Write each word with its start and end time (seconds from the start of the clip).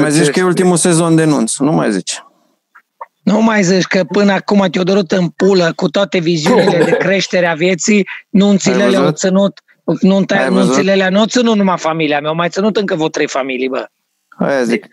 Mai 0.00 0.10
zici 0.10 0.30
că 0.30 0.38
e 0.38 0.42
ultimul 0.42 0.76
sezon 0.76 1.14
de 1.16 1.24
nunț, 1.24 1.56
nu 1.56 1.72
mai 1.72 1.92
zici. 1.92 2.24
Nu 3.22 3.42
mai 3.42 3.62
zici 3.62 3.84
că 3.84 4.04
până 4.04 4.32
acum 4.32 4.66
te-o 4.70 4.82
dorut 4.82 5.12
în 5.12 5.28
pulă 5.28 5.72
cu 5.76 5.88
toate 5.88 6.18
viziunile 6.18 6.84
de 6.84 6.90
creștere 6.90 7.46
a 7.46 7.54
vieții, 7.54 8.08
nunțile 8.28 8.82
Ai 8.82 8.90
le-au 8.90 9.02
văzut? 9.02 9.16
ținut, 9.18 9.60
nunta, 10.00 10.36
Ai 10.36 10.48
văzut? 10.50 10.66
nunțile 10.66 10.94
le-a 10.94 11.08
nu 11.08 11.24
ținut 11.24 11.56
numai 11.56 11.78
familia 11.78 12.20
mea, 12.20 12.28
au 12.28 12.34
mai 12.36 12.48
ținut 12.48 12.76
încă 12.76 12.94
vreo 12.94 13.08
trei 13.08 13.28
familii, 13.28 13.68
bă. 13.68 13.86
Aia 14.28 14.62
zic. 14.62 14.86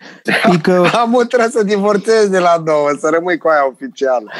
Pică, 0.50 0.90
Am 1.00 1.24
trebuie 1.28 1.48
să 1.50 1.62
divorțezi 1.62 2.30
de 2.30 2.38
la 2.38 2.62
două, 2.64 2.88
să 3.00 3.08
rămâi 3.12 3.38
cu 3.38 3.48
aia 3.48 3.66
oficială. 3.66 4.30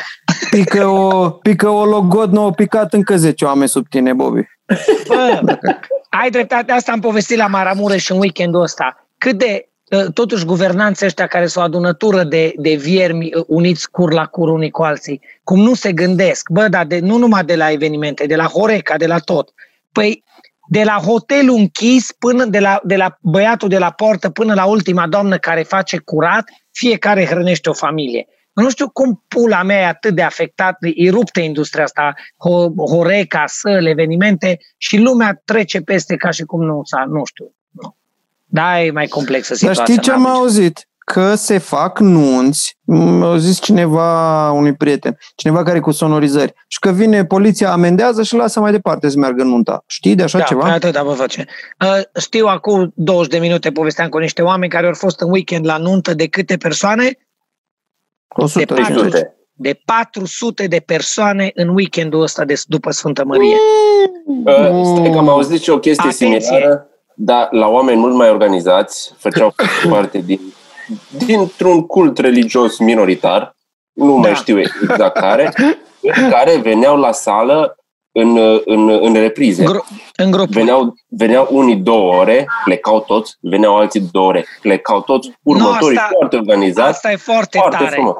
pică, 0.50 0.86
o, 0.86 1.30
pică 1.30 1.68
o 1.68 1.84
logodnă, 1.84 2.40
au 2.40 2.52
picat 2.52 2.92
încă 2.92 3.16
10 3.16 3.44
oameni 3.44 3.68
sub 3.68 3.88
tine, 3.88 4.12
Bobby. 4.12 4.42
Bă, 5.08 5.40
ai 6.10 6.30
dreptate, 6.30 6.72
asta 6.72 6.92
am 6.92 7.00
povestit 7.00 7.36
la 7.36 7.46
Maramureș 7.46 8.08
în 8.08 8.18
weekendul 8.18 8.62
ăsta. 8.62 9.06
Cât 9.18 9.38
de, 9.38 9.68
uh, 9.68 9.69
totuși, 10.14 10.44
guvernanții 10.44 11.06
ăștia 11.06 11.26
care 11.26 11.46
sunt 11.46 11.64
o 11.64 11.66
adunătură 11.66 12.24
de, 12.24 12.52
de 12.56 12.74
viermi 12.74 13.34
uh, 13.34 13.44
uniți 13.46 13.90
cur 13.90 14.12
la 14.12 14.26
cur 14.26 14.48
unii 14.48 14.70
cu 14.70 14.82
alții, 14.82 15.20
cum 15.44 15.60
nu 15.60 15.74
se 15.74 15.92
gândesc, 15.92 16.48
bă, 16.48 16.68
dar 16.68 16.86
de, 16.86 16.98
nu 16.98 17.16
numai 17.16 17.44
de 17.44 17.56
la 17.56 17.70
evenimente, 17.70 18.26
de 18.26 18.36
la 18.36 18.44
Horeca, 18.44 18.96
de 18.96 19.06
la 19.06 19.18
tot. 19.18 19.52
Păi, 19.92 20.24
de 20.68 20.82
la 20.84 20.92
hotelul 20.92 21.56
închis 21.56 22.12
până 22.18 22.44
de 22.44 22.58
la, 22.58 22.80
de 22.84 22.96
la 22.96 23.18
băiatul 23.20 23.68
de 23.68 23.78
la 23.78 23.90
portă 23.90 24.30
până 24.30 24.54
la 24.54 24.64
ultima 24.64 25.08
doamnă 25.08 25.38
care 25.38 25.62
face 25.62 25.98
curat, 25.98 26.50
fiecare 26.72 27.26
hrănește 27.26 27.68
o 27.68 27.72
familie. 27.72 28.26
Nu 28.52 28.70
știu 28.70 28.88
cum 28.88 29.24
pula 29.28 29.62
mea 29.62 29.80
e 29.80 29.86
atât 29.86 30.14
de 30.14 30.22
afectat, 30.22 30.76
e 30.94 31.10
ruptă 31.10 31.40
industria 31.40 31.84
asta, 31.84 32.14
Ho- 32.16 32.90
Horeca, 32.90 33.44
săli, 33.46 33.90
evenimente 33.90 34.58
și 34.76 34.98
lumea 34.98 35.40
trece 35.44 35.80
peste 35.80 36.16
ca 36.16 36.30
și 36.30 36.42
cum 36.42 36.64
nu 36.64 36.80
s-a, 36.84 37.04
nu 37.08 37.24
știu. 37.24 37.54
Nu. 37.70 37.96
Da, 38.50 38.82
e 38.82 38.90
mai 38.90 39.06
complexă 39.06 39.48
Dar 39.48 39.58
situația. 39.58 39.84
știi 39.84 39.98
ce 40.00 40.10
am 40.10 40.20
n-am 40.22 40.30
nicio- 40.30 40.40
auzit? 40.42 40.84
Că 40.98 41.34
se 41.34 41.58
fac 41.58 41.98
nunți, 41.98 42.76
m- 42.92 43.22
a 43.22 43.36
zis 43.38 43.60
cineva 43.60 44.50
unui 44.50 44.74
prieten, 44.74 45.18
cineva 45.36 45.62
care 45.62 45.76
e 45.76 45.80
cu 45.80 45.90
sonorizări, 45.90 46.52
și 46.68 46.78
că 46.78 46.90
vine 46.90 47.24
poliția, 47.24 47.72
amendează 47.72 48.22
și 48.22 48.34
lasă 48.34 48.60
mai 48.60 48.70
departe 48.72 49.08
să 49.08 49.18
meargă 49.18 49.42
în 49.42 49.48
nunta. 49.48 49.82
Știi 49.86 50.14
de 50.14 50.22
așa 50.22 50.38
da, 50.38 50.44
ceva? 50.44 50.64
Atât 50.72 50.96
vă 50.96 51.12
face. 51.12 51.44
Uh, 51.80 52.20
știu, 52.20 52.46
acum 52.46 52.92
20 52.94 53.30
de 53.32 53.38
minute 53.38 53.70
povesteam 53.70 54.08
cu 54.08 54.18
niște 54.18 54.42
oameni 54.42 54.70
care 54.72 54.86
au 54.86 54.92
fost 54.94 55.20
în 55.20 55.30
weekend 55.30 55.66
la 55.66 55.76
nuntă 55.76 56.14
de 56.14 56.26
câte 56.26 56.56
persoane? 56.56 57.18
100 58.28 58.74
de 58.74 58.82
și 58.82 58.88
patru. 58.92 59.08
ceva. 59.10 59.26
De 59.52 59.80
400 59.84 60.66
de 60.66 60.80
persoane 60.86 61.50
în 61.54 61.68
weekendul 61.68 62.22
ăsta 62.22 62.44
de, 62.44 62.54
după 62.66 62.90
Sfântă 62.90 63.24
Mărie. 63.24 63.56
Uh, 64.44 64.96
stai 64.96 65.10
că 65.10 65.18
am 65.18 65.28
auzit 65.28 65.60
și 65.62 65.70
o 65.70 65.78
chestie 65.78 66.08
Atenție! 66.08 66.40
similară, 66.40 66.86
dar 67.22 67.48
la 67.50 67.66
oameni 67.68 67.98
mult 68.00 68.14
mai 68.14 68.30
organizați, 68.30 69.14
făceau 69.18 69.54
parte 69.90 70.18
din, 70.18 70.40
dintr-un 71.26 71.86
cult 71.86 72.18
religios 72.18 72.78
minoritar, 72.78 73.56
nu 73.92 74.14
mai 74.16 74.30
Da. 74.30 74.36
știu 74.36 74.58
exact 74.58 75.18
care, 75.18 75.52
care 76.34 76.56
veneau 76.56 76.96
la 76.96 77.12
sală 77.12 77.74
în, 78.12 78.36
în, 78.64 78.88
în 78.88 79.12
reprize. 79.14 79.64
Gru- 79.64 79.86
în 80.16 80.30
grup. 80.30 80.48
Veneau, 80.48 80.94
veneau 81.08 81.48
unii 81.50 81.76
două 81.76 82.14
ore, 82.14 82.46
plecau 82.64 83.00
toți, 83.00 83.36
veneau 83.40 83.76
alții 83.76 84.08
două 84.12 84.26
ore, 84.26 84.46
plecau 84.60 85.00
toți, 85.00 85.32
următorii 85.42 85.96
asta- 85.98 86.08
foarte 86.12 86.36
organizați, 86.36 86.88
Asta 86.88 87.10
e 87.12 87.16
foarte, 87.16 87.58
foarte 87.58 87.76
tare. 87.76 87.90
frumos. 87.90 88.14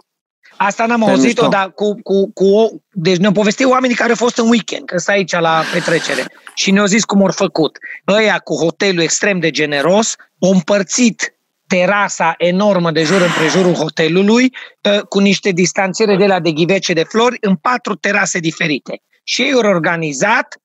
Asta 0.63 0.87
n-am 0.87 1.05
Pe 1.05 1.11
auzit-o, 1.11 1.27
mișto. 1.27 1.49
dar 1.49 1.73
cu, 1.73 1.95
cu, 2.03 2.33
cu 2.33 2.45
o... 2.45 2.69
Deci 2.93 3.17
ne-au 3.17 3.33
povestit 3.33 3.67
oamenii 3.67 3.97
care 3.97 4.09
au 4.09 4.17
fost 4.17 4.39
în 4.39 4.49
weekend, 4.49 4.85
că 4.85 4.99
sunt 4.99 5.17
aici 5.17 5.33
la 5.33 5.63
petrecere. 5.73 6.25
Și 6.55 6.71
ne-au 6.71 6.87
zis 6.87 7.05
cum 7.05 7.23
au 7.23 7.31
făcut. 7.31 7.79
Ăia 8.09 8.39
cu 8.39 8.55
hotelul 8.55 9.03
extrem 9.03 9.39
de 9.39 9.51
generos 9.51 10.17
au 10.41 10.51
împărțit 10.51 11.35
terasa 11.67 12.35
enormă 12.39 12.91
de 12.91 13.03
jur 13.03 13.21
împrejurul 13.21 13.75
hotelului 13.75 14.55
ă, 14.85 15.05
cu 15.09 15.19
niște 15.19 15.51
distanțiere 15.51 16.17
de 16.17 16.27
la 16.27 16.41
de 16.41 16.53
ghivece 16.53 16.93
de 16.93 17.03
flori 17.03 17.37
în 17.41 17.57
patru 17.57 17.95
terase 17.95 18.39
diferite. 18.39 19.03
Și 19.25 19.43
ei 19.43 19.53
au 19.53 19.59
organizat 19.59 20.57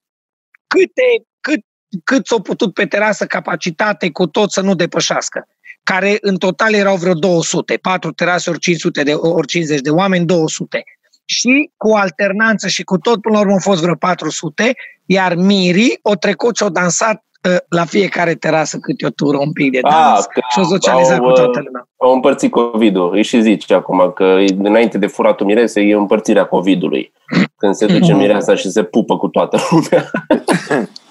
câte, 0.67 1.25
cât, 1.39 1.59
cât 2.03 2.27
s-au 2.27 2.41
putut 2.41 2.73
pe 2.73 2.85
terasă 2.85 3.25
capacitate 3.25 4.11
cu 4.11 4.27
tot 4.27 4.51
să 4.51 4.61
nu 4.61 4.75
depășească 4.75 5.47
care 5.91 6.17
în 6.21 6.37
total 6.37 6.73
erau 6.73 6.95
vreo 6.95 7.13
200, 7.13 7.77
patru 7.81 8.11
terase 8.11 8.49
ori 8.49 8.59
500 8.59 9.03
de, 9.03 9.13
ori 9.13 9.47
50 9.47 9.79
de 9.79 9.89
oameni, 9.89 10.25
200. 10.25 10.83
Și 11.25 11.71
cu 11.77 11.93
alternanță 11.93 12.67
și 12.67 12.83
cu 12.83 12.97
tot, 12.97 13.21
până 13.21 13.35
la 13.35 13.39
urmă 13.39 13.51
au 13.51 13.59
fost 13.59 13.81
vreo 13.81 13.95
400, 13.95 14.73
iar 15.05 15.35
mirii 15.35 15.99
o 16.01 16.15
trecut 16.15 16.55
și 16.55 16.63
au 16.63 16.69
dansat 16.69 17.23
uh, 17.49 17.57
la 17.69 17.85
fiecare 17.85 18.33
terasă 18.33 18.77
câte 18.77 19.05
o 19.05 19.09
tură, 19.09 19.37
un 19.37 19.51
pic 19.51 19.71
de 19.71 19.79
dans 19.81 20.19
Ah, 20.19 20.25
că 20.33 20.39
și 20.51 20.59
au 20.59 20.63
socializat 20.63 21.17
au, 21.17 21.25
cu 21.25 21.31
toată 21.31 21.61
lumea. 21.65 21.87
Au 21.97 22.13
împărțit 22.13 22.51
COVID-ul. 22.51 23.13
Îi 23.13 23.23
și 23.23 23.41
zici 23.41 23.71
acum 23.71 24.11
că 24.15 24.37
înainte 24.57 24.97
de 24.97 25.07
furatul 25.07 25.45
mirese 25.45 25.81
e 25.81 25.93
împărțirea 25.93 26.45
COVID-ului. 26.45 27.13
Când 27.55 27.75
se 27.75 27.85
duce 27.85 28.13
mireasa 28.13 28.55
și 28.55 28.69
se 28.69 28.83
pupă 28.83 29.17
cu 29.17 29.27
toată 29.27 29.57
lumea. 29.71 30.11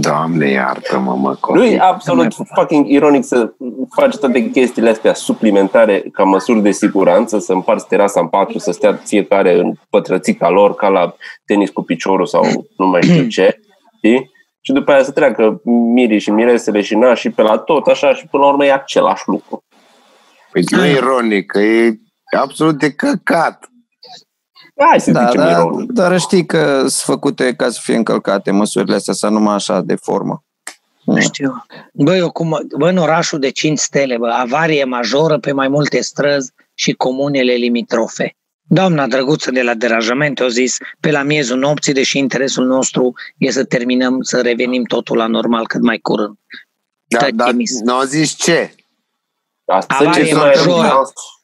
Doamne, 0.00 0.50
iartă-mă, 0.50 1.14
mă, 1.14 1.28
Nu 1.28 1.36
copii. 1.40 1.72
e 1.72 1.80
absolut 1.80 2.34
fucking 2.54 2.88
ironic 2.88 3.24
să 3.24 3.52
faci 3.94 4.16
toate 4.16 4.50
chestiile 4.50 4.90
astea 4.90 5.14
suplimentare 5.14 6.04
ca 6.12 6.22
măsuri 6.22 6.62
de 6.62 6.70
siguranță, 6.70 7.38
să 7.38 7.52
împarți 7.52 7.86
terasa 7.86 8.20
în 8.20 8.28
patru, 8.28 8.58
să 8.58 8.72
stea 8.72 9.00
fiecare 9.04 9.58
în 9.58 9.72
pătrățica 9.90 10.48
lor, 10.48 10.74
ca 10.74 10.88
la 10.88 11.14
tenis 11.44 11.70
cu 11.70 11.82
piciorul 11.82 12.26
sau 12.26 12.66
nu 12.76 12.86
mai 12.86 13.02
știu 13.02 13.26
ce, 13.26 13.60
știi? 13.96 14.30
Și 14.60 14.72
după 14.72 14.92
aia 14.92 15.02
să 15.02 15.10
treacă 15.10 15.60
mirii 15.94 16.18
și 16.18 16.30
miresele 16.30 16.80
și 16.80 16.94
nașii 16.94 17.30
pe 17.30 17.42
la 17.42 17.58
tot, 17.58 17.86
așa, 17.86 18.14
și 18.14 18.26
până 18.30 18.42
la 18.42 18.48
urmă 18.48 18.64
e 18.64 18.72
același 18.72 19.22
lucru. 19.26 19.64
Păi 20.52 20.62
nu 20.70 20.84
e 20.84 20.90
ironic, 20.92 21.46
că 21.46 21.60
e 21.60 21.98
absolut 22.40 22.78
de 22.78 22.92
căcat. 22.92 23.71
Hai 24.90 25.00
să 25.00 25.10
Da, 25.10 25.24
zicem 25.26 25.40
da, 25.40 25.50
ironic. 25.50 25.90
dar 25.92 26.18
știi 26.18 26.46
că 26.46 26.78
sunt 26.78 26.90
făcute 26.92 27.54
ca 27.54 27.70
să 27.70 27.78
fie 27.82 27.96
încălcate 27.96 28.50
măsurile 28.50 28.94
astea, 28.94 29.14
să 29.14 29.28
numai 29.28 29.54
așa 29.54 29.80
de 29.80 29.94
formă. 29.94 30.44
Nu 31.04 31.20
știu. 31.20 31.64
Bă, 31.92 32.16
eu 32.16 32.30
cum, 32.30 32.60
bă, 32.78 32.88
în 32.88 32.96
orașul 32.96 33.38
de 33.38 33.50
5 33.50 33.78
stele, 33.78 34.16
bă, 34.16 34.28
avarie 34.28 34.84
majoră 34.84 35.38
pe 35.38 35.52
mai 35.52 35.68
multe 35.68 36.00
străzi 36.00 36.52
și 36.74 36.92
comunele 36.92 37.52
limitrofe. 37.52 38.36
Doamna 38.62 39.06
drăguță 39.06 39.50
de 39.50 39.62
la 39.62 39.74
deranjamente 39.74 40.42
a 40.42 40.48
zis 40.48 40.76
pe 41.00 41.10
la 41.10 41.22
miezul 41.22 41.58
nopții, 41.58 41.92
deși 41.92 42.18
interesul 42.18 42.66
nostru 42.66 43.12
e 43.38 43.50
să 43.50 43.64
terminăm, 43.64 44.22
să 44.22 44.40
revenim 44.40 44.84
totul 44.84 45.16
la 45.16 45.26
normal 45.26 45.66
cât 45.66 45.80
mai 45.82 45.98
curând. 45.98 46.34
Da, 47.06 47.18
Tăi, 47.18 47.32
dar 47.32 47.48
trimis. 47.48 47.80
nu 47.80 47.94
au 47.94 48.02
zis 48.02 48.36
ce? 48.36 48.74
Asta 49.64 49.94
Avarie 50.00 50.24
ce 50.24 50.34
majoră. 50.34 51.02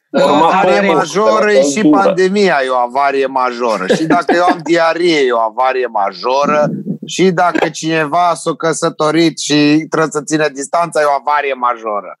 Normal, 0.09 0.43
Avarie 0.43 0.77
Avarie 0.77 0.93
majoră 0.93 1.51
e 1.51 1.61
și 1.61 1.81
Cultură. 1.81 2.03
pandemia 2.03 2.59
e 2.65 2.69
o 2.69 2.75
avarie 2.75 3.25
majoră. 3.25 3.85
Și 3.87 4.05
dacă 4.05 4.35
eu 4.35 4.43
am 4.43 4.59
diarie 4.63 5.19
e 5.19 5.31
o 5.31 5.39
avarie 5.39 5.87
majoră. 5.87 6.69
Și 7.05 7.31
dacă 7.31 7.69
cineva 7.69 8.33
s-a 8.35 8.55
căsătorit 8.55 9.39
și 9.39 9.85
trebuie 9.89 10.11
să 10.11 10.21
țină 10.23 10.47
distanța 10.49 11.01
e 11.01 11.03
o 11.03 11.19
avarie 11.19 11.53
majoră. 11.53 12.19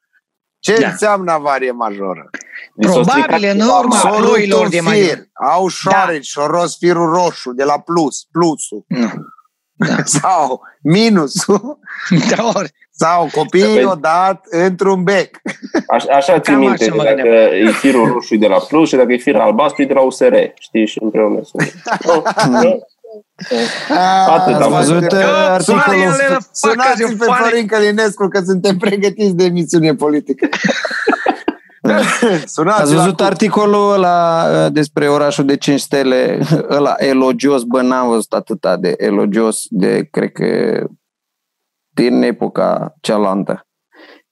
Ce 0.59 0.79
Da. 0.79 0.87
înseamnă 0.87 1.31
avarie 1.31 1.71
majoră? 1.71 2.29
Probabil 2.75 3.49
în 3.49 3.59
urma 3.59 3.95
S-o 3.95 4.07
rupt 4.07 4.21
ploilor 4.21 4.63
un 4.63 4.69
de 4.69 4.79
mai... 4.79 5.01
fir, 5.01 5.17
au 5.51 5.67
șoareci 5.67 6.25
și-o 6.27 6.47
ros 6.47 6.77
firul 6.77 7.13
roșu 7.13 7.51
de 7.51 7.63
la 7.63 7.79
plus, 7.79 8.27
plusul. 8.31 8.83
Nu. 8.87 9.09
Da. 9.87 9.95
Sau 10.21 10.61
minusul. 10.83 11.79
Da, 12.35 12.51
ori. 12.55 12.71
Sau 12.91 13.29
copiii 13.33 13.83
o 13.83 13.93
dat 13.95 14.45
într-un 14.49 15.03
bec. 15.03 15.37
Așa, 15.87 16.13
așa 16.13 16.39
ții 16.39 16.53
Cam 16.53 16.61
minte 16.61 16.83
așa 16.83 16.93
mă 16.95 17.03
dacă 17.03 17.15
gândeam. 17.15 17.67
e 17.67 17.71
firul 17.71 18.07
roșu 18.07 18.35
de 18.35 18.47
la 18.47 18.57
Plus 18.57 18.87
și 18.89 18.95
dacă 18.95 19.11
e 19.11 19.17
firul 19.17 19.41
albastru 19.41 19.81
e 19.81 19.85
de 19.85 19.93
la 19.93 20.01
USR. 20.01 20.33
Știi? 20.59 20.87
Și 20.87 20.99
împreună 21.01 21.39
sunt. 21.43 21.73
Atât 24.27 24.53
am 24.61 24.73
Ați 24.73 24.87
văzut 24.87 25.09
de- 25.09 25.15
uh, 25.15 25.23
articolul? 25.49 25.81
Soarele, 25.83 26.37
Sunați 26.51 27.03
pe 27.17 27.25
Florin 27.39 27.67
Călinescu 27.67 28.27
că 28.27 28.41
suntem 28.45 28.77
pregătiți 28.77 29.35
de 29.35 29.43
emisiune 29.43 29.93
politică. 29.95 30.47
Sunați 32.45 32.81
Ați 32.81 32.93
văzut 32.95 33.21
articolul 33.21 33.91
ăla 33.93 34.45
uh, 34.65 34.71
despre 34.71 35.07
orașul 35.09 35.45
de 35.45 35.57
5 35.57 35.79
stele, 35.79 36.39
ăla 36.77 36.95
elogios, 36.97 37.63
bă, 37.63 37.81
n-am 37.81 38.07
văzut 38.07 38.33
atâta 38.33 38.77
de 38.77 38.93
elogios 38.97 39.61
de, 39.69 40.07
cred 40.11 40.31
că, 40.31 40.83
din 41.89 42.21
epoca 42.21 42.95
cealaltă. 43.01 43.67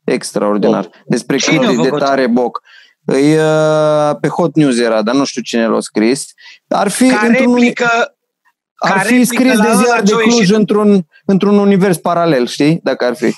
Extraordinar. 0.04 0.89
Despre 1.06 1.38
Cine 1.38 1.57
cât 1.57 1.68
a 1.68 1.71
e 1.71 1.75
de 1.75 1.81
făcut? 1.81 2.00
tare 2.00 2.27
boc. 2.27 2.62
Îi, 3.06 3.38
uh, 3.38 4.15
pe 4.21 4.27
Hot 4.27 4.56
News 4.56 4.80
era, 4.80 5.01
dar 5.01 5.15
nu 5.15 5.24
știu 5.25 5.42
cine 5.42 5.68
l-a 5.68 5.80
scris. 5.80 6.25
Ar 6.68 6.88
fi 6.88 7.07
Ca 7.10 7.25
într-un, 7.25 7.45
uni- 7.51 7.60
replică, 7.60 7.89
ar 8.75 8.92
ca 8.94 9.00
fi 9.00 9.07
replică 9.13 9.33
scris 9.36 9.53
la 9.53 9.63
de 9.63 9.69
ăla 9.69 9.81
ziar 9.83 10.00
de 10.01 10.06
ce-a 10.06 10.18
Cluj 10.18 10.36
ieșit. 10.38 10.53
într-un, 10.56 11.06
într-un 11.25 11.57
univers 11.57 11.98
paralel, 11.98 12.48
știi? 12.48 12.80
Dacă 12.83 13.06
ar 13.06 13.15
fi. 13.15 13.36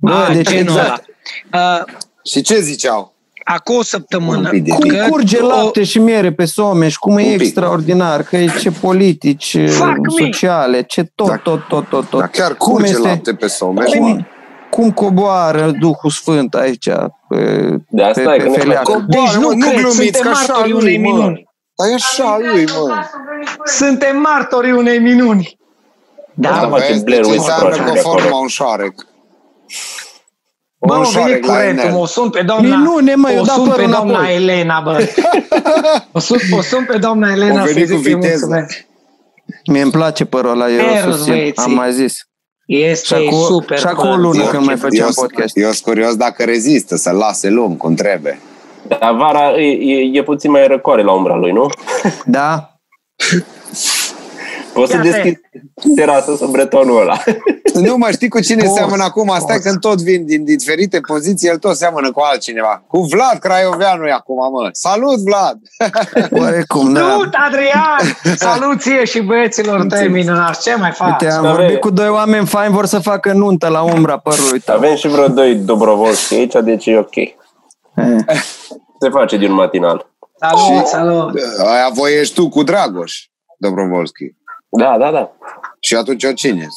Bă, 0.00 0.12
a, 0.12 0.32
deci 0.32 0.48
genul 0.48 0.76
exact. 0.76 1.04
ăla. 1.52 1.76
Uh, 1.78 1.84
Și 2.24 2.40
ce 2.40 2.60
ziceau? 2.60 3.14
Acum 3.48 3.76
o 3.76 3.82
săptămână. 3.82 4.38
Un 4.38 4.48
pic 4.50 4.64
de 4.64 4.70
Cum 4.70 4.88
că- 4.88 5.06
curge 5.08 5.38
o- 5.38 5.46
lapte 5.46 5.84
și 5.84 5.98
miere 5.98 6.32
pe 6.32 6.44
Someș, 6.44 6.96
cum 6.96 7.16
e 7.18 7.22
Un 7.22 7.30
pic. 7.30 7.40
extraordinar, 7.40 8.22
că 8.22 8.36
e 8.36 8.50
ce 8.60 8.70
politici 8.70 9.54
eh, 9.54 9.68
Fuck 9.68 9.96
me. 9.96 10.24
sociale, 10.24 10.82
ce 10.82 11.02
tot, 11.14 11.26
Da. 11.28 11.36
tot, 11.36 11.66
tot, 11.68 11.88
tot, 11.88 12.08
tot. 12.08 12.20
Dar 12.20 12.28
chiar 12.28 12.54
Cum 12.54 12.72
curge 12.72 12.88
este- 12.90 13.08
lapte 13.08 13.34
pe 13.34 13.46
Someș, 13.46 13.90
Cum, 13.90 14.08
mă. 14.08 14.18
cum 14.70 14.90
coboară 14.90 15.70
Duhul 15.80 16.10
Sfânt 16.10 16.54
aici 16.54 16.88
pe, 17.28 17.70
De 17.88 18.02
asta 18.02 18.20
pe, 18.22 18.28
e, 18.30 18.36
pe 18.36 18.42
că 18.42 18.48
ne 18.48 18.56
feleacă. 18.56 18.92
Coboară, 18.92 19.06
Deci 19.30 19.34
nu 19.42 19.48
mă, 19.48 19.54
nu 19.54 19.66
cred, 19.66 19.80
glumiți, 19.80 20.02
suntem 20.02 20.22
că 20.22 20.28
așa 20.28 20.52
martorii 20.52 20.72
lui, 20.72 20.82
unei 20.82 20.98
mă. 20.98 21.08
minuni. 21.16 21.44
Dar 21.76 21.88
e 21.88 21.94
așa 21.94 22.38
lui, 22.52 22.64
mă. 22.64 22.94
Suntem 23.64 24.16
martorii 24.20 24.72
unei 24.72 24.98
minuni. 24.98 25.58
Da, 26.34 26.50
Asta 26.52 26.66
bă, 26.66 26.76
face 26.76 26.92
Vezi 26.92 27.04
Blair 27.04 27.22
ce 27.24 27.30
Witch 27.30 27.42
înseamnă 27.42 27.64
Project 27.68 27.86
că 27.86 27.92
de 27.92 27.98
acolo. 27.98 28.18
formă 28.18 28.36
un 28.36 28.46
șoarec. 28.48 28.94
Bă, 30.78 30.92
Un 30.94 30.98
mă 30.98 31.04
vine 31.08 31.18
șoarec 31.20 31.44
la 31.46 31.52
curentul, 31.52 31.84
inel. 31.84 31.98
mă 31.98 32.06
sun 32.06 32.30
pe 32.30 32.42
doamna, 32.42 32.76
Minune, 32.76 33.14
mă, 33.14 33.30
eu 33.30 33.40
o 33.40 33.44
dau 33.44 33.54
sun 33.56 33.64
pe 33.64 33.70
părul 33.74 33.90
doamna 33.90 34.12
înapoi. 34.18 34.34
Elena, 34.34 34.80
bă. 34.80 34.98
O 36.12 36.18
sun, 36.18 36.38
o 36.58 36.60
sun 36.60 36.84
pe 36.84 36.98
doamna 36.98 37.28
O 37.28 37.32
Elena 37.32 37.66
să 37.66 37.72
venit 37.72 37.90
cu 37.90 37.96
zic 37.96 38.02
că 38.02 38.08
îi 38.08 38.14
viteză. 38.14 38.46
mulțumesc. 38.46 38.86
Mie 39.66 39.82
îmi 39.82 39.90
place 39.90 40.24
părul 40.24 40.50
ăla, 40.50 40.70
eu 40.70 40.78
Eros, 40.78 41.04
îl 41.04 41.12
susțin, 41.12 41.32
băieții. 41.32 41.62
am 41.64 41.72
mai 41.72 41.92
zis. 41.92 42.12
Și 42.68 42.82
Este 42.82 43.14
acum, 43.14 43.38
super. 43.38 43.78
și 43.78 43.86
acum 43.86 44.08
o 44.08 44.10
păr. 44.10 44.18
lună 44.20 44.42
Eu- 44.42 44.48
când 44.48 44.64
mai 44.64 44.76
făceam 44.76 45.06
eu- 45.06 45.12
podcast. 45.22 45.56
Eu 45.56 45.70
sunt 45.70 45.82
curios 45.82 46.14
dacă 46.16 46.44
rezistă 46.44 46.96
să 46.96 47.10
lase 47.10 47.48
lung 47.48 47.76
cum 47.76 47.94
trebuie. 47.94 48.38
Dar 48.88 49.14
vara 49.14 49.50
e, 49.60 49.66
e, 49.94 50.10
e 50.18 50.22
puțin 50.22 50.50
mai 50.50 50.66
răcoare 50.66 51.02
la 51.02 51.12
umbra 51.12 51.34
lui, 51.36 51.52
nu? 51.52 51.66
Da? 52.24 52.70
Poți 54.72 54.90
să 54.90 54.96
Iată. 54.96 55.08
deschizi 55.08 55.40
terasă 55.94 56.36
să 56.36 56.46
bretonul 56.46 57.00
ăla. 57.00 57.16
Nu 57.88 57.96
mă 57.96 58.08
știi 58.10 58.28
cu 58.28 58.40
cine 58.40 58.62
Poți, 58.62 58.74
seamănă 58.74 59.02
acum? 59.02 59.28
Stai 59.38 59.56
poți. 59.56 59.68
când 59.68 59.80
tot 59.80 60.02
vin 60.02 60.26
din 60.26 60.44
diferite 60.44 61.00
poziții, 61.00 61.48
el 61.48 61.58
tot 61.58 61.76
seamănă 61.76 62.10
cu 62.10 62.20
altcineva. 62.20 62.84
Cu 62.86 63.00
Vlad 63.00 63.38
Craioveanu 63.38 64.06
e 64.06 64.12
acum, 64.12 64.52
mă. 64.52 64.68
Salut, 64.72 65.18
Vlad! 65.18 65.58
Oarecum, 66.40 66.92
da. 66.92 67.00
Salut, 67.00 67.34
Adrian! 67.46 68.16
Salut 68.48 68.80
ție 68.80 69.04
și 69.04 69.20
băieților 69.20 69.86
tăi 69.86 70.08
minunați. 70.08 70.62
Ce 70.62 70.74
mai 70.76 70.92
faci? 70.92 71.10
Uite, 71.10 71.34
am 71.34 71.44
Avem- 71.44 71.56
vorbit 71.56 71.80
cu 71.80 71.90
doi 71.90 72.08
oameni 72.08 72.46
faini, 72.46 72.74
vor 72.74 72.86
să 72.86 72.98
facă 72.98 73.32
nuntă 73.32 73.68
la 73.68 73.82
umbra 73.82 74.18
părului 74.18 74.60
tău. 74.60 74.74
Avem 74.76 74.94
și 74.94 75.08
vreo 75.08 75.28
doi 75.28 75.54
Dobrovolski 75.54 76.34
aici, 76.34 76.54
deci 76.64 76.86
e 76.86 76.98
ok. 76.98 77.16
Eh. 77.16 77.34
Se 79.00 79.08
face 79.10 79.36
din 79.36 79.52
matinal. 79.52 80.10
Salut, 80.38 80.86
salut. 80.86 81.34
Aia 81.58 81.88
voi 81.94 82.20
ești 82.20 82.34
tu 82.34 82.48
cu 82.48 82.62
Dragoș, 82.62 83.14
Dobrovolski. 83.58 84.24
Da, 84.68 84.96
da, 84.98 85.10
da. 85.10 85.30
Și 85.80 85.94
atunci 85.94 86.22
eu 86.22 86.32
cine 86.32 86.68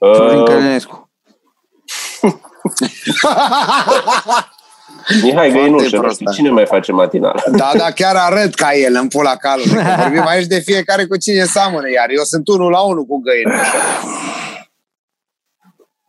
Florin 0.00 0.38
Uh, 0.38 0.44
Călinescu. 0.44 1.10
Mihai 5.22 5.50
Găinușă, 5.50 5.96
nu 5.96 6.00
prost, 6.00 6.14
știu, 6.14 6.26
da. 6.26 6.32
cine 6.32 6.50
mai 6.50 6.66
face 6.66 6.92
matinal? 6.92 7.44
Da, 7.56 7.70
dar 7.76 7.92
chiar 7.92 8.16
arăt 8.16 8.54
ca 8.54 8.74
el 8.74 8.94
în 8.94 9.08
pula 9.08 9.36
calului. 9.36 9.72
Că 9.84 9.94
vorbim 9.98 10.26
aici 10.26 10.46
de 10.46 10.58
fiecare 10.58 11.06
cu 11.06 11.16
cine 11.16 11.44
seamănă, 11.44 11.90
iar 11.90 12.06
eu 12.08 12.22
sunt 12.22 12.48
unul 12.48 12.70
la 12.70 12.80
unul 12.80 13.04
cu 13.04 13.20
găinușa. 13.20 13.72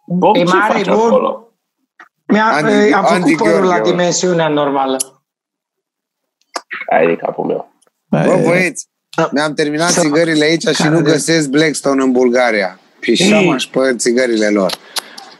Bob, 0.07 0.35
E 0.35 0.43
ce 0.43 0.53
mare, 0.55 0.73
faci 0.73 0.85
bun. 0.85 0.95
acolo? 0.97 1.47
Mi-a, 2.27 2.59
Andy- 2.61 2.91
am 2.93 3.05
Andy 3.05 3.31
făcut 3.31 3.47
părul 3.47 3.65
la 3.67 3.73
Gheorghe, 3.75 3.89
dimensiunea 3.89 4.47
normală. 4.47 4.97
Ai 6.91 7.05
de 7.05 7.15
capul 7.15 7.45
meu. 7.45 7.71
Bă, 8.09 8.41
băieți, 8.45 8.87
mi-am 9.31 9.53
terminat 9.53 9.91
țigările 9.91 10.43
aici 10.45 10.67
și 10.67 10.87
nu 10.87 11.01
găsesc 11.01 11.49
Blackstone 11.49 12.03
în 12.03 12.11
Bulgaria. 12.11 12.79
Pișama-și 13.01 13.69
pe 13.69 13.95
țigările 13.95 14.49
lor. 14.49 14.77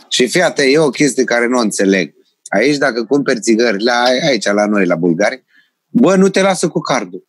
Și 0.10 0.28
fii 0.28 0.42
atent, 0.42 0.74
e 0.74 0.78
o 0.78 0.90
chestie 0.90 1.24
care 1.24 1.48
nu 1.48 1.58
o 1.58 1.62
înțeleg. 1.62 2.13
Aici, 2.50 2.78
dacă 2.78 3.04
cumperi 3.04 3.40
țigări, 3.40 3.84
la, 3.84 4.04
aici, 4.28 4.46
la 4.46 4.66
noi, 4.66 4.86
la 4.86 4.96
bulgari, 4.96 5.44
bă, 5.88 6.16
nu 6.16 6.30
te 6.30 6.42
lasă 6.42 6.68
cu 6.68 6.80
cardul. 6.80 7.28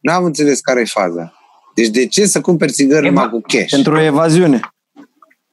N-am 0.00 0.24
înțeles 0.24 0.60
care 0.60 0.80
e 0.80 0.84
faza. 0.84 1.32
Deci 1.74 1.88
de 1.88 2.06
ce 2.06 2.26
să 2.26 2.40
cumperi 2.40 2.72
țigări 2.72 3.06
E, 3.06 3.08
numai 3.08 3.24
mă, 3.24 3.30
cu 3.30 3.40
cash? 3.40 3.70
Pentru 3.70 4.00
evaziune. 4.00 4.60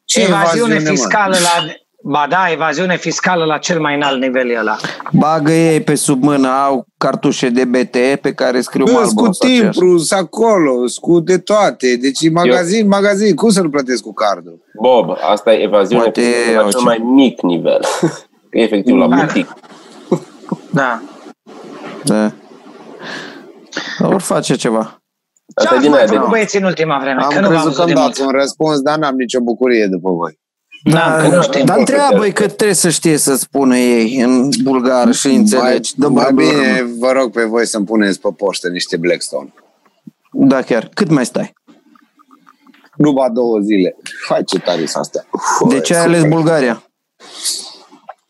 Ce 0.06 0.22
evaziune 0.22 0.74
evaziune, 0.74 0.90
mă? 0.90 0.96
fiscală 0.96 1.38
la... 1.38 1.74
Ba 2.04 2.26
da, 2.30 2.52
evaziune 2.52 2.98
fiscală 2.98 3.46
la 3.46 3.58
cel 3.58 3.80
mai 3.80 3.96
înalt 3.96 4.22
nivel 4.22 4.50
e 4.50 4.58
ăla. 4.60 4.76
Bagă 5.12 5.52
ei 5.52 5.82
pe 5.82 5.96
sub 5.96 6.24
mână, 6.24 6.48
au 6.48 6.86
cartușe 6.98 7.50
de 7.50 7.66
BTE 7.66 8.20
pe 8.22 8.34
care 8.34 8.62
scriu 8.62 8.84
Bă, 8.86 8.92
Marlboro 8.92 9.28
cu 9.28 9.34
sau 9.34 9.50
ce 9.50 9.54
timpul, 9.62 9.98
sunt 10.00 10.20
acolo, 10.20 10.74
cu 11.02 11.20
de 11.20 11.38
toate. 11.38 11.96
Deci 11.96 12.30
magazin, 12.32 12.88
magazin, 12.88 13.36
cum 13.36 13.50
să 13.50 13.62
nu 13.62 13.70
plătesc 13.70 14.02
cu 14.04 14.14
cardul? 14.14 14.66
Bob, 14.82 15.10
asta 15.32 15.54
e 15.54 15.62
evaziune 15.64 16.04
Poate 16.04 16.22
fiscală 16.22 16.58
au 16.58 16.64
la 16.66 16.70
cel 16.72 16.80
ce- 16.80 16.86
mai 16.86 16.98
mic 16.98 17.42
nivel. 17.42 17.80
Că 18.00 18.08
e 18.58 18.62
efectiv 18.62 18.96
la 18.96 19.08
Da. 19.08 19.16
butic. 19.16 19.54
Da. 20.72 21.02
Da. 22.04 22.32
Dar 24.00 24.12
ori 24.14 24.24
face 24.24 24.56
ceva. 24.56 24.84
Ce 24.84 25.64
Asta 25.64 25.74
e 25.74 25.78
ați 25.78 25.82
din 25.82 25.90
mai 25.92 26.00
aia 26.00 26.08
de 26.10 26.16
făcut 26.16 26.30
băieții 26.30 26.60
în 26.60 26.66
ultima 26.66 26.98
vreme? 27.02 27.22
Am 27.22 27.30
Că 27.30 27.40
nu 27.40 27.42
v-am 27.42 27.50
crezut 27.50 27.64
văzut 27.68 27.80
că 27.80 27.86
de 27.86 27.92
îmi 27.92 28.02
mult. 28.02 28.14
dați 28.16 28.22
un 28.28 28.40
răspuns, 28.40 28.80
dar 28.82 28.98
n-am 28.98 29.16
nicio 29.16 29.40
bucurie 29.40 29.88
după 29.88 30.10
voi. 30.12 30.40
Da, 30.84 31.18
că 31.22 31.36
nu 31.36 31.42
știm. 31.42 31.66
Dar 31.66 31.78
întreabă 31.78 32.24
că 32.26 32.48
trebuie 32.48 32.74
să 32.76 32.90
știe 32.90 33.18
să 33.18 33.36
spună 33.36 33.78
ei 33.78 34.22
în 34.22 34.50
bulgară 34.64 35.12
și 35.12 35.28
înțelegi. 35.28 35.94
Dă 35.98 36.08
mai 36.08 36.32
bă, 36.34 36.42
bine 36.42 36.86
vă 37.00 37.12
rog 37.12 37.32
pe 37.32 37.44
voi 37.44 37.68
să-mi 37.68 37.86
puneți 37.86 38.20
pe 38.20 38.30
poștă 38.38 38.68
niște 38.70 38.98
Blackstone. 38.98 39.54
Da, 40.32 40.62
chiar. 40.62 40.90
Cât 40.94 41.10
mai 41.10 41.26
stai? 41.26 41.54
Numai 42.96 43.30
două 43.34 43.60
zile. 43.60 43.96
Hai 44.30 44.44
ce 44.44 44.60
tare 44.60 44.86
sunt 44.86 45.04
astea. 45.04 45.26
Uf, 45.32 45.70
De 45.74 45.80
ce 45.80 45.96
ai 45.96 46.02
super. 46.04 46.16
ales 46.18 46.30
Bulgaria? 46.30 46.84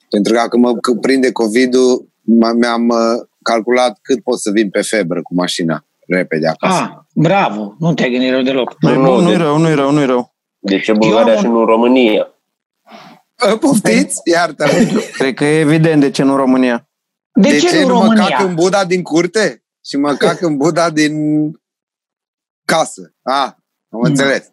Pentru 0.10 0.34
că 0.34 0.40
dacă 0.40 0.58
mă 0.58 0.74
că 0.76 0.94
prinde 0.94 1.32
COVID-ul, 1.32 2.06
m- 2.22 2.56
mi-am 2.60 2.88
uh, 2.88 2.98
calculat 3.42 4.00
cât 4.02 4.24
pot 4.24 4.40
să 4.40 4.52
vin 4.52 4.70
pe 4.70 4.82
febră 4.82 5.22
cu 5.22 5.34
mașina 5.34 5.86
repede 6.08 6.48
acasă. 6.48 6.82
Ah, 6.82 6.90
bravo, 7.14 7.76
nu 7.80 7.94
te-ai 7.94 8.10
gândit 8.12 8.30
rău 8.32 8.42
deloc. 8.42 8.76
Nu, 8.80 8.94
Nu, 8.94 9.02
nu, 9.02 9.20
nu-i 9.22 9.32
de- 9.32 9.44
rău, 9.44 9.58
nu-i 9.58 9.74
rău, 9.74 9.92
nu-i 9.92 10.06
rău. 10.06 10.34
De 10.60 10.80
ce 10.80 10.94
Bulgaria 10.94 11.32
Eu 11.32 11.38
am 11.38 11.44
și 11.44 11.50
un- 11.50 11.54
nu 11.54 11.66
România? 11.66 12.31
Ah. 13.50 13.58
Poftiți? 13.60 14.22
Iartă 14.24 14.66
Cred 15.14 15.34
că 15.34 15.46
e 15.46 15.60
evident 15.60 16.02
de 16.02 16.10
ce 16.12 16.24
nu 16.24 16.36
România. 16.36 16.90
De, 17.34 17.50
De 17.50 17.58
ce, 17.60 17.68
ce 17.68 17.82
nu 17.82 17.88
nu 17.88 17.94
mă 17.94 18.02
România? 18.02 18.26
cac 18.26 18.40
în 18.48 18.56
Buda 18.56 18.86
din 18.86 19.02
curte? 19.02 19.64
Și 19.86 19.98
mă 19.98 20.14
cac 20.14 20.42
în 20.42 20.58
Buda 20.58 20.90
din 20.90 21.14
casă. 22.66 23.14
Ah, 23.22 23.52
am 23.90 24.02
înțeles. 24.02 24.50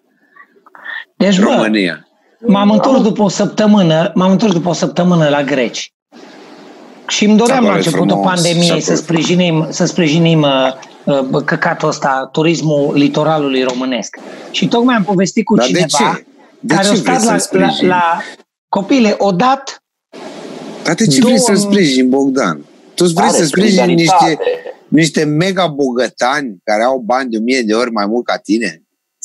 Deci, 1.17 1.41
bă, 1.41 1.45
România. 1.45 2.09
m-am 2.47 2.71
întors 2.71 3.03
după 3.03 3.23
o 3.23 3.29
săptămână, 3.29 4.13
m-am 4.15 4.31
întors 4.31 4.53
după 4.53 4.69
o 4.69 4.73
săptămână 4.73 5.29
la 5.29 5.43
greci. 5.43 5.93
Și 7.07 7.25
îmi 7.25 7.37
doream 7.37 7.57
Acolo 7.59 7.71
la 7.71 7.75
e 7.75 7.79
începutul 7.79 8.09
frumos, 8.09 8.29
și 8.29 8.35
pandemiei 8.35 8.67
acolo 8.67 8.81
să 8.81 8.93
e 8.93 8.95
sprijinim, 8.95 9.67
să 9.71 9.85
sprijinim 9.85 10.41
uh, 10.41 10.73
uh, 11.05 11.43
căcatul 11.45 11.89
ăsta, 11.89 12.29
turismul 12.33 12.95
litoralului 12.95 13.63
românesc. 13.63 14.17
Și 14.51 14.69
tocmai 14.69 14.95
am 14.95 15.05
povestit 15.05 15.45
cu 15.45 15.55
Dar 15.55 15.67
de 15.67 15.73
cineva 15.73 16.15
ce? 16.15 16.27
De 16.61 16.75
care 16.75 16.87
ce 16.87 16.93
a 16.93 16.93
vrei 16.93 17.19
stat 17.19 17.21
să-l 17.21 17.27
la, 17.27 17.33
la, 17.33 17.39
sprijini? 17.39 17.89
la 17.89 18.21
copile, 18.69 19.15
odată 19.19 19.73
Dar 20.85 20.95
de 20.95 21.07
ce 21.07 21.19
Două- 21.21 21.33
vrei 21.33 21.45
să-l 21.45 21.57
sprijini, 21.57 22.09
Bogdan? 22.09 22.65
Tu 22.95 23.05
vrei 23.05 23.27
Are 23.29 23.37
să 23.37 23.45
sprijini 23.45 23.77
solidaritate. 23.79 24.25
niște, 24.29 24.39
niște 24.89 25.25
mega 25.25 25.67
bogătani 25.67 26.57
care 26.65 26.83
au 26.83 26.99
bani 26.99 27.31
de 27.31 27.37
o 27.37 27.41
mie 27.41 27.63
de 27.63 27.75
ori 27.75 27.91
mai 27.93 28.07
mult 28.07 28.25
ca 28.25 28.37
tine? 28.37 28.83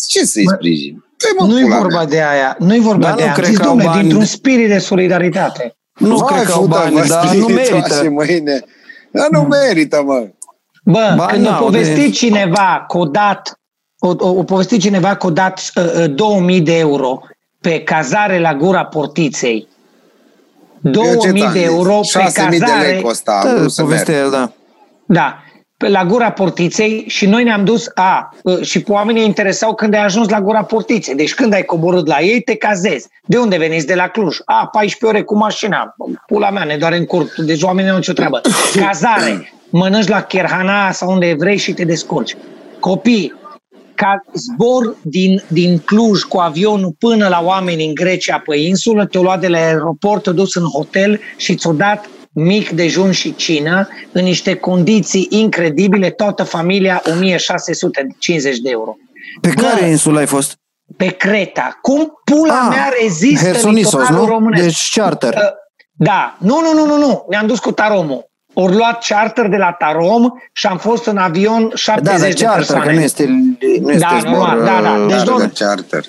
Ce 0.10 0.26
să-i 0.26 0.44
Mă, 0.44 0.52
sprijini? 0.54 1.04
Păi, 1.18 1.32
mă, 1.48 1.54
nu-i 1.54 1.64
pula 1.64 1.78
vorba 1.78 1.96
mea. 1.98 2.06
de 2.06 2.22
aia, 2.24 2.56
nu-i 2.60 2.80
vorba 2.80 3.02
Dar 3.08 3.16
de 3.16 3.22
nu 3.22 3.24
aia. 3.28 3.30
Am 3.34 3.36
cred 3.40 3.50
zis, 3.50 3.58
că 3.58 3.64
au 3.64 3.70
domnule, 3.70 3.90
bani. 3.90 4.02
dintr-un 4.02 4.26
spirit 4.26 4.68
de 4.68 4.78
solidaritate. 4.78 5.76
Nu 6.00 6.16
Vai, 6.18 6.34
cred 6.34 6.46
că 6.46 6.52
au 6.54 6.62
fută, 6.62 6.76
bani, 6.78 6.94
mă, 6.96 7.06
dar 7.08 7.36
nu 7.36 7.42
spiritoase 7.50 8.10
merită. 8.10 8.10
Mâine. 8.10 8.64
Dar 9.12 9.28
nu 9.30 9.42
merită, 9.42 10.04
mă. 10.06 10.28
Bă, 10.86 11.14
Ba, 11.18 11.26
când 11.26 11.46
a 11.46 11.50
n-au, 11.50 11.64
povestit 11.64 11.96
de- 11.96 12.10
cineva 12.10 12.86
că 12.88 12.98
o 12.98 13.06
dat, 13.06 13.60
o, 14.00 14.08
o, 14.18 14.28
o 14.30 14.44
povestit 14.44 14.82
cineva 14.82 15.16
că 15.16 15.28
o 15.28 15.30
dat 15.30 15.72
uh, 15.76 15.84
uh, 16.08 16.14
2000 16.16 16.62
de 16.62 16.78
euro 16.78 17.22
pe 17.64 17.84
cazare 17.84 18.40
la 18.40 18.56
gura 18.56 18.86
portiței, 18.86 19.68
Eu 20.84 20.92
ce 20.92 21.00
2000 21.00 21.40
ți-am 21.40 21.54
de 21.54 21.60
zis? 21.60 21.68
euro 21.68 22.00
pe 22.14 22.20
6.000 22.20 22.50
de 22.50 22.58
cazare, 22.58 22.88
lei 22.88 23.02
costa. 23.02 23.42
Da, 23.44 23.52
nu 23.52 23.68
se 23.68 23.82
povestea 23.82 24.14
merge. 24.14 24.26
el, 24.26 24.32
da. 24.40 24.52
da, 25.06 25.44
pe 25.78 25.88
la 25.90 26.06
gura 26.06 26.32
portiței 26.32 27.04
și 27.08 27.26
noi 27.26 27.44
ne-am 27.44 27.64
dus, 27.64 27.90
a, 27.94 28.36
uh, 28.44 28.62
și 28.62 28.82
pe 28.82 28.92
oamenii 28.92 29.24
interesau 29.26 29.74
când 29.76 29.94
ai 29.94 30.04
ajuns 30.04 30.30
la 30.30 30.42
gura 30.42 30.64
portiței. 30.64 31.16
Deci 31.16 31.34
când 31.34 31.54
ai 31.54 31.64
coborât 31.64 32.08
la 32.08 32.20
ei, 32.20 32.42
te 32.42 32.56
cazezi. 32.56 33.08
De 33.26 33.38
unde 33.38 33.58
veniți? 33.58 33.86
De 33.86 33.96
la 33.96 34.08
Cluj. 34.08 34.38
A, 34.46 34.68
14 34.72 35.06
ore 35.06 35.22
cu 35.22 35.36
mașina. 35.38 35.96
Pula 36.28 36.50
mea, 36.50 36.64
ne 36.64 36.78
doare 36.78 36.98
în 36.98 37.06
curt. 37.06 37.36
Deci 37.36 37.62
oamenii 37.62 37.86
nu 37.86 37.92
au 37.92 38.00
nicio 38.00 38.14
treabă. 38.14 38.42
Cazare. 38.76 39.54
Mănânci 39.70 40.08
la 40.08 40.22
Cherhana 40.22 40.92
sau 40.92 41.12
unde 41.12 41.36
vrei 41.38 41.58
și 41.58 41.74
te 41.74 41.84
descurci. 41.86 42.36
Copii, 42.80 43.34
ca 43.96 44.24
zbor 44.34 44.96
din, 45.02 45.42
din 45.48 45.78
Cluj 45.78 46.22
cu 46.22 46.38
avionul 46.38 46.96
până 47.00 47.28
la 47.28 47.42
oameni 47.44 47.86
în 47.86 47.94
Grecia 47.94 48.40
pe 48.46 48.56
insulă, 48.58 49.06
te-o 49.06 49.22
luat 49.22 49.40
de 49.40 49.48
la 49.48 49.58
aeroport, 49.58 50.24
te-o 50.24 50.34
dus 50.34 50.56
în 50.56 50.64
hotel 50.66 51.20
și 51.38 51.56
ți-o 51.56 51.72
dat 51.72 52.06
mic 52.32 52.70
dejun 52.70 53.12
și 53.12 53.36
cină 53.36 53.88
în 54.12 54.24
niște 54.24 54.56
condiții 54.56 55.28
incredibile, 55.30 56.10
toată 56.10 56.44
familia 56.44 57.02
1650 57.12 58.58
de 58.58 58.70
euro. 58.70 58.96
Pe 59.42 59.52
Bă, 59.56 59.62
care 59.62 59.90
insulă 59.90 60.20
ai 60.20 60.26
fost? 60.26 60.58
Pe 60.98 61.06
Creta. 61.06 61.78
Cum 61.82 62.14
pula 62.24 62.60
Ah, 62.60 62.68
mea 62.70 62.90
rezistă 63.02 63.46
Hersonisos, 63.46 63.92
litoralul 63.92 64.26
nu? 64.26 64.34
românesc? 64.34 64.64
Deci 64.64 64.92
charter. 64.96 65.34
Uh, 65.34 65.42
Da, 65.96 66.38
nu, 66.40 66.60
nu, 66.62 66.74
nu, 66.74 66.86
nu, 66.86 66.98
nu. 66.98 67.26
Ne-am 67.30 67.48
dus 67.48 67.60
cu 67.60 67.72
Taromul. 67.72 68.32
Ori 68.54 68.76
luat 68.76 69.04
charter 69.08 69.48
de 69.48 69.58
la 69.58 69.72
Tarom 69.80 70.30
și 70.54 70.68
am 70.68 70.78
fost 70.78 71.06
în 71.06 71.18
avion 71.18 71.72
70 71.74 72.14
Da, 72.14 72.20
dar 72.20 72.28
de 72.30 72.34
charter, 72.44 72.58
persoane. 72.58 72.86
că 72.86 72.92
nu 72.92 73.00
este, 73.02 73.26
nu 73.82 73.92
este 73.92 74.08
Da, 74.12 74.18
zbor. 74.20 74.32
normal, 74.34 74.60
da, 74.64 74.80
da. 74.82 74.90
uh, 74.92 75.06
Deci 75.08 75.18
Dar 75.18 75.26
doar- 75.26 75.40
de 75.40 75.52
charter. 75.66 76.04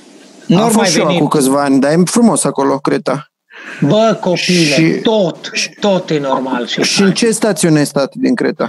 Nu 0.47 0.57
Am 0.57 0.63
ar 0.65 0.69
fost 0.71 0.79
mai 0.81 0.89
și 0.89 0.99
eu 0.99 1.05
veni. 1.05 1.17
acum 1.17 1.29
câțiva 1.29 1.63
ani, 1.63 1.81
dar 1.81 1.91
e 1.93 1.97
frumos 2.05 2.45
acolo, 2.45 2.79
Creta. 2.79 3.29
Bă, 3.81 4.17
copile, 4.21 4.55
Și- 4.75 4.91
tot, 5.03 5.51
tot 5.81 6.11
e 6.11 6.19
normal. 6.19 6.67
Și, 6.67 6.83
Și 6.83 7.03
în 7.03 7.13
ce 7.13 7.31
stațiune 7.31 7.79
ai 7.79 7.87
stat 7.87 8.15
din 8.15 8.35
Creta? 8.35 8.67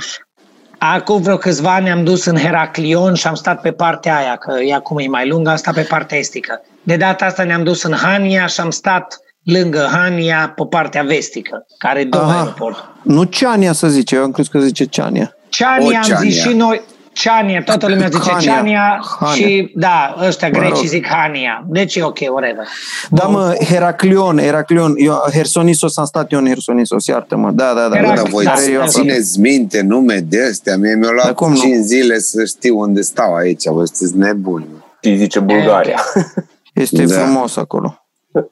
Acum 0.78 1.22
vreo 1.22 1.38
câțiva 1.38 1.74
ani 1.74 1.90
am 1.90 2.04
dus 2.04 2.26
în 2.26 2.38
Heraclion 2.38 3.14
și 3.14 3.28
am 3.28 3.36
stat 3.36 3.62
pe 3.62 3.72
partea 3.72 4.18
aia, 4.18 4.36
că 4.36 4.60
e 4.62 4.74
acum 4.74 4.98
e 4.98 5.08
mai 5.08 5.28
lungă, 5.28 5.50
am 5.50 5.56
stat 5.56 5.74
pe 5.74 5.82
partea 5.82 6.18
estică. 6.18 6.62
De 6.84 6.96
data 6.96 7.26
asta 7.26 7.44
ne-am 7.44 7.64
dus 7.64 7.84
în 7.84 7.94
Hania 7.94 8.46
și 8.46 8.60
am 8.60 8.70
stat 8.70 9.20
lângă 9.46 9.90
Hania 9.92 10.54
pe 10.56 10.64
partea 10.70 11.04
vestică, 11.04 11.66
care 11.78 12.00
e 12.00 12.04
două 12.04 12.24
Aha. 12.24 12.38
aeroporturi. 12.40 12.86
Nu 13.04 13.24
Ceania 13.24 13.72
să 13.74 13.88
zice, 13.88 14.16
eu 14.16 14.24
am 14.24 14.32
crezut 14.32 14.52
că 14.52 14.60
zice 14.60 14.84
Ceania. 14.86 15.36
Ciania 15.50 15.86
O, 15.94 15.96
am 15.96 16.04
zis 16.04 16.36
Ciania. 16.36 16.52
și 16.52 16.54
noi, 16.58 16.82
Ciania, 17.14 17.62
toată 17.64 17.88
lumea 17.88 18.08
zice 18.10 18.30
Hania. 18.30 18.40
Ciania 18.54 19.00
Hania. 19.20 19.34
și 19.36 19.72
da, 19.76 20.16
ăștia 20.28 20.48
Mă 20.48 20.58
grecii 20.60 20.76
rog. 20.78 20.86
zic 20.86 21.08
Hania. 21.08 21.64
Deci 21.68 21.96
e 21.96 22.04
ok, 22.04 22.18
whatever. 22.20 22.68
Da, 23.10 23.24
mă, 23.24 23.56
Heraclion, 23.70 24.38
Heraclion, 24.38 24.94
eu, 24.98 25.24
Hersonisos 25.34 25.98
am 25.98 26.06
stat 26.06 26.32
eu 26.32 26.40
în 26.40 26.48
Hersonisos, 26.48 27.06
iartă-mă, 27.06 27.52
da, 27.52 27.74
da, 27.74 27.88
da. 27.88 27.98
Era- 27.98 28.08
Bă, 28.08 28.14
da, 28.16 28.22
dar 28.22 28.30
voi 28.30 28.44
da, 28.46 28.52
Care 28.52 28.66
eu 28.72 28.78
da, 28.80 28.84
acolo. 28.84 29.04
țineți 29.04 29.40
minte 29.40 29.82
nume 29.82 30.16
de 30.28 30.44
astea. 30.52 30.78
Mie 30.78 30.94
mi-a 30.96 31.06
Dar 31.06 31.14
luat 31.14 31.34
cum 31.34 31.50
nu? 31.52 31.58
5 31.58 31.76
zile 31.84 32.20
să 32.20 32.46
știu 32.46 32.80
unde 32.80 33.02
stau 33.02 33.36
aici. 33.36 33.64
Vă 33.68 33.86
sunteți 33.86 34.18
nebuni. 34.18 34.66
mă. 34.72 34.78
Și 35.02 35.16
zice 35.18 35.40
Bulgaria. 35.40 36.00
Este 36.74 37.04
Da. 37.06 37.14
frumos 37.20 37.58
acolo. 37.58 38.05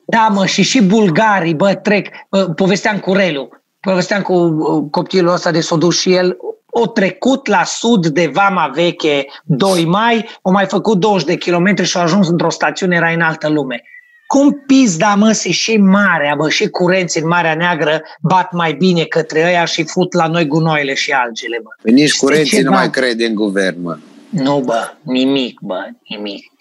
Da, 0.06 0.28
mă, 0.32 0.46
și 0.46 0.62
și 0.62 0.82
bulgarii, 0.82 1.54
bă, 1.54 1.74
trec. 1.74 2.08
Bă, 2.30 2.46
povesteam 2.46 3.00
cu 3.00 3.14
Relu, 3.14 3.50
povesteam 3.80 4.22
cu 4.22 4.34
uh, 4.34 4.84
copilul 4.92 5.34
ăsta 5.34 5.52
de 5.52 5.60
s-o 5.60 5.78
dus 5.78 6.00
și 6.00 6.14
el, 6.14 6.38
o 6.70 6.88
trecut 6.88 7.48
la 7.48 7.64
sud 7.64 8.08
de 8.08 8.30
Vama 8.34 8.72
Veche 8.74 9.26
2 9.44 9.86
mai, 9.86 10.30
o 10.42 10.52
mai 10.52 10.66
făcut 10.66 10.98
20 11.00 11.28
de 11.28 11.36
kilometri 11.36 11.86
și 11.86 11.98
a 11.98 12.02
ajuns 12.02 12.28
într-o 12.30 12.50
stațiune, 12.50 12.96
era 12.96 13.10
în 13.10 13.22
altă 13.22 13.50
lume. 13.50 13.84
Cum 14.28 14.64
pizda, 14.68 15.16
mă, 15.16 15.32
se 15.32 15.52
și 15.52 15.78
marea, 15.78 16.36
bă, 16.38 16.50
și 16.50 16.70
curenții 16.70 17.22
în 17.22 17.28
Marea 17.28 17.56
Neagră 17.56 18.02
bat 18.22 18.52
mai 18.52 18.74
bine 18.74 19.04
către 19.04 19.44
ăia 19.46 19.66
și 19.66 19.84
fut 19.84 20.14
la 20.14 20.28
noi 20.28 20.48
gunoile 20.48 20.94
și 20.94 21.12
algele, 21.12 21.60
bă. 21.64 21.70
Păi 21.82 21.92
nici 21.92 22.04
Este 22.04 22.26
curenții 22.26 22.58
nu 22.58 22.64
ceva. 22.64 22.76
mai 22.76 22.90
crede 22.90 23.26
în 23.26 23.36
guvern, 23.36 23.82
mă. 23.82 23.98
Nu, 24.30 24.62
bă, 24.66 24.94
nimic, 25.02 25.60
bă, 25.62 25.88
nimic. 26.08 26.52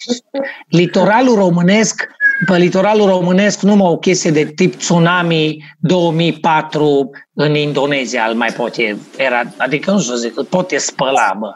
Litoralul 0.69 1.35
românesc, 1.35 2.09
pe 2.47 2.57
litoralul 2.57 3.07
românesc 3.07 3.63
numai 3.63 3.91
o 3.91 3.99
chestie 3.99 4.31
de 4.31 4.45
tip 4.45 4.75
tsunami 4.75 5.65
2004 5.81 7.11
în 7.35 7.55
Indonezia, 7.55 8.25
îl 8.25 8.35
mai 8.35 8.53
poate, 8.57 8.99
era, 9.17 9.43
adică 9.57 9.91
nu 9.91 10.01
știu 10.01 10.15
să 10.15 10.21
zic, 10.21 10.39
îl 10.39 10.45
poate 10.45 10.79
spăla, 10.79 11.37
bă. 11.39 11.53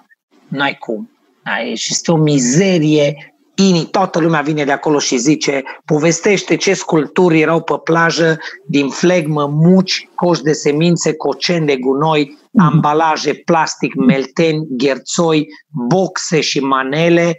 N-ai 0.48 0.76
cum. 0.78 1.10
Ai, 1.42 1.76
și 1.76 1.88
este 1.90 2.12
o 2.12 2.16
mizerie 2.16 3.36
Ini, 3.58 3.86
toată 3.90 4.20
lumea 4.20 4.40
vine 4.40 4.64
de 4.64 4.72
acolo 4.72 4.98
și 4.98 5.16
zice, 5.16 5.62
povestește 5.84 6.56
ce 6.56 6.74
sculpturi 6.74 7.40
erau 7.40 7.62
pe 7.62 7.74
plajă 7.84 8.38
din 8.66 8.88
flegmă, 8.88 9.46
muci, 9.46 10.08
coși 10.14 10.42
de 10.42 10.52
semințe, 10.52 11.14
coceni 11.14 11.66
de 11.66 11.76
gunoi, 11.76 12.38
ambalaje, 12.58 13.34
plastic, 13.34 13.94
melteni, 13.94 14.66
gherțoi, 14.68 15.46
boxe 15.88 16.40
și 16.40 16.60
manele, 16.60 17.24
a- 17.28 17.32
a- 17.32 17.38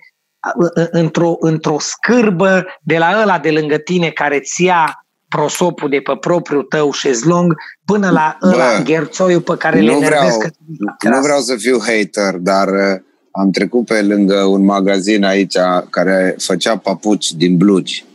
într-o, 0.92 1.36
într-o 1.40 1.78
scârbă 1.80 2.66
de 2.82 2.98
la 2.98 3.20
ăla 3.22 3.40
de 3.40 3.52
lângă 3.52 3.78
tine 3.78 4.10
care 4.10 4.40
ți 4.40 4.64
ia 4.64 5.08
prosopul 5.28 5.90
de 5.90 6.00
pe 6.00 6.16
propriul 6.20 6.64
tău 6.64 6.92
șezlong 6.92 7.54
până 7.86 8.10
la 8.10 8.38
ăla 8.42 8.78
Bă, 8.78 8.84
gherțoiul 8.84 9.42
pe 9.42 9.58
care 9.58 9.80
le 9.80 9.92
Nu 9.92 9.98
vreau, 9.98 10.12
nervezi 10.12 10.38
că 10.98 11.10
nu 11.10 11.22
vreau 11.22 11.40
să 11.40 11.56
fiu 11.56 11.80
hater, 11.80 12.36
dar 12.36 12.68
uh, 12.68 13.02
am 13.32 13.52
trecut 13.52 13.86
pe 13.86 14.02
lângă 14.02 14.44
un 14.44 14.64
magazin 14.64 15.24
aici 15.24 15.58
care 15.90 16.36
făcea 16.38 16.78
papuci 16.78 17.32
din 17.32 17.58
blugi. 17.58 18.06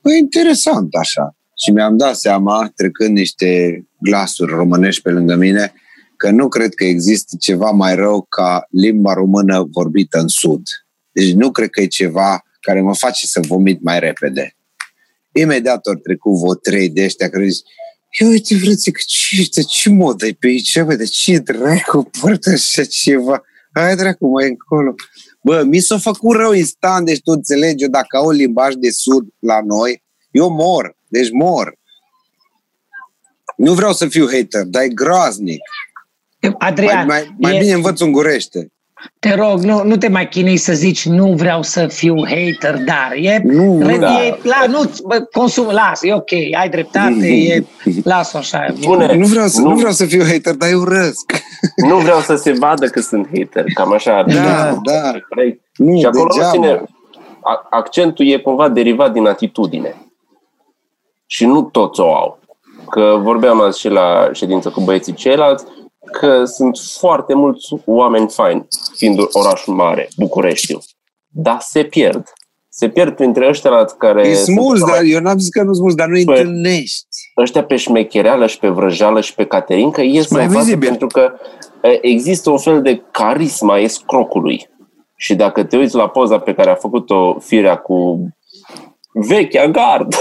Păi 0.00 0.18
interesant 0.18 0.94
așa. 0.94 1.36
Și 1.64 1.70
mi-am 1.70 1.96
dat 1.96 2.14
seama, 2.16 2.70
trecând 2.74 3.16
niște 3.16 3.82
glasuri 3.98 4.52
românești 4.52 5.02
pe 5.02 5.10
lângă 5.10 5.34
mine, 5.34 5.72
că 6.16 6.30
nu 6.30 6.48
cred 6.48 6.74
că 6.74 6.84
există 6.84 7.36
ceva 7.40 7.70
mai 7.70 7.94
rău 7.94 8.26
ca 8.28 8.66
limba 8.70 9.12
română 9.12 9.66
vorbită 9.72 10.18
în 10.18 10.28
sud. 10.28 10.62
Deci 11.14 11.32
nu 11.32 11.50
cred 11.50 11.68
că 11.70 11.80
e 11.80 11.86
ceva 11.86 12.44
care 12.60 12.80
mă 12.80 12.94
face 12.94 13.26
să 13.26 13.40
vomit 13.40 13.82
mai 13.82 13.98
repede. 13.98 14.56
Imediat 15.32 15.86
ori 15.86 16.00
trecut 16.00 16.38
vreo 16.38 16.54
trei 16.54 16.88
de 16.90 17.04
ăștia 17.04 17.30
care 17.30 17.48
zic, 17.48 17.66
Ia 18.20 18.28
uite, 18.28 18.54
frate, 18.54 18.90
că 18.90 19.00
ce, 19.06 19.48
de 19.54 19.62
ce 19.62 19.90
modă 19.90 20.26
e 20.26 20.36
pe 20.38 20.46
aici? 20.46 20.80
Bă, 20.80 20.94
de 20.94 21.04
ce 21.04 21.38
dracu 21.38 22.10
poartă 22.20 22.50
așa 22.50 22.84
ceva? 22.84 23.42
Hai 23.72 23.96
dracu, 23.96 24.26
mai 24.26 24.48
încolo. 24.48 24.94
Bă, 25.42 25.62
mi 25.62 25.78
s-a 25.78 25.98
făcut 25.98 26.36
rău 26.36 26.52
instant, 26.52 27.06
deci 27.06 27.20
tu 27.22 27.30
înțelegi, 27.30 27.82
eu 27.82 27.88
dacă 27.88 28.16
au 28.16 28.30
limbaj 28.30 28.74
de 28.74 28.90
sud 28.90 29.26
la 29.38 29.60
noi, 29.62 30.02
eu 30.30 30.50
mor, 30.50 30.96
deci 31.08 31.30
mor. 31.30 31.78
Nu 33.56 33.74
vreau 33.74 33.92
să 33.92 34.08
fiu 34.08 34.26
hater, 34.26 34.64
dar 34.64 34.82
e 34.82 34.88
groaznic. 34.88 35.60
Adrian, 36.58 37.06
Mai, 37.06 37.06
mai, 37.06 37.34
mai 37.38 37.56
e- 37.56 37.58
bine 37.58 37.72
învăț 37.72 38.00
ungurește. 38.00 38.72
Te 39.18 39.34
rog, 39.34 39.58
nu, 39.62 39.82
nu 39.84 39.96
te 39.96 40.08
mai 40.08 40.28
chinui 40.28 40.56
să 40.56 40.72
zici 40.72 41.06
nu 41.06 41.32
vreau 41.32 41.62
să 41.62 41.86
fiu 41.86 42.14
hater, 42.26 42.78
dar 42.84 43.10
e, 43.16 43.40
Nu, 43.44 43.86
re- 43.86 43.96
nu. 43.96 44.06
e 44.06 44.38
la, 44.42 44.64
nu, 44.68 44.90
bă, 45.06 45.28
consum, 45.32 45.66
las, 45.70 46.02
e 46.02 46.12
ok, 46.14 46.30
ai 46.58 46.68
dreptate, 46.70 47.26
e, 47.26 47.64
las-o 48.04 48.38
așa. 48.38 48.66
Spune, 48.80 49.14
Nu 49.16 49.26
vreau, 49.26 49.46
să, 49.46 49.60
nu. 49.60 49.68
nu, 49.68 49.74
vreau 49.74 49.92
să 49.92 50.04
fiu 50.04 50.22
hater, 50.24 50.54
dar 50.54 50.68
eu 50.70 50.80
urăsc. 50.80 51.32
nu 51.88 51.96
vreau 51.96 52.20
să 52.20 52.34
se 52.36 52.52
vadă 52.52 52.86
că 52.86 53.00
sunt 53.00 53.26
hater, 53.34 53.64
cam 53.74 53.92
așa. 53.92 54.24
Da, 54.26 54.78
da. 54.82 55.12
Corect. 55.28 55.60
Nu, 55.76 55.98
Și 55.98 56.04
acolo 56.06 56.28
degeaba. 56.32 56.50
ține, 56.52 56.82
a- 57.42 57.66
accentul 57.70 58.26
e 58.26 58.36
cumva 58.38 58.68
derivat 58.68 59.12
din 59.12 59.26
atitudine. 59.26 59.94
Și 61.26 61.46
nu 61.46 61.62
toți 61.62 62.00
o 62.00 62.14
au. 62.14 62.38
Că 62.90 63.18
vorbeam 63.22 63.60
azi 63.60 63.78
și 63.80 63.88
la 63.88 64.28
ședință 64.32 64.68
cu 64.68 64.80
băieții 64.80 65.12
ceilalți, 65.12 65.64
că 66.12 66.44
sunt 66.44 66.78
foarte 66.98 67.34
mulți 67.34 67.66
oameni 67.84 68.28
faini, 68.28 68.66
fiind 68.96 69.18
orașul 69.32 69.74
mare, 69.74 70.08
Bucureștiu. 70.16 70.78
Dar 71.28 71.56
se 71.60 71.82
pierd. 71.84 72.32
Se 72.68 72.88
pierd 72.88 73.14
printre 73.16 73.48
ăștia 73.48 73.70
la 73.70 73.84
care... 73.98 74.28
E 74.28 74.34
sunt 74.34 74.56
mulți, 74.56 74.82
mai- 74.82 74.92
dar 74.92 75.02
eu 75.02 75.20
n-am 75.20 75.38
zis 75.38 75.48
că 75.48 75.62
nu-s 75.62 75.78
mulți, 75.78 75.96
dar 75.96 76.06
nu-i 76.08 76.22
Păi- 76.24 76.26
întâlnești. 76.26 77.06
ăștia 77.36 77.64
pe 77.64 77.76
șmechereală 77.76 78.46
și 78.46 78.58
pe 78.58 78.68
vrăjeală 78.68 79.20
și 79.20 79.34
pe 79.34 79.44
caterincă 79.46 80.00
ies 80.02 80.30
mai 80.30 80.44
în 80.44 80.50
față 80.50 80.64
vizibil. 80.64 80.88
pentru 80.88 81.06
că 81.06 81.32
e, 81.82 82.06
există 82.06 82.50
un 82.50 82.58
fel 82.58 82.82
de 82.82 83.02
carisma 83.10 83.78
escrocului. 83.78 84.68
Și 85.16 85.34
dacă 85.34 85.64
te 85.64 85.76
uiți 85.76 85.94
la 85.94 86.08
poza 86.08 86.38
pe 86.38 86.54
care 86.54 86.70
a 86.70 86.74
făcut-o 86.74 87.38
firea 87.38 87.76
cu 87.76 88.18
vechea 89.12 89.66
gard, 89.66 90.14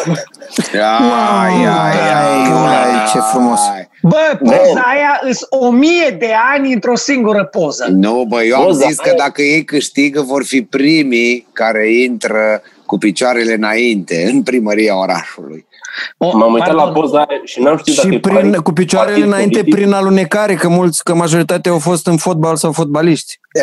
Ai, 0.74 1.66
ai, 1.66 1.66
ai, 1.66 2.92
ai, 2.92 3.08
ce 3.12 3.20
frumos. 3.20 3.60
ai. 3.60 3.90
Bă, 4.04 4.38
poza 4.44 4.84
aia 4.94 5.20
îs 5.30 5.46
o 5.50 5.70
mie 5.72 6.16
de 6.20 6.30
ani 6.54 6.74
într-o 6.74 6.96
singură 6.96 7.44
poză. 7.46 7.86
Nu, 7.90 8.26
bă, 8.28 8.44
eu 8.44 8.56
am 8.58 8.64
Poza 8.66 8.88
zis 8.88 8.96
că 8.98 9.10
aia- 9.10 9.18
dacă 9.18 9.42
ei 9.42 9.64
câștigă, 9.64 10.22
vor 10.22 10.46
fi 10.46 10.62
primii 10.62 11.48
care 11.54 11.94
intră 11.94 12.62
cu 12.86 12.98
picioarele 12.98 13.54
înainte, 13.54 14.30
în 14.34 14.44
primăria 14.44 15.00
orașului. 15.00 15.66
O, 16.18 16.38
m-am 16.38 16.54
uitat 16.54 16.74
la 16.74 16.84
pardon. 16.84 17.02
poza 17.02 17.18
aia 17.18 17.42
și 17.44 17.62
n-am 17.62 17.78
știut 17.78 17.96
dacă 17.96 18.08
Și 18.10 18.16
e 18.16 18.20
prin, 18.20 18.36
partid- 18.36 18.56
cu 18.64 18.72
picioarele 18.72 19.12
partid 19.16 19.32
înainte 19.32 19.58
politic. 19.60 19.76
prin 19.76 19.92
alunecare, 19.94 20.54
că 20.54 20.68
mulți, 20.68 21.04
că 21.04 21.14
majoritatea 21.16 21.72
au 21.72 21.80
fost 21.80 22.08
în 22.08 22.18
fotbal 22.18 22.56
sau 22.56 22.72
fotbaliști. 22.72 23.40
E, 23.54 23.62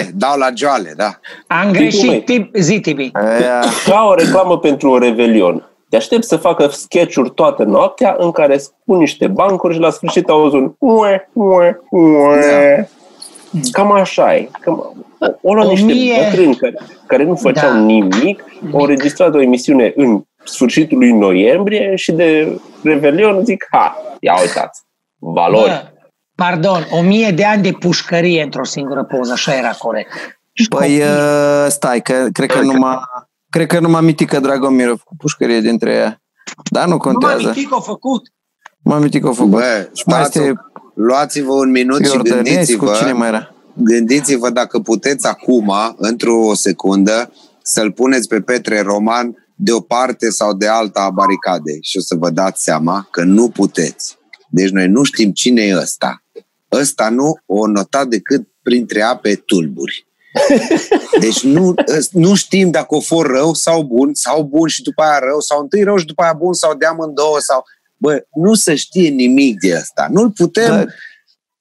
e, 0.00 0.10
dau 0.14 0.38
la 0.38 0.48
joale, 0.54 0.92
da. 0.96 1.18
Am 1.46 1.66
Tibi, 1.66 1.78
greșit, 1.78 2.06
măi. 2.06 2.22
tip, 2.22 2.56
zi, 2.56 2.80
Tibi. 2.80 3.10
Aia. 3.12 3.60
Ca 3.86 4.06
o 4.10 4.14
reclamă 4.14 4.58
pentru 4.58 4.90
un 4.90 4.98
revelion. 4.98 5.68
Te 5.94 6.00
aștept 6.00 6.24
să 6.24 6.36
facă 6.36 6.66
sketch-uri 6.68 7.30
toată 7.30 7.62
noaptea 7.64 8.16
în 8.18 8.30
care 8.30 8.58
spun 8.58 8.98
niște 8.98 9.26
bancuri 9.26 9.74
și 9.74 9.80
la 9.80 9.90
sfârșit 9.90 10.28
auzi 10.28 10.54
un 10.54 10.74
ue, 10.78 11.28
ue, 11.32 11.80
ue. 11.90 12.88
Cam 13.72 13.92
așa 13.92 14.34
e. 14.36 14.48
Cam, 14.60 15.06
o 15.42 15.54
luat 15.54 15.66
O 15.66 15.70
niște 15.70 15.92
mie- 15.92 16.28
bătrâni 16.30 16.56
care, 16.56 16.78
care 17.06 17.24
nu 17.24 17.34
făceau 17.34 17.70
Da. 17.72 17.78
nimic, 17.78 18.44
au 18.72 18.80
înregistrat 18.80 19.34
o 19.34 19.40
emisiune 19.40 19.92
în 19.96 20.22
sfârșitul 20.44 20.98
lui 20.98 21.12
noiembrie 21.12 21.96
și 21.96 22.12
de 22.12 22.58
Revelion 22.82 23.44
zic, 23.44 23.66
ha, 23.70 23.96
ia 24.20 24.34
uitați, 24.40 24.82
valori. 25.18 25.68
Bă, 25.68 25.82
pardon, 26.34 26.86
o 26.90 27.00
mie 27.02 27.30
de 27.30 27.44
ani 27.44 27.62
de 27.62 27.72
pușcărie 27.72 28.42
într-o 28.42 28.64
singură 28.64 29.04
poză, 29.04 29.32
așa 29.32 29.54
era 29.54 29.70
corect. 29.78 30.38
Și 30.52 30.68
Păi 30.68 30.78
copii. 30.80 31.00
uh, 31.02 31.66
stai, 31.68 32.00
că 32.00 32.26
cred 32.32 32.48
că 32.50 32.60
numai 32.60 32.98
cred 33.54 33.66
că 33.66 33.80
numai 33.80 34.02
Mitică 34.02 34.40
Dragomir 34.40 34.88
a 34.88 34.96
făcut 34.96 35.16
pușcărie 35.18 35.60
dintre 35.60 35.92
ea. 35.92 36.22
Dar 36.70 36.88
nu 36.88 36.88
Numai 36.88 37.12
contează. 37.12 37.46
Mitic 37.46 37.72
a 37.72 37.80
făcut. 37.80 38.32
Mai 38.82 39.00
Mitică 39.00 39.28
a 39.28 39.32
făcut. 39.32 39.50
Bă, 39.50 39.58
mai 39.58 39.90
stați, 39.92 40.38
este 40.38 40.54
luați-vă 40.94 41.52
un 41.52 41.70
minut 41.70 42.04
și 42.04 42.14
Iordănescu, 42.14 42.44
gândiți-vă, 42.44 42.94
cine 42.96 43.12
mai 43.12 43.28
era? 43.28 43.54
gândiți-vă 43.74 44.50
dacă 44.50 44.78
puteți 44.78 45.26
acum, 45.26 45.72
într-o 45.96 46.54
secundă, 46.54 47.32
să-l 47.62 47.92
puneți 47.92 48.28
pe 48.28 48.40
Petre 48.40 48.80
Roman 48.80 49.46
de 49.54 49.72
o 49.72 49.80
parte 49.80 50.30
sau 50.30 50.54
de 50.54 50.66
alta 50.68 51.00
a 51.00 51.10
baricadei 51.10 51.78
și 51.82 51.96
o 51.96 52.00
să 52.00 52.14
vă 52.14 52.30
dați 52.30 52.62
seama 52.62 53.08
că 53.10 53.24
nu 53.24 53.48
puteți. 53.48 54.18
Deci 54.48 54.70
noi 54.70 54.88
nu 54.88 55.02
știm 55.02 55.30
cine 55.30 55.62
e 55.62 55.76
ăsta. 55.76 56.22
Ăsta 56.72 57.08
nu 57.08 57.38
o 57.46 57.66
notat 57.66 58.06
decât 58.06 58.48
printre 58.62 59.02
ape 59.02 59.34
tulburi. 59.34 60.06
Deci 61.20 61.42
nu, 61.42 61.74
nu 62.10 62.34
știm 62.34 62.70
dacă 62.70 62.94
o 62.94 63.00
for 63.00 63.26
rău 63.26 63.54
sau 63.54 63.82
bun, 63.82 64.14
sau 64.14 64.42
bun 64.42 64.68
și 64.68 64.82
după 64.82 65.02
aia 65.02 65.18
rău, 65.18 65.40
sau 65.40 65.60
întâi 65.60 65.82
rău 65.82 65.96
și 65.96 66.04
după 66.04 66.22
aia 66.22 66.32
bun, 66.32 66.52
sau 66.52 66.74
de 66.74 66.86
amândouă, 66.86 67.38
sau... 67.40 67.64
Bă, 67.96 68.24
nu 68.34 68.54
se 68.54 68.74
știe 68.74 69.08
nimic 69.08 69.58
de 69.58 69.76
asta. 69.76 70.06
Nu-l 70.10 70.30
putem 70.30 70.74
da. 70.74 70.84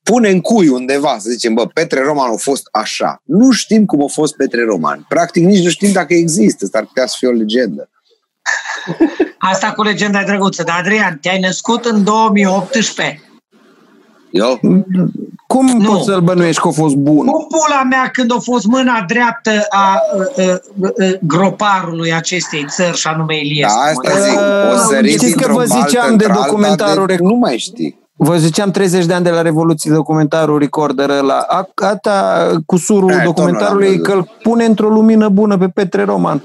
pune 0.04 0.30
în 0.30 0.42
cui 0.42 0.68
undeva, 0.68 1.18
să 1.20 1.30
zicem, 1.30 1.54
bă, 1.54 1.68
Petre 1.68 2.02
Roman 2.02 2.32
a 2.32 2.36
fost 2.36 2.68
așa. 2.72 3.22
Nu 3.24 3.52
știm 3.52 3.86
cum 3.86 4.04
a 4.04 4.08
fost 4.08 4.36
Petre 4.36 4.64
Roman. 4.64 5.06
Practic 5.10 5.44
nici 5.44 5.64
nu 5.64 5.70
știm 5.70 5.92
dacă 5.92 6.14
există. 6.14 6.66
Asta 6.66 6.78
ar 6.78 6.86
putea 6.86 7.06
să 7.06 7.16
fie 7.18 7.28
o 7.28 7.32
legendă. 7.32 7.90
Asta 9.38 9.72
cu 9.72 9.84
legenda 9.84 10.22
e 10.22 10.26
drăguță. 10.26 10.64
Dar, 10.64 10.80
Adrian, 10.80 11.18
te-ai 11.22 11.40
născut 11.40 11.86
în 11.86 12.04
2018. 12.04 13.22
Eu? 14.34 14.60
Cum 15.48 15.66
nu. 15.66 15.92
poți 15.92 16.06
să-l 16.06 16.22
bănuiești 16.22 16.62
că 16.62 16.68
a 16.68 16.72
fost 16.72 16.96
bun? 16.96 17.26
Cu 17.26 17.48
pula 17.50 17.84
mea 17.90 18.10
când 18.14 18.32
a 18.32 18.38
fost 18.40 18.66
mâna 18.66 19.04
dreaptă 19.08 19.50
a, 19.70 19.80
a, 19.80 20.00
a, 20.44 20.52
a 20.84 21.18
groparului 21.22 22.14
acestei 22.14 22.66
țări 22.70 22.98
și 22.98 23.08
anume 23.08 23.40
Iliescu. 23.40 23.78
Da, 23.78 24.10
asta 24.10 24.20
zic. 24.20 24.40
O 24.74 24.78
să 24.78 25.06
Știți 25.06 25.36
că 25.36 25.54
vă 25.54 25.64
ziceam 25.64 26.18
de 26.18 26.26
documentarul... 26.34 27.06
De... 27.06 27.18
Nu 27.20 27.36
mai 27.36 27.58
știi. 27.58 28.02
Vă 28.16 28.38
ziceam 28.38 28.72
30 28.72 29.06
de 29.06 29.14
ani 29.14 29.24
de 29.24 29.30
la 29.30 29.42
Revoluție 29.42 29.92
documentarul 29.92 30.60
Recorder 30.60 31.10
ăla. 31.10 31.46
Ata 31.76 32.50
cu 32.66 32.78
surul 32.78 33.12
Aia, 33.12 33.24
documentarului 33.24 34.02
că 34.02 34.12
îl 34.12 34.28
pune 34.44 34.66
într-o 34.66 34.90
lumină 34.90 35.30
bună 35.30 35.58
pe 35.58 35.68
Petre 35.68 36.04
Roman. 36.04 36.44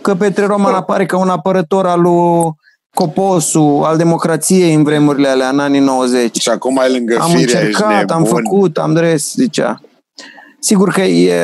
Că 0.00 0.14
Petre 0.14 0.46
Roman 0.46 0.74
apare 0.74 1.06
ca 1.06 1.18
un 1.18 1.28
apărător 1.28 1.86
al 1.86 2.00
lui 2.00 2.58
coposul 2.94 3.82
al 3.84 3.96
democrației 3.96 4.74
în 4.74 4.82
vremurile 4.82 5.28
alea, 5.28 5.48
în 5.48 5.58
anii 5.58 5.80
90. 5.80 6.40
Și 6.40 6.48
acum 6.48 6.78
ai 6.78 6.92
lângă 6.92 7.18
Am 7.20 7.34
încercat, 7.34 8.10
am 8.10 8.24
făcut, 8.24 8.78
am 8.78 8.92
dres, 8.92 9.34
zicea. 9.34 9.80
Sigur 10.60 10.92
că 10.92 11.00
e 11.00 11.34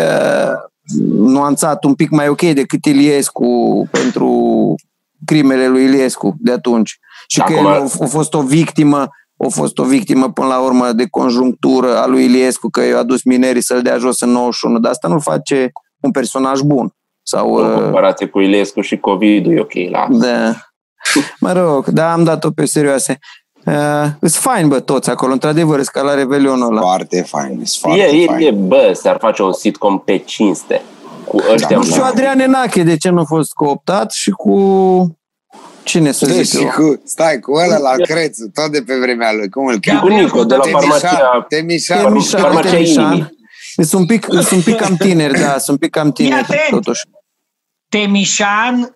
nuanțat 1.08 1.84
un 1.84 1.94
pic 1.94 2.10
mai 2.10 2.28
ok 2.28 2.40
decât 2.40 2.84
Iliescu 2.84 3.88
pentru 3.90 4.74
crimele 5.24 5.68
lui 5.68 5.84
Iliescu 5.84 6.34
de 6.38 6.52
atunci. 6.52 6.98
Și 7.28 7.40
că 7.40 7.52
el 7.52 7.66
a, 7.66 7.86
a 8.00 8.06
fost 8.06 8.34
o 8.34 8.42
victimă 8.42 9.08
a 9.38 9.48
fost 9.48 9.78
o 9.78 9.84
victimă 9.84 10.32
până 10.32 10.46
la 10.46 10.58
urmă 10.58 10.92
de 10.92 11.06
conjunctură 11.10 11.96
a 11.96 12.06
lui 12.06 12.24
Iliescu, 12.24 12.68
că 12.68 12.84
i-a 12.84 12.98
adus 12.98 13.22
minerii 13.22 13.62
să-l 13.62 13.82
dea 13.82 13.98
jos 13.98 14.20
în 14.20 14.30
91, 14.30 14.78
dar 14.78 14.90
asta 14.90 15.08
nu 15.08 15.18
face 15.18 15.72
un 16.00 16.10
personaj 16.10 16.60
bun. 16.60 16.90
Sau, 17.22 17.54
în 17.54 17.72
uh, 17.72 17.82
comparație 17.82 18.26
cu 18.26 18.40
Iliescu 18.40 18.80
și 18.80 18.96
COVID-ul 18.96 19.56
e 19.56 19.60
ok, 19.60 19.72
la. 19.90 20.06
Da. 20.10 20.54
Mă 21.40 21.52
rog, 21.52 21.86
da, 21.86 22.12
am 22.12 22.24
dat-o 22.24 22.50
pe 22.50 22.64
serioase. 22.64 23.18
Uh, 23.64 24.06
sunt 24.20 24.32
fain, 24.32 24.68
bă, 24.68 24.80
toți 24.80 25.10
acolo, 25.10 25.32
într-adevăr, 25.32 25.80
ca 25.92 26.00
la 26.00 26.14
Revelionul 26.14 26.70
ăla. 26.70 26.80
Foarte 26.80 27.22
fain, 27.22 27.62
foarte 27.80 28.02
e, 28.02 28.26
fain. 28.26 28.46
E, 28.46 28.50
bă, 28.50 28.98
s-ar 29.02 29.16
face 29.20 29.42
un 29.42 29.52
sitcom 29.52 29.98
pe 29.98 30.16
cinste. 30.16 30.82
Cu 31.24 31.36
ăștia. 31.52 31.68
Da, 31.68 31.76
nu 31.76 31.82
știu 31.82 32.02
Adrian 32.02 32.40
Enache 32.40 32.82
de 32.82 32.96
ce 32.96 33.08
nu 33.08 33.20
a 33.20 33.24
fost 33.24 33.52
cooptat 33.52 34.12
și 34.12 34.30
cu 34.30 35.18
Cine 35.86 36.12
să 36.12 36.26
zic 36.26 36.58
și 36.58 36.64
cu, 36.64 37.02
stai, 37.04 37.40
cu 37.40 37.52
ăla 37.52 37.78
la 37.78 37.92
Crețu, 38.02 38.50
tot 38.54 38.72
de 38.72 38.82
pe 38.86 38.94
vremea 38.98 39.32
lui, 39.32 39.48
cum 39.48 39.66
îl 39.66 39.80
cheamă? 39.80 40.00
Cu 40.00 40.08
Nico, 40.08 40.44
de 40.44 40.54
la 40.54 40.62
farmacia... 40.70 41.46
Temișan. 41.48 42.04
Temișan, 42.04 42.40
farmacia 42.40 42.70
Temișan. 42.70 43.36
Sunt 43.76 43.92
un 43.92 44.06
pic, 44.06 44.26
sunt 44.30 44.50
un 44.50 44.62
pic 44.62 44.76
cam 44.76 44.96
tineri, 44.96 45.40
da, 45.40 45.50
sunt 45.50 45.68
un 45.68 45.76
pic 45.76 45.90
cam 45.90 46.12
tineri, 46.12 46.46
totuși. 46.70 47.02
Temișan, 47.88 48.95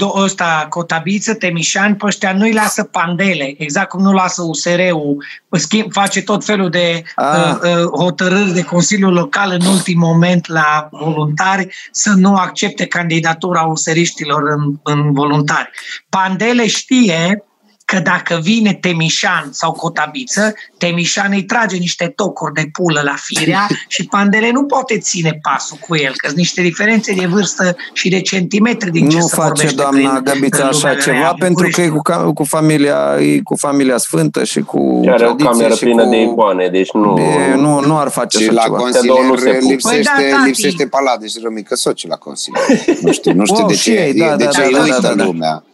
uh, 0.00 0.22
ăsta, 0.22 0.66
Cotabiță, 0.68 1.34
Temișan, 1.34 1.94
pe 1.94 2.06
ăștia 2.06 2.32
nu-i 2.32 2.52
lasă 2.52 2.84
pandele, 2.84 3.54
exact 3.58 3.88
cum 3.88 4.02
nu 4.02 4.12
lasă 4.12 4.42
USR-ul, 4.42 5.24
schimb, 5.50 5.92
face 5.92 6.22
tot 6.22 6.44
felul 6.44 6.70
de 6.70 7.02
uh, 7.16 7.58
uh, 7.62 7.84
hotărâri 7.98 8.52
de 8.52 8.64
Consiliul 8.64 9.12
Local 9.12 9.50
în 9.60 9.66
ultim 9.66 9.98
moment 9.98 10.46
la 10.46 10.88
voluntari 10.90 11.74
să 11.90 12.12
nu 12.16 12.34
accepte 12.34 12.86
candidatura 12.86 13.62
useriștilor 13.62 14.42
în, 14.42 14.74
în 14.82 15.12
voluntari. 15.12 15.70
Pandele 16.08 16.66
știe 16.66 17.44
că 17.92 18.00
dacă 18.00 18.38
vine 18.42 18.72
Temișan 18.74 19.48
sau 19.50 19.72
Cotabiță, 19.72 20.54
Temișan 20.78 21.30
îi 21.32 21.44
trage 21.44 21.76
niște 21.76 22.12
tocuri 22.16 22.54
de 22.54 22.68
pulă 22.72 23.00
la 23.04 23.14
firea 23.16 23.66
și 23.94 24.06
Pandele 24.06 24.50
nu 24.50 24.64
poate 24.64 24.98
ține 24.98 25.38
pasul 25.42 25.76
cu 25.88 25.96
el, 25.96 26.12
că 26.16 26.26
sunt 26.26 26.36
niște 26.38 26.62
diferențe 26.62 27.12
de 27.12 27.26
vârstă 27.26 27.76
și 27.92 28.08
de 28.08 28.20
centimetri 28.20 28.90
din 28.90 29.08
ce 29.08 29.16
Nu 29.16 29.26
face 29.26 29.70
doamna 29.70 30.20
Găbița 30.20 30.64
așa 30.64 30.94
ceva, 30.94 31.34
pentru 31.38 31.68
că 31.72 31.80
e 31.80 31.88
cu, 31.88 32.32
cu, 32.32 32.44
familia, 32.44 33.16
e 33.20 33.40
cu 33.44 33.56
familia 33.56 33.96
sfântă 33.96 34.44
și 34.44 34.60
cu 34.60 35.00
Are 35.08 35.26
o 35.26 35.34
cameră 35.34 35.74
plină 35.74 36.02
cu... 36.04 36.10
de 36.10 36.20
icoane, 36.22 36.68
deci 36.68 36.92
nu... 36.92 37.18
E, 37.18 37.54
nu, 37.54 37.80
nu 37.80 37.98
ar 37.98 38.08
face 38.08 38.38
și 38.38 38.48
așa 38.48 38.52
la 38.52 38.62
ceva. 38.62 38.76
consilier 38.76 39.60
lipsește, 39.60 40.10
păi 40.16 40.30
da, 40.30 40.44
lipsește 40.44 40.86
Palade 40.86 41.26
și 41.26 41.38
Rămică 41.42 41.74
Soci 41.74 42.06
la 42.06 42.16
consilier. 42.16 42.64
Nu 43.04 43.12
știu, 43.12 43.32
nu 43.32 43.44
știu 43.44 43.58
wow, 43.58 43.68
de 43.68 43.74
ce, 43.74 43.92
ei, 43.92 44.14
da, 44.14 44.36
de 44.36 44.44
da, 44.44 44.50
ce 44.50 44.70
da, 44.72 44.78
da, 44.78 44.98
da, 45.00 45.14
da, 45.14 45.24
lumea. 45.24 45.64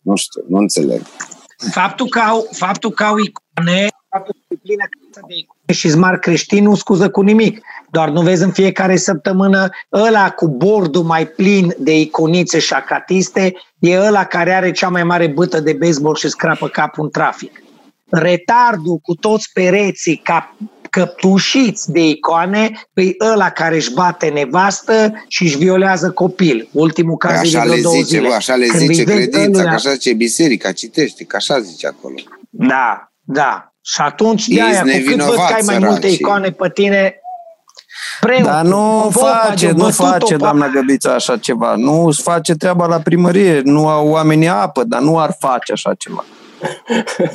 Nu 0.00 0.16
știu, 0.16 0.42
nu 0.48 0.58
înțeleg. 0.58 1.02
Faptul 1.56 2.08
că 2.08 2.18
au, 2.18 2.48
faptul 2.52 2.90
că 2.90 3.04
au 3.04 3.16
icoane, 3.16 3.86
faptul 4.08 4.34
că 4.34 4.54
e 4.54 4.56
plină 4.62 4.84
de 5.28 5.34
icone 5.34 5.72
și 5.72 5.88
smart 5.88 6.20
creștin 6.20 6.64
nu 6.64 6.74
scuză 6.74 7.10
cu 7.10 7.20
nimic. 7.20 7.60
Doar 7.90 8.08
nu 8.08 8.20
vezi 8.20 8.42
în 8.42 8.52
fiecare 8.52 8.96
săptămână 8.96 9.68
ăla 9.92 10.30
cu 10.30 10.48
bordul 10.48 11.02
mai 11.02 11.26
plin 11.26 11.74
de 11.78 12.00
iconițe 12.00 12.58
și 12.58 12.72
acatiste, 12.72 13.54
e 13.78 13.98
ăla 13.98 14.24
care 14.24 14.52
are 14.52 14.70
cea 14.70 14.88
mai 14.88 15.04
mare 15.04 15.26
bâtă 15.26 15.60
de 15.60 15.72
baseball 15.72 16.14
și 16.14 16.28
scrapă 16.28 16.68
capul 16.68 17.04
în 17.04 17.10
trafic. 17.10 17.62
Retardul 18.10 18.96
cu 18.96 19.14
toți 19.14 19.50
pereții 19.52 20.16
ca 20.16 20.56
căptușiți 20.96 21.90
de 21.90 22.08
icoane, 22.08 22.88
îi 22.92 23.16
ăla 23.32 23.50
care 23.50 23.74
își 23.74 23.92
bate 23.94 24.28
nevastă 24.28 25.24
și 25.28 25.42
își 25.42 25.56
violează 25.56 26.10
copil. 26.10 26.68
Ultimul 26.72 27.16
caz 27.16 27.38
așa 27.38 27.64
de 27.64 27.68
le 27.68 27.76
zice, 27.76 28.02
zile. 28.02 28.28
Bă, 28.28 28.34
așa 28.34 28.54
le 28.54 28.66
Când 28.66 28.80
zice 28.80 29.02
credința, 29.02 29.62
că 29.62 29.68
așa 29.68 29.92
zice 29.92 30.12
biserica, 30.12 30.72
citește, 30.72 31.24
că 31.24 31.36
așa 31.36 31.60
zice 31.60 31.86
acolo. 31.86 32.14
Da, 32.50 33.12
da. 33.20 33.74
Și 33.80 34.00
atunci 34.00 34.46
de 34.46 34.62
aia, 34.62 34.82
cu 34.82 34.88
cât 35.06 35.20
văd 35.20 35.34
că 35.34 35.52
ai 35.54 35.62
mai 35.64 35.78
multe 35.78 36.06
icoane 36.06 36.50
pe 36.50 36.70
tine, 36.74 37.20
Preot, 38.20 38.42
Dar 38.42 38.64
nu 38.64 39.10
face, 39.12 39.70
nu 39.70 39.90
face, 39.90 40.36
doamna 40.36 40.68
Găbița, 40.68 41.14
așa 41.14 41.36
ceva. 41.36 41.74
Nu 41.76 42.06
îți 42.06 42.22
face 42.22 42.54
treaba 42.54 42.86
la 42.86 42.98
primărie. 42.98 43.60
Nu 43.64 43.88
au 43.88 44.08
oamenii 44.08 44.48
apă, 44.48 44.84
dar 44.84 45.00
nu 45.00 45.18
ar 45.18 45.36
face 45.38 45.72
așa 45.72 45.94
ceva. 45.94 46.24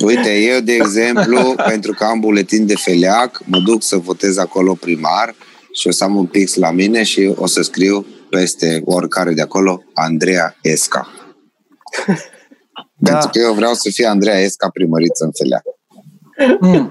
Uite, 0.00 0.38
eu, 0.38 0.60
de 0.60 0.72
exemplu, 0.72 1.54
pentru 1.66 1.92
că 1.92 2.04
am 2.04 2.20
buletin 2.20 2.66
de 2.66 2.76
feleac, 2.76 3.42
mă 3.44 3.58
duc 3.58 3.82
să 3.82 3.96
votez 3.96 4.36
acolo 4.36 4.74
primar 4.74 5.34
și 5.72 5.88
o 5.88 5.90
să 5.90 6.04
am 6.04 6.16
un 6.16 6.26
pix 6.26 6.54
la 6.54 6.70
mine 6.70 7.02
și 7.02 7.32
o 7.36 7.46
să 7.46 7.62
scriu 7.62 8.06
peste 8.30 8.82
oricare 8.84 9.32
de 9.32 9.42
acolo 9.42 9.82
Andreea 9.94 10.56
Esca. 10.62 11.08
Da. 12.94 13.10
Pentru 13.10 13.28
că 13.32 13.38
eu 13.38 13.52
vreau 13.52 13.74
să 13.74 13.90
fie 13.92 14.06
Andreea 14.06 14.38
Esca 14.38 14.68
primăriță 14.72 15.24
în 15.24 15.30
feleac. 15.32 15.62
Mm. 16.60 16.88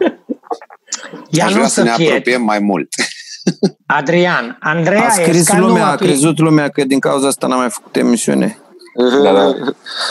Ea 1.30 1.46
Aș 1.46 1.54
vrea 1.54 1.68
să, 1.68 1.74
să 1.74 1.84
ne 1.84 1.92
fie. 1.96 2.08
apropiem 2.08 2.42
mai 2.42 2.60
mult. 2.60 2.88
Adrian, 3.86 4.58
Andreea 4.60 5.06
a 5.06 5.10
scris 5.10 5.40
Esca 5.40 5.60
lumea, 5.60 5.88
a 5.88 5.96
crezut 5.96 6.40
lumea 6.40 6.70
că 6.70 6.84
din 6.84 7.00
cauza 7.00 7.28
asta 7.28 7.48
n-a 7.48 7.56
mai 7.56 7.70
făcut 7.70 7.96
emisiune. 7.96 8.58
Da, 8.94 9.32
da. 9.32 9.52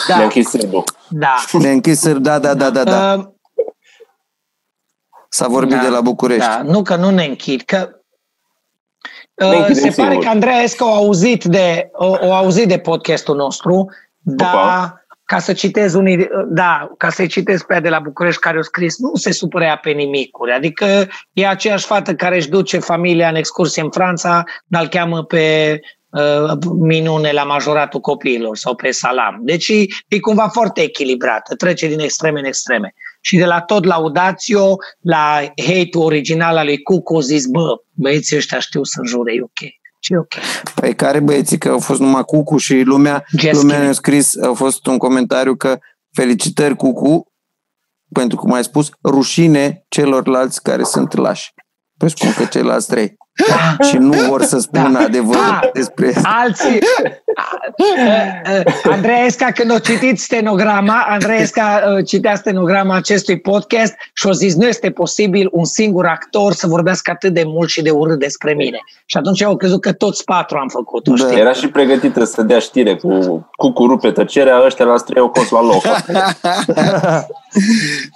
da. 0.09 0.17
Ne-a 0.17 0.23
închis 0.23 0.49
sârbul. 0.49 0.85
Da. 1.09 1.35
Ne-a 1.53 1.71
închis 1.71 2.01
sârbul, 2.01 2.23
da, 2.23 2.39
da, 2.39 2.55
da, 2.55 2.71
da. 2.71 2.85
da. 2.85 3.15
Uh, 3.17 3.25
S-a 5.29 5.49
vorbit 5.49 5.77
da, 5.77 5.83
de 5.83 5.89
la 5.89 6.01
București. 6.01 6.49
Da, 6.49 6.63
nu 6.63 6.83
că 6.83 6.97
nu 6.97 7.11
ne 7.11 7.25
închid, 7.25 7.63
că 7.63 7.91
uh, 9.35 9.69
se 9.73 9.93
pare 9.97 10.17
că 10.17 10.29
Andreea 10.29 10.63
Esca 10.63 10.85
a 10.85 10.95
auzit 10.95 11.45
de, 11.45 11.91
o, 11.93 12.17
o 12.21 12.33
auzit 12.33 12.69
de 12.69 12.79
podcastul 12.79 13.37
nostru, 13.37 13.91
dar 14.19 15.05
ca 15.25 15.39
să 15.39 15.53
citez 15.53 15.95
unii, 15.95 16.29
da, 16.49 16.91
ca 16.97 17.11
să-i 17.11 17.29
citez 17.29 17.63
pe 17.63 17.75
ea 17.75 17.81
de 17.81 17.89
la 17.89 17.99
București 17.99 18.41
care 18.41 18.57
au 18.57 18.63
scris, 18.63 18.99
nu 18.99 19.15
se 19.15 19.33
supărea 19.33 19.77
pe 19.77 19.91
nimicuri. 19.91 20.53
Adică 20.53 21.09
e 21.33 21.47
aceeași 21.47 21.87
fată 21.87 22.15
care 22.15 22.37
își 22.37 22.49
duce 22.49 22.79
familia 22.79 23.29
în 23.29 23.35
excursie 23.35 23.83
în 23.83 23.91
Franța, 23.91 24.45
dar 24.67 24.83
îl 24.83 24.89
cheamă 24.89 25.25
pe 25.25 25.73
uh, 25.83 26.00
minune 26.79 27.33
la 27.33 27.45
majoratul 27.45 28.01
copiilor 28.01 28.57
sau 28.57 28.75
pe 28.75 28.91
salam. 28.91 29.41
Deci 29.43 29.69
e, 29.69 29.85
e 30.09 30.19
cumva 30.19 30.49
foarte 30.49 30.81
echilibrată, 30.81 31.55
trece 31.55 31.89
din 31.89 32.01
extreme 32.01 32.39
în 32.39 32.45
extreme. 32.45 32.95
Și 33.21 33.37
de 33.37 33.45
la 33.45 33.61
tot 33.61 33.85
laudațio, 33.85 34.77
la 35.01 35.41
hate-ul 35.67 36.05
original 36.05 36.57
al 36.57 36.65
lui 36.65 36.83
Cucu, 36.83 37.15
au 37.15 37.21
zis, 37.21 37.47
bă, 37.47 37.83
băieții 37.93 38.37
ăștia 38.37 38.59
știu 38.59 38.85
să 38.85 39.01
înjure, 39.01 39.35
e 39.35 39.43
ok. 39.43 39.79
Ce 40.01 40.17
ok. 40.17 40.35
Păi 40.75 40.95
care 40.95 41.21
băieții, 41.21 41.59
că 41.59 41.69
au 41.69 41.79
fost 41.79 42.01
numai 42.01 42.25
Cucu 42.25 42.57
și 42.57 42.81
lumea, 42.81 43.25
lumea 43.53 43.79
ne-a 43.79 43.93
scris, 43.93 44.37
a 44.37 44.53
fost 44.53 44.87
un 44.87 44.99
comentariu 44.99 45.57
că 45.57 45.79
felicitări 46.13 46.77
Cucu, 46.77 47.33
pentru 48.13 48.37
cum 48.37 48.53
ai 48.53 48.65
spus, 48.65 48.91
rușine 49.05 49.85
celorlalți 49.89 50.63
care 50.63 50.83
sunt 50.83 51.17
lași. 51.17 51.53
Păi 51.99 52.11
spun 52.11 52.33
că 52.33 52.45
ceilalți 52.45 52.87
trei. 52.87 53.17
Da. 53.49 53.77
Și 53.89 53.97
nu 53.97 54.19
vor 54.29 54.43
să 54.43 54.59
spună 54.59 54.91
da. 54.93 54.99
adevărul 54.99 55.59
da. 55.61 55.71
despre 55.73 56.13
asta. 56.17 56.37
Alții... 56.43 56.79
Andreea 58.95 59.25
Esca, 59.25 59.51
când 59.51 59.71
o 59.71 59.79
citit 59.79 60.21
stenograma, 60.21 61.07
Andreea 61.09 61.41
Esca 61.41 61.83
citea 62.07 62.35
stenograma 62.35 62.95
acestui 62.95 63.41
podcast 63.41 63.95
și 64.13 64.27
o 64.27 64.33
zis, 64.33 64.55
nu 64.55 64.67
este 64.67 64.91
posibil 64.91 65.49
un 65.53 65.65
singur 65.65 66.07
actor 66.07 66.53
să 66.53 66.67
vorbească 66.67 67.11
atât 67.11 67.33
de 67.33 67.43
mult 67.47 67.69
și 67.69 67.83
de 67.83 67.91
urât 67.91 68.19
despre 68.19 68.53
mine. 68.53 68.79
Și 69.07 69.17
atunci 69.17 69.43
au 69.43 69.57
crezut 69.57 69.81
că 69.81 69.93
toți 69.93 70.25
patru 70.25 70.59
am 70.59 70.69
făcut-o, 70.69 71.13
da. 71.13 71.39
Era 71.39 71.53
și 71.53 71.69
pregătită 71.69 72.25
să 72.25 72.43
dea 72.43 72.59
știre 72.59 72.97
cu 72.97 73.49
cucurul 73.57 73.99
pe 73.99 74.11
tăcerea, 74.11 74.63
ăștia 74.65 74.85
la 74.85 74.97
trei 74.97 75.23
au 75.23 75.31
fost 75.35 75.51
la 75.51 75.63
loc. 75.63 75.83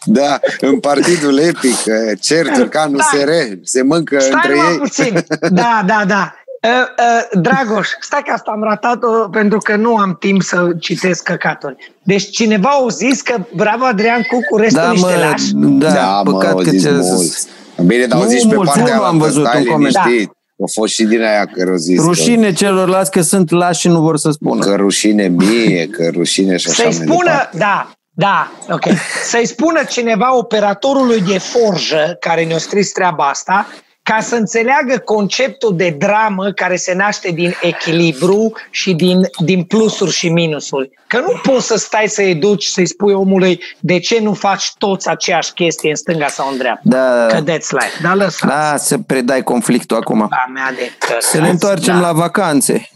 da, 0.05 0.41
în 0.61 0.81
partidul 0.81 1.39
epic, 1.39 1.77
certuri 2.21 2.69
ca 2.69 2.87
nu 2.87 2.99
se 2.99 3.25
re, 3.25 3.61
se 3.63 3.83
mâncă 3.83 4.19
Stai 4.19 4.33
între 4.33 4.57
ei. 4.57 4.79
puțin. 4.79 5.04
Da, 5.51 5.83
da, 5.87 6.03
da. 6.07 6.35
Uh, 6.63 6.71
uh, 6.71 7.41
Dragoș, 7.41 7.89
stai 8.01 8.23
că 8.27 8.33
asta 8.33 8.51
am 8.51 8.63
ratat-o 8.63 9.29
pentru 9.29 9.59
că 9.59 9.77
nu 9.77 9.97
am 9.97 10.17
timp 10.21 10.43
să 10.43 10.71
citesc 10.81 11.23
căcaturi. 11.23 11.93
Deci 12.03 12.31
cineva 12.31 12.69
a 12.69 12.89
zis 12.89 13.21
că 13.21 13.35
bravo 13.55 13.85
Adrian 13.85 14.23
Cucu, 14.31 14.57
restul 14.57 14.83
Da, 14.83 14.91
niște 14.91 15.07
mă, 15.07 15.27
lași. 15.31 15.51
da, 15.55 15.91
Da, 15.93 16.23
mă, 16.25 16.33
păcat 16.33 16.51
au 16.53 16.57
că 16.57 16.71
zis 16.71 16.83
ce 16.83 16.91
mulți. 16.91 17.47
Bine, 17.87 18.07
dar 18.07 18.19
au 18.19 18.25
Nu 18.25 18.31
zis 18.31 18.41
și 18.41 18.47
pe 18.49 18.55
mulți, 18.55 18.73
partea 18.73 18.95
nu 18.97 19.03
am 19.03 19.11
aia, 19.11 19.25
văzut 19.25 19.47
stai 19.47 19.61
un 19.61 19.67
comentariu. 19.73 20.11
liniștit. 20.13 20.37
A 20.63 20.65
fost 20.75 20.93
și 20.95 21.05
din 21.05 21.23
aia 21.23 21.45
că 21.47 21.65
au 21.71 21.77
zis 21.77 22.01
Rușine 22.01 22.53
celorlalți 22.53 23.11
că 23.11 23.21
sunt 23.21 23.51
lași 23.51 23.81
și 23.81 23.89
nu 23.89 24.01
vor 24.01 24.17
să 24.19 24.31
spună. 24.31 24.61
că, 24.65 24.69
că 24.71 24.75
rușine 24.77 25.29
mie, 25.29 25.87
că 25.87 26.09
rușine 26.13 26.57
și 26.57 26.69
așa 26.71 26.83
Să-i 26.83 26.85
mai 26.99 27.07
spună, 27.07 27.31
departe. 27.31 27.59
da, 27.59 27.91
da, 28.17 28.51
ok. 28.71 28.85
Să-i 29.25 29.47
spună 29.47 29.81
cineva 29.89 30.37
operatorului 30.37 31.21
de 31.21 31.39
forjă 31.39 32.17
care 32.21 32.45
ne-a 32.45 32.59
scris 32.59 32.93
treaba 32.93 33.25
asta, 33.29 33.67
ca 34.05 34.21
să 34.21 34.35
înțeleagă 34.35 34.99
conceptul 35.05 35.77
de 35.77 35.95
dramă 35.99 36.51
care 36.51 36.77
se 36.77 36.95
naște 36.95 37.31
din 37.31 37.55
echilibru 37.61 38.53
și 38.71 38.95
din, 38.95 39.21
din 39.45 39.63
plusuri 39.63 40.11
și 40.11 40.29
minusuri. 40.29 40.91
Că 41.07 41.19
nu 41.19 41.41
poți 41.43 41.67
să 41.67 41.77
stai 41.77 42.09
să 42.09 42.23
educi, 42.23 42.65
să-i 42.65 42.87
spui 42.87 43.13
omului 43.13 43.61
de 43.81 43.99
ce 43.99 44.21
nu 44.21 44.33
faci 44.35 44.73
toți 44.79 45.09
aceeași 45.09 45.53
chestie 45.53 45.91
în 45.91 45.97
stânga 45.97 46.27
sau 46.27 46.51
în 46.51 46.57
dreapta. 46.59 46.83
Da, 46.89 47.27
Că 47.27 47.43
that's 47.43 47.69
life. 47.71 48.03
Da, 48.03 48.15
lăsa. 48.15 48.47
da, 48.47 48.77
să 48.77 48.99
predai 48.99 49.43
conflictul 49.43 49.97
acum. 49.97 50.23
A 50.23 50.51
mea 50.53 50.73
de 50.73 50.91
căcat. 50.99 51.23
Să 51.23 51.41
ne 51.41 51.49
întoarcem 51.49 51.95
da. 51.95 52.01
la 52.01 52.13
vacanțe. 52.13 52.89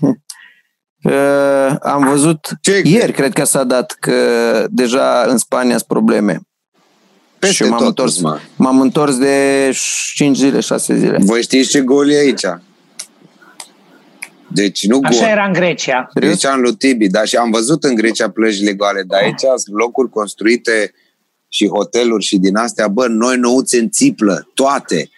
Uh, 1.02 1.76
am 1.82 2.08
văzut, 2.08 2.48
Ce- 2.60 2.82
ieri 2.84 3.12
cred 3.12 3.32
că 3.32 3.44
s-a 3.44 3.64
dat 3.64 3.96
că 4.00 4.14
deja 4.70 5.24
în 5.26 5.38
Spania 5.38 5.76
sunt 5.76 5.88
probleme. 5.88 6.40
Peste 7.38 7.64
și 7.64 7.70
m-am 7.70 7.78
tot, 7.78 7.86
întors, 7.86 8.20
mă. 8.20 8.38
m-am 8.56 8.80
întors 8.80 9.18
de 9.18 9.70
5 10.14 10.36
zile, 10.36 10.60
6 10.60 10.98
zile. 10.98 11.16
Voi 11.20 11.42
știți 11.42 11.68
ce 11.68 11.80
gol 11.80 12.10
e 12.10 12.18
aici? 12.18 12.44
Deci 14.46 14.86
nu 14.86 14.98
gol. 14.98 15.06
Așa 15.06 15.30
era 15.30 15.44
în 15.44 15.52
Grecia. 15.52 16.10
Deci 16.14 16.44
am 16.44 16.60
lui 16.60 16.74
Tibi, 16.74 17.08
dar 17.08 17.26
și 17.26 17.36
am 17.36 17.50
văzut 17.50 17.84
în 17.84 17.94
Grecia 17.94 18.30
plăjile 18.30 18.72
goale, 18.72 19.02
dar 19.02 19.22
aici 19.22 19.40
sunt 19.40 19.76
locuri 19.76 20.10
construite 20.10 20.92
și 21.48 21.68
hoteluri 21.68 22.24
și 22.24 22.38
din 22.38 22.56
astea, 22.56 22.88
bă, 22.88 23.06
noi 23.06 23.36
nouțe 23.36 23.78
în 23.78 23.90
țiplă, 23.90 24.48
toate. 24.54 25.10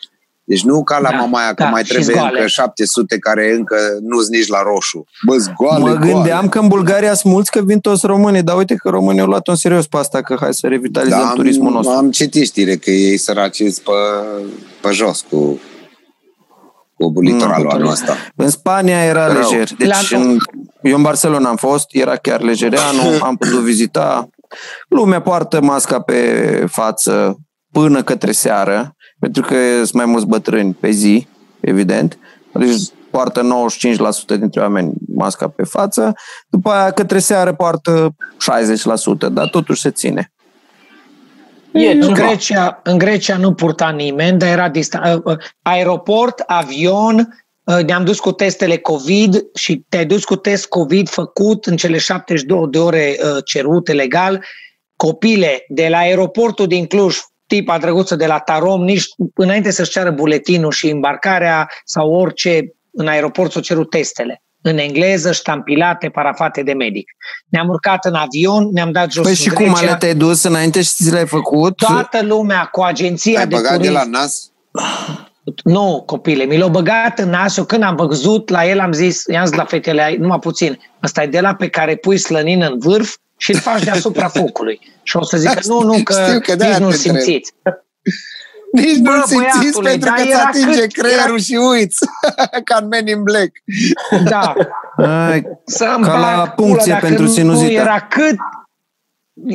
Deci 0.50 0.62
nu 0.62 0.82
ca 0.82 0.98
la 0.98 1.10
Da, 1.10 1.16
Mamaia, 1.16 1.54
că 1.54 1.62
da, 1.62 1.68
mai 1.68 1.82
și 1.84 1.88
trebuie 1.92 2.14
zgoale. 2.14 2.36
încă 2.36 2.46
700 2.48 3.18
care 3.18 3.52
încă 3.54 3.76
nu 4.02 4.20
sunt 4.20 4.34
nici 4.34 4.46
la 4.46 4.62
roșu. 4.62 5.04
Bă, 5.26 5.36
zgoale, 5.36 5.82
Mă 5.84 5.90
goale. 5.94 6.12
gândeam 6.12 6.48
că 6.48 6.58
în 6.58 6.68
Bulgaria 6.68 7.14
sunt 7.14 7.32
mulți 7.32 7.50
că 7.50 7.60
vin 7.62 7.80
toți 7.80 8.06
românii, 8.06 8.42
dar 8.42 8.56
uite 8.56 8.74
că 8.74 8.88
românii 8.88 9.20
au 9.20 9.26
luat 9.26 9.48
în 9.48 9.54
serios 9.54 9.86
pe 9.86 9.96
asta, 9.96 10.22
că 10.22 10.36
hai 10.40 10.54
să 10.54 10.66
revitalizăm 10.66 11.18
Da, 11.18 11.32
turismul 11.34 11.66
am, 11.66 11.72
nostru. 11.72 11.94
am 11.96 12.10
citit 12.10 12.44
știre 12.44 12.76
că 12.76 12.90
ei 12.90 13.16
săraci 13.16 13.56
sunt 13.56 13.78
pe, 13.78 13.90
pe 14.80 14.90
jos 14.92 15.24
cu, 15.30 15.60
cu 16.96 17.20
litoralul 17.20 17.64
Nu, 17.64 17.70
anul 17.70 17.90
ăsta. 17.90 18.16
În 18.36 18.48
Spania 18.50 19.04
era 19.04 19.26
Rău. 19.32 19.36
lejer. 19.50 19.68
Deci 19.78 19.88
La- 20.10 20.18
în, 20.18 20.36
eu 20.82 20.96
în 20.96 21.02
Barcelona 21.02 21.48
am 21.48 21.56
fost, 21.56 21.84
era 21.88 22.16
chiar 22.16 22.40
lejereanu, 22.40 23.02
am 23.22 23.36
putut 23.36 23.60
vizita. 23.60 24.28
Lumea 24.88 25.20
poartă 25.20 25.60
masca 25.62 26.00
pe 26.00 26.64
față 26.70 27.36
până 27.72 28.02
către 28.02 28.32
seară, 28.32 28.94
pentru 29.20 29.42
că 29.42 29.54
sunt 29.74 29.92
mai 29.92 30.06
mulți 30.06 30.26
bătrâni 30.26 30.76
pe 30.80 30.90
zi, 30.90 31.26
evident. 31.60 32.18
Deci 32.52 32.76
poartă 33.10 33.66
95% 34.34 34.38
dintre 34.38 34.60
oameni 34.60 34.92
masca 35.14 35.48
pe 35.48 35.62
față, 35.62 36.14
după 36.48 36.70
aia 36.70 36.90
către 36.90 37.18
seară 37.18 37.52
poartă 37.52 38.14
60%, 39.26 39.28
dar 39.32 39.48
totuși 39.48 39.80
se 39.80 39.90
ține. 39.90 40.32
E 41.72 41.90
În 41.90 42.00
ceva. 42.00 42.12
Grecia, 42.12 42.80
în 42.82 42.98
Grecia 42.98 43.36
nu 43.36 43.54
purta 43.54 43.88
nimeni, 43.88 44.38
dar 44.38 44.48
era 44.48 44.70
distan- 44.70 45.14
uh, 45.14 45.20
uh, 45.24 45.36
aeroport, 45.62 46.42
avion, 46.46 47.18
uh, 47.64 47.84
ne-am 47.84 48.04
dus 48.04 48.18
cu 48.18 48.32
testele 48.32 48.76
COVID 48.76 49.44
și 49.54 49.84
te-ai 49.88 50.06
dus 50.06 50.24
cu 50.24 50.36
test 50.36 50.66
COVID 50.66 51.08
făcut 51.08 51.66
în 51.66 51.76
cele 51.76 51.98
72 51.98 52.66
de 52.70 52.78
ore 52.78 53.16
uh, 53.18 53.44
cerute 53.44 53.92
legal. 53.92 54.44
Copile 54.96 55.64
de 55.68 55.88
la 55.88 55.98
aeroportul 55.98 56.66
din 56.66 56.86
Cluj, 56.86 57.16
tipa 57.50 57.78
drăguță 57.78 58.16
de 58.16 58.26
la 58.26 58.38
Tarom, 58.38 58.82
nici 58.84 59.04
înainte 59.34 59.70
să-și 59.70 59.90
ceară 59.90 60.10
buletinul 60.10 60.70
și 60.70 60.90
îmbarcarea 60.90 61.68
sau 61.84 62.12
orice 62.12 62.60
în 62.92 63.06
aeroport 63.06 63.52
s-au 63.52 63.62
cerut 63.62 63.90
testele 63.90 64.42
în 64.62 64.78
engleză, 64.78 65.32
ștampilate, 65.32 66.08
parafate 66.08 66.62
de 66.62 66.72
medic. 66.72 67.10
Ne-am 67.48 67.68
urcat 67.68 68.04
în 68.04 68.14
avion, 68.14 68.68
ne-am 68.72 68.92
dat 68.92 69.10
jos 69.12 69.22
Păi 69.22 69.30
în 69.30 69.36
și 69.36 69.48
Grecia. 69.48 69.64
cum 69.64 69.74
alea 69.74 69.96
te-ai 69.96 70.14
dus 70.14 70.42
înainte 70.42 70.82
și 70.82 70.90
ți 70.90 71.10
le-ai 71.10 71.26
făcut? 71.26 71.76
Toată 71.76 72.22
lumea 72.22 72.64
cu 72.64 72.80
agenția 72.80 73.38
Ai 73.38 73.46
de 73.46 73.54
băgat 73.54 73.70
de 73.70 73.76
turism. 73.76 73.92
la 73.92 74.04
nas? 74.18 74.50
Nu, 75.64 76.02
copile, 76.06 76.44
mi 76.44 76.58
l-au 76.58 76.68
băgat 76.68 77.18
în 77.18 77.28
nas. 77.28 77.56
Eu 77.56 77.64
când 77.64 77.82
am 77.82 77.96
văzut 77.96 78.48
la 78.48 78.66
el, 78.68 78.80
am 78.80 78.92
zis, 78.92 79.22
i-am 79.32 79.44
zis 79.44 79.56
la 79.56 79.64
fetele, 79.64 80.02
"Ai, 80.02 80.16
numai 80.16 80.38
puțin, 80.38 80.78
ăsta 81.02 81.22
e 81.22 81.26
de 81.26 81.40
la 81.40 81.54
pe 81.54 81.68
care 81.68 81.96
pui 81.96 82.16
slănină 82.18 82.66
în 82.68 82.78
vârf 82.78 83.16
și 83.40 83.50
îl 83.52 83.58
faci 83.60 83.82
deasupra 83.84 84.28
focului. 84.40 84.80
Și 85.02 85.16
o 85.16 85.24
să 85.24 85.36
zică, 85.36 85.60
nu, 85.66 85.80
nu, 85.82 86.02
că, 86.02 86.24
Știu 86.28 86.40
că 86.40 86.54
de-aia 86.54 86.78
nici 86.78 86.86
nu 86.86 86.90
te 86.90 86.94
întreb. 87.08 87.14
simțiți. 87.22 87.52
Nici 88.72 88.98
Bă, 88.98 89.10
nu 89.10 89.22
simțiți 89.26 89.80
băiatule, 89.80 89.90
pentru 89.90 90.08
dar 90.08 90.16
că 90.16 90.22
ți 90.22 90.28
era 90.30 90.42
atinge 90.42 90.80
cât- 90.80 90.92
creierul 90.92 91.28
era- 91.34 91.36
și 91.42 91.54
uiți. 91.70 91.98
Ca 92.64 92.76
în 92.80 92.86
Men 92.86 93.06
in 93.06 93.22
Black. 93.22 93.50
Da, 94.24 94.54
Ai, 95.28 95.42
să-mi 95.64 96.04
Ca 96.04 96.18
la 96.18 96.36
bag 96.36 96.54
puncție 96.54 96.82
pula, 96.82 96.94
dacă 96.94 97.06
pentru 97.06 97.24
nu- 97.24 97.30
sinuzită. 97.30 97.66
Nu 97.66 97.72
era 97.78 98.00
cât 98.00 98.36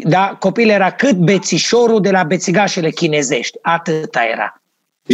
da, 0.03 0.35
copil 0.39 0.69
era 0.69 0.91
cât 0.91 1.15
bețișorul 1.17 2.01
de 2.01 2.11
la 2.11 2.23
bețigașele 2.23 2.89
chinezești. 2.89 3.57
Atâta 3.61 4.21
era. 4.33 4.61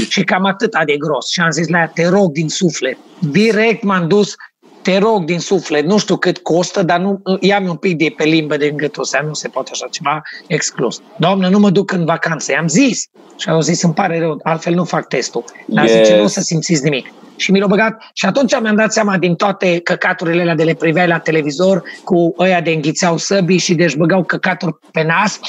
Și 0.10 0.24
cam 0.24 0.46
atâta 0.46 0.84
de 0.86 0.98
gros. 0.98 1.30
Și 1.30 1.40
am 1.40 1.50
zis 1.50 1.68
la 1.68 1.78
ea, 1.78 1.88
te 1.88 2.08
rog 2.08 2.32
din 2.32 2.50
suflet. 2.50 2.98
Direct 3.20 3.84
m-am 3.84 4.08
dus, 4.08 4.36
te 4.82 4.98
rog 4.98 5.24
din 5.24 5.39
suflet. 5.39 5.86
Nu 5.86 5.98
știu 5.98 6.17
cât 6.17 6.38
costă, 6.38 6.84
dar 6.84 7.00
nu, 7.00 7.22
ia-mi 7.39 7.70
un 7.70 7.76
pic 7.76 7.98
de 7.98 8.13
pe 8.17 8.24
limbă 8.24 8.58
de 8.58 8.70
gâtul 8.70 9.02
ăsta. 9.02 9.24
Nu 9.28 9.34
se 9.34 9.48
poate 9.48 9.70
așa 9.74 9.88
ceva 9.91 10.22
exclus. 10.48 11.02
Doamnă, 11.15 11.48
nu 11.50 11.60
mă 11.60 11.70
duc 11.70 11.91
în 11.91 12.06
vacanță. 12.06 12.52
I-am 12.52 12.67
zis. 12.67 13.08
Și 13.38 13.50
au 13.50 13.62
zis, 13.62 13.82
îmi 13.82 13.94
pare 13.94 14.20
rău, 14.20 14.39
altfel 14.44 14.74
nu 14.74 14.84
fac 14.84 15.08
testul. 15.08 15.44
Dar 15.67 15.86
Yes. 15.88 15.94
zice, 15.96 16.17
nu 16.17 16.24
o 16.24 16.28
să 16.28 16.41
simțiți 16.41 16.84
nimic. 16.84 17.13
Și 17.42 17.52
mi 17.52 17.60
l-au 17.60 17.68
băgat 17.68 18.02
și 18.14 18.26
atunci 18.26 18.60
mi-am 18.62 18.76
dat 18.76 18.92
seama 18.92 19.18
din 19.18 19.36
toate 19.36 19.80
căcaturile 19.80 20.42
alea 20.42 20.56
de 20.56 20.64
le 20.64 20.74
priveai 20.74 21.08
la 21.08 21.18
televizor 21.18 21.84
cu 22.04 22.34
ăia 22.40 22.62
de 22.62 22.72
înghițeau 22.72 23.18
săbii 23.18 23.58
și 23.58 23.76
deci 23.76 23.96
băgau 23.96 24.24
căcaturi 24.24 24.76
pe 24.92 25.04
nas, 25.04 25.40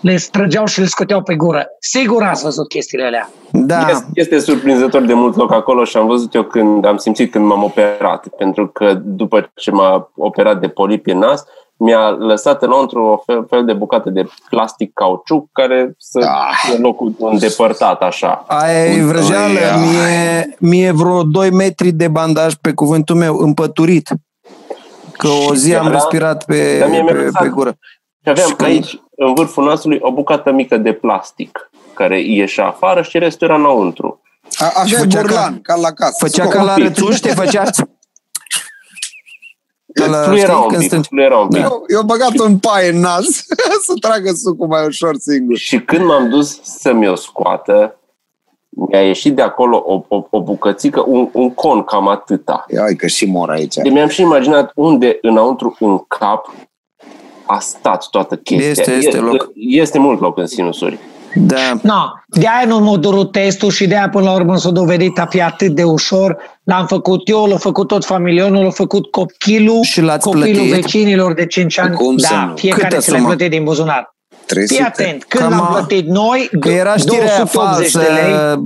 le 0.00 0.16
străgeau 0.16 0.66
și 0.66 0.80
le 0.80 0.86
scoteau 0.86 1.22
pe 1.22 1.34
gură. 1.34 1.66
Sigur 1.80 2.22
ați 2.22 2.42
văzut 2.42 2.68
chestiile 2.68 3.04
alea. 3.04 3.30
Da, 3.52 3.88
Este, 3.90 4.06
este 4.14 4.38
surprinzător 4.38 5.02
de 5.02 5.14
mult 5.14 5.36
loc 5.36 5.52
acolo 5.52 5.84
și 5.84 5.96
am 5.96 6.06
văzut 6.06 6.34
eu 6.34 6.42
când 6.42 6.84
am 6.84 6.96
simțit 6.96 7.30
când 7.30 7.44
m-am 7.44 7.62
operat. 7.62 8.28
Pentru 8.28 8.68
că 8.68 8.94
după 9.02 9.50
ce 9.54 9.70
m-a 9.70 10.10
operat 10.16 10.60
de 10.60 10.68
polip 10.68 11.06
în 11.06 11.18
nas, 11.18 11.44
mi-a 11.78 12.08
lăsat 12.08 12.62
înăuntru 12.62 13.02
o 13.04 13.16
fel, 13.26 13.46
fel 13.48 13.64
de 13.64 13.72
bucată 13.72 14.10
de 14.10 14.26
plastic 14.50 14.92
cauciuc 14.94 15.48
care 15.52 15.94
să 15.98 16.18
Ah. 16.18 16.60
fie 16.68 16.78
locul 16.78 17.14
îndepărtat 17.18 18.00
așa. 18.02 18.44
Aia 18.48 18.84
e 18.86 19.00
Un- 19.02 19.06
vrăjeală, 19.08 19.58
Ai, 19.58 19.80
mie, 19.88 20.56
mie 20.58 20.90
vreo 20.92 21.22
2 21.22 21.50
metri 21.50 21.90
de 21.92 22.08
bandaj 22.08 22.54
pe 22.54 22.72
cuvântul 22.72 23.16
meu, 23.16 23.36
împăturit. 23.36 24.08
Că 25.12 25.28
o 25.48 25.54
zi 25.54 25.74
am 25.74 25.84
Era- 25.86 25.94
respirat 25.94 26.44
pe, 26.44 26.76
Dar 26.78 26.88
mie 26.88 27.02
mi-a 27.02 27.12
pe, 27.12 27.18
lăsat- 27.18 27.42
pe 27.42 27.48
gură. 27.48 27.76
Și 28.22 28.28
aveam 28.30 28.48
Și 28.48 28.54
când- 28.54 28.68
aici, 28.70 29.00
în 29.16 29.34
vârful 29.34 29.64
nasului, 29.64 29.98
o 30.00 30.12
bucată 30.12 30.52
mică 30.52 30.76
de 30.76 30.92
plastic 30.92 31.70
care 31.94 32.20
ieșea 32.20 32.66
afară 32.66 33.02
și 33.02 33.18
restul 33.18 33.46
era 33.48 33.56
înăuntru. 33.58 34.20
A, 34.58 34.70
așa 34.82 34.96
e 34.96 34.98
făcea 34.98 35.20
burlan, 35.20 35.60
ca 35.62 35.74
la 35.76 35.90
casă. 35.90 36.14
Făcea 36.18 36.42
Scop. 36.42 36.54
ca 36.54 36.62
la 36.62 36.74
rățuș, 36.76 37.18
te 37.18 37.28
făcea... 37.28 37.62
Ca 40.00 40.06
la- 40.06 40.22
Fluiera 40.22 40.52
știi, 40.52 40.62
un 40.62 40.68
când 40.68 40.80
pic, 40.80 40.90
strângi- 40.90 41.08
fluiera 41.08 41.36
un 41.38 41.48
pic. 41.48 41.60
Eu, 41.60 41.84
eu 41.88 42.02
băgat 42.02 42.38
un 42.38 42.58
pai 42.58 42.88
în 42.90 43.00
nas 43.00 43.24
să 43.86 43.92
tragă 44.00 44.30
sucul 44.32 44.66
mai 44.66 44.86
ușor 44.86 45.14
singur. 45.18 45.56
Și 45.56 45.80
când 45.80 46.04
m-am 46.04 46.28
dus 46.28 46.60
să 46.62 46.92
mi-o 46.92 47.14
scoată, 47.14 48.00
mi-a 48.68 49.06
ieșit 49.06 49.34
de 49.34 49.42
acolo 49.42 49.82
o, 49.86 50.04
o, 50.16 50.26
o 50.30 50.42
bucățică, 50.42 51.04
un, 51.06 51.28
un 51.32 51.54
con 51.54 51.82
cam 51.82 52.08
atâta. 52.08 52.64
Ia 52.74 52.82
uite 52.82 52.94
că 52.96 53.06
și 53.06 53.24
mor 53.26 53.50
aici. 53.50 53.74
De 53.74 53.88
mi-am 53.88 54.08
și 54.08 54.20
imaginat 54.20 54.70
unde 54.74 55.18
înăuntru 55.22 55.76
în 55.80 55.98
cap 55.98 56.54
a 57.46 57.58
stat 57.58 58.06
toată 58.10 58.36
chestia. 58.36 58.68
Este, 58.70 58.90
este 58.90 59.16
E- 59.16 59.20
loc. 59.20 59.50
Este 59.54 59.98
mult 59.98 60.20
loc 60.20 60.38
în 60.38 60.46
sinusuri. 60.46 60.98
Da. 61.38 61.72
No, 61.82 62.02
de 62.26 62.46
aia 62.46 62.66
nu 62.66 62.78
m-a 62.80 62.96
durut 62.96 63.32
testul 63.32 63.70
și 63.70 63.86
de 63.86 63.96
aia 63.96 64.08
până 64.08 64.24
la 64.24 64.32
urmă 64.34 64.56
s-a 64.56 64.70
dovedit 64.70 65.18
a 65.18 65.26
fi 65.26 65.42
atât 65.42 65.68
de 65.74 65.82
ușor. 65.84 66.36
L-am 66.64 66.86
făcut 66.86 67.28
eu, 67.28 67.44
l-a 67.46 67.56
făcut 67.56 67.86
tot 67.88 68.04
familionul, 68.04 68.64
l-a 68.64 68.70
făcut 68.70 69.10
copilul, 69.10 69.82
Și 69.82 70.00
l-ați 70.00 70.24
copilul 70.24 70.54
plătit? 70.54 70.70
vecinilor 70.72 71.34
de 71.34 71.46
5 71.46 71.78
ani. 71.78 71.94
Cum 71.94 72.16
să 72.18 72.28
da, 72.32 72.44
nu? 72.44 72.54
fiecare 72.56 72.82
Câtă 72.88 73.00
ți 73.00 73.10
le 73.10 73.16
sumă? 73.16 73.28
plătit 73.28 73.50
din 73.50 73.64
buzunar. 73.64 74.14
300. 74.46 74.74
Fii 74.74 74.84
atent, 74.84 75.24
când 75.24 75.42
Cam 75.42 75.52
l-am 75.52 75.62
a- 75.62 75.76
plătit 75.76 76.06
noi, 76.06 76.50
Că 76.60 76.68
era 76.68 76.96
știrea 76.96 77.18
aia 77.34 77.44
280 77.44 77.90
falsă, 77.90 77.98
de 77.98 78.20
lei. 78.20 78.58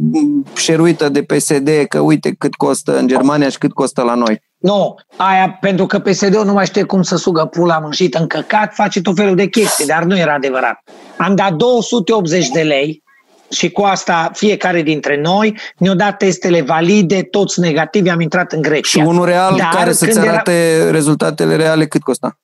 șeruită 0.57 1.09
de 1.09 1.23
PSD, 1.23 1.69
că 1.89 1.99
uite 1.99 2.35
cât 2.39 2.55
costă 2.55 2.99
în 2.99 3.07
Germania 3.07 3.49
și 3.49 3.59
cât 3.59 3.73
costă 3.73 4.03
la 4.03 4.15
noi. 4.15 4.43
Nu, 4.61 4.95
aia 5.17 5.59
pentru 5.61 5.87
că 5.87 5.99
PSD-ul 5.99 6.45
nu 6.45 6.53
mai 6.53 6.67
știe 6.67 6.83
cum 6.83 7.03
să 7.03 7.17
sugă 7.17 7.45
pula 7.45 7.79
mânjită 7.79 8.19
în 8.19 8.27
căcat, 8.27 8.75
face 8.75 9.01
tot 9.01 9.17
felul 9.17 9.37
de 9.37 9.47
chestii, 9.47 9.87
dar 9.87 10.03
nu 10.03 10.19
era 10.19 10.35
adevărat. 10.35 10.83
Am 11.17 11.35
dat 11.35 11.53
280 11.53 12.49
de 12.49 12.61
lei 12.61 13.03
și 13.51 13.71
cu 13.71 13.83
asta 13.83 14.31
fiecare 14.35 14.83
dintre 14.83 15.21
noi 15.21 15.59
ne-au 15.77 15.95
dat 15.95 16.17
testele 16.17 16.61
valide, 16.63 17.23
toți 17.23 17.61
negativi, 17.61 18.09
am 18.09 18.21
intrat 18.21 18.53
în 18.53 18.63
Grecia. 18.63 19.01
Și 19.01 19.07
unul 19.09 19.25
real 19.25 19.55
Dar 19.57 19.69
care 19.75 19.93
să-ți 19.93 20.13
când 20.13 20.25
era- 20.25 20.33
arate 20.33 20.91
rezultatele 20.91 21.57
reale 21.57 21.87
cât 21.87 22.03
costa. 22.03 22.39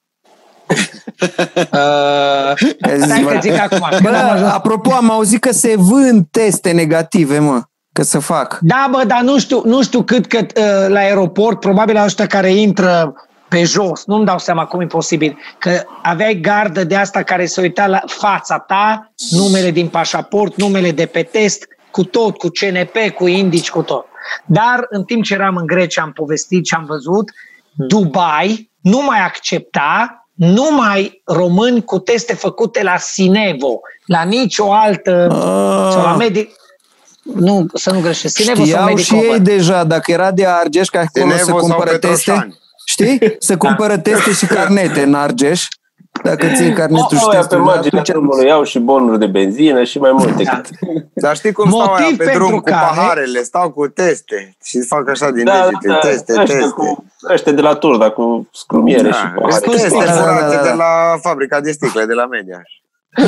Uh, 1.57 2.53
stai 3.01 3.25
că 3.29 3.39
zic 3.41 3.61
acum. 3.61 3.87
Când 3.91 4.07
am 4.07 4.27
Bă, 4.27 4.33
ajuns... 4.33 4.51
apropo, 4.51 4.93
am 4.93 5.11
auzit 5.11 5.41
că 5.41 5.53
se 5.53 5.75
vând 5.77 6.27
teste 6.31 6.71
negative, 6.71 7.39
mă, 7.39 7.63
că 7.97 8.03
să 8.03 8.19
fac. 8.19 8.59
Da, 8.61 8.89
bă, 8.91 9.05
dar 9.07 9.21
nu 9.21 9.39
știu, 9.39 9.63
nu 9.65 9.83
știu 9.83 10.03
cât 10.03 10.27
că 10.27 10.39
uh, 10.39 10.89
la 10.89 10.99
aeroport, 10.99 11.61
probabil 11.61 11.95
la 11.95 12.05
ăștia 12.05 12.27
care 12.27 12.51
intră 12.55 13.15
pe 13.49 13.65
jos, 13.65 14.05
nu-mi 14.05 14.25
dau 14.25 14.39
seama 14.39 14.65
cum 14.65 14.81
e 14.81 14.87
posibil, 14.87 15.39
că 15.59 15.83
aveai 16.03 16.35
gardă 16.41 16.85
de 16.85 16.97
asta 16.97 17.23
care 17.23 17.47
se 17.47 17.61
uita 17.61 17.87
la 17.87 18.01
fața 18.07 18.59
ta, 18.59 19.13
numele 19.31 19.71
din 19.71 19.89
pașaport, 19.89 20.57
numele 20.57 20.91
de 20.91 21.07
pe 21.07 21.23
test, 21.23 21.67
cu 21.91 22.05
tot, 22.05 22.37
cu 22.37 22.49
CNP, 22.49 23.15
cu 23.15 23.27
indici, 23.27 23.71
cu 23.71 23.83
tot. 23.83 24.07
Dar 24.47 24.87
în 24.89 25.05
timp 25.05 25.25
ce 25.25 25.35
eram 25.35 25.57
în 25.57 25.67
Grecia, 25.67 26.03
am 26.03 26.13
povestit 26.13 26.67
și 26.67 26.75
am 26.75 26.85
văzut, 26.85 27.31
Dubai 27.73 28.71
nu 28.81 29.03
mai 29.03 29.19
accepta 29.19 30.21
numai 30.35 31.23
români 31.25 31.85
cu 31.85 31.99
teste 31.99 32.35
făcute 32.35 32.83
la 32.83 32.97
Sinevo, 32.97 33.81
la 34.07 34.23
nicio 34.23 34.73
altă, 34.73 35.29
Ah. 35.31 35.93
sau 35.93 36.03
la 36.03 36.17
medic, 36.17 36.51
nu, 37.35 37.67
să 37.75 37.93
nu 37.93 38.01
greșesc, 38.01 38.37
Sinevo 38.37 38.65
sau 38.65 38.67
Știau 38.67 38.97
și 38.97 39.13
Medicover. 39.15 39.41
ei 39.41 39.57
deja, 39.57 39.85
dacă 39.85 40.11
era 40.11 40.31
de 40.31 40.47
Argeș, 40.47 40.89
că 40.89 40.99
acolo 40.99 41.11
Sinevo 41.31 41.39
se 41.39 41.45
sau 41.45 41.57
cumpără 41.59 41.97
teste, 41.97 42.07
Petroșani. 42.31 42.59
știi? 42.87 43.37
Se 43.39 43.57
cumpără 43.57 43.99
teste 43.99 44.33
și 44.33 44.47
carnete 44.47 45.03
în 45.03 45.15
Argeș. 45.15 45.67
Dacă 46.23 46.47
ții 46.55 46.73
carnetul 46.73 47.17
și 47.17 47.23
Au 47.25 47.29
aia 47.31 47.41
pe 47.41 47.47
testul, 47.47 47.65
marginea 47.65 48.01
atunci 48.01 48.09
drumului 48.17 48.47
iau 48.47 48.63
și 48.65 48.79
bonuri 48.79 49.19
de 49.19 49.27
benzină 49.27 49.85
și 49.85 49.99
mai 49.99 50.13
multe. 50.13 50.43
Da. 50.43 50.61
Dar 51.15 51.37
știi 51.37 51.53
cum 51.53 51.69
stau 51.71 51.79
Motiv 51.81 52.05
aia 52.05 52.15
pe 52.19 52.25
pentru 52.25 52.45
drum 52.47 52.59
cu 52.59 52.65
care- 52.65 52.77
paharele, 52.77 53.43
stau 53.43 53.71
cu 53.71 53.87
teste 53.89 54.57
și 54.65 54.81
fac 54.81 55.09
așa 55.09 55.31
din 55.31 55.45
Da, 55.45 55.53
degete, 55.65 55.89
da, 55.89 55.99
teste, 55.99 56.35
ăștia, 56.39 56.57
teste. 56.59 56.71
cu, 56.71 57.05
ăștia 57.33 57.53
de 57.53 57.61
la 57.61 57.75
Turda 57.75 58.11
cu 58.11 58.49
scrumiere 58.53 59.11
și 59.13 59.23
Da, 59.23 59.33
pahare. 59.41 59.67
teste 59.67 59.89
Da, 59.89 60.05
da, 60.05 60.05
da, 60.05 60.13
furate 60.13 60.55
da, 60.57 60.63
da. 60.63 60.69
de 60.69 60.75
la 60.77 61.17
fabrica 61.23 61.61
de 61.61 61.73
sticle 61.73 62.05
de 62.05 62.13
la 62.13 62.27
Media. 62.27 62.63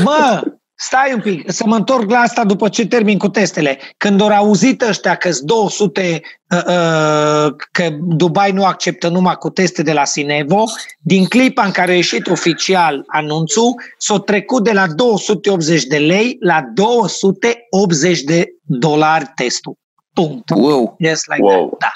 Mă, 0.05 0.43
stai 0.81 1.13
un 1.15 1.21
pic, 1.21 1.51
să 1.53 1.63
mă 1.67 1.77
întorc 1.77 2.11
la 2.11 2.19
asta 2.19 2.45
după 2.45 2.69
ce 2.69 2.87
termin 2.87 3.19
cu 3.19 3.29
testele. 3.29 3.79
Când 3.97 4.21
au 4.21 4.29
auzit 4.29 4.83
ăștia 4.83 5.15
că 5.15 5.31
200, 5.43 6.21
uh, 6.51 6.59
uh, 6.59 7.55
că 7.73 7.89
Dubai 8.01 8.53
nu 8.53 8.65
acceptă 8.65 9.09
numai 9.09 9.35
cu 9.35 9.51
teste 9.51 9.83
de 9.83 9.93
la 9.93 10.05
Sinevo, 10.05 10.65
din 11.01 11.25
clipa 11.25 11.65
în 11.65 11.71
care 11.71 11.91
a 11.91 11.95
ieșit 11.95 12.27
oficial 12.27 13.05
anunțul, 13.07 13.75
s-a 13.99 14.19
trecut 14.19 14.65
de 14.65 14.73
la 14.73 14.87
280 14.87 15.85
de 15.85 15.99
lei 15.99 16.37
la 16.41 16.63
280 16.75 18.21
de 18.21 18.49
dolari 18.63 19.33
testul. 19.35 19.77
Punct. 20.13 20.51
Wow. 20.51 20.95
Yes, 20.99 21.23
like 21.27 21.43
Wow. 21.43 21.77
that. 21.79 21.93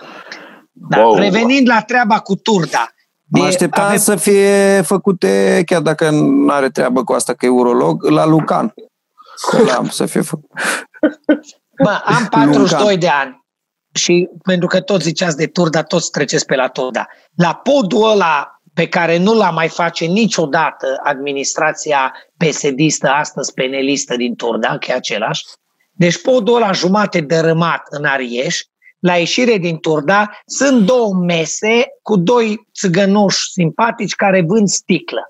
Da. 0.72 0.96
Da. 0.96 1.02
Wow. 1.02 1.14
Revenind 1.14 1.68
la 1.68 1.80
treaba 1.80 2.18
cu 2.18 2.34
Turda. 2.34 2.88
Mă 3.38 3.44
E- 3.44 3.46
așteptam 3.46 3.84
avem- 3.84 3.98
să 3.98 4.16
fie 4.16 4.80
făcute, 4.84 5.62
chiar 5.66 5.80
dacă 5.80 6.10
nu 6.10 6.52
are 6.52 6.68
treabă 6.70 7.04
cu 7.04 7.12
asta 7.12 7.34
că 7.34 7.46
e 7.46 7.48
urolog, 7.48 8.02
la 8.02 8.26
Lucan. 8.26 8.74
La, 9.66 9.82
să 9.90 10.06
fie 10.06 10.20
făcut. 10.20 10.50
Bă, 11.82 12.00
am 12.04 12.26
42 12.30 12.96
de 12.96 13.08
ani 13.08 13.44
și 13.94 14.28
pentru 14.42 14.66
că 14.66 14.80
toți 14.80 15.04
ziceați 15.04 15.36
de 15.36 15.46
Turda, 15.46 15.82
toți 15.82 16.10
treceți 16.10 16.46
pe 16.46 16.54
la 16.54 16.68
Turda. 16.68 17.06
La 17.34 17.54
podul 17.54 18.10
ăla 18.10 18.60
pe 18.74 18.88
care 18.88 19.18
nu 19.18 19.34
l-a 19.34 19.50
mai 19.50 19.68
face 19.68 20.04
niciodată 20.04 20.86
administrația 21.04 22.12
PSD-istă, 22.36 23.08
astăzi 23.08 23.52
penelistă 23.52 24.16
din 24.16 24.34
Turda, 24.34 24.78
că 24.78 24.90
e 24.90 24.94
același. 24.94 25.44
Deci 25.92 26.22
podul 26.22 26.56
ăla 26.56 26.72
jumate 26.72 27.20
dărâmat 27.20 27.82
în 27.90 28.04
Arieș, 28.04 28.60
la 29.02 29.16
ieșire 29.16 29.56
din 29.58 29.78
Turda, 29.78 30.30
sunt 30.46 30.86
două 30.86 31.14
mese 31.14 31.84
cu 32.02 32.16
doi 32.16 32.66
țigănoși 32.74 33.50
simpatici 33.50 34.14
care 34.14 34.42
vând 34.46 34.68
sticlă 34.68 35.26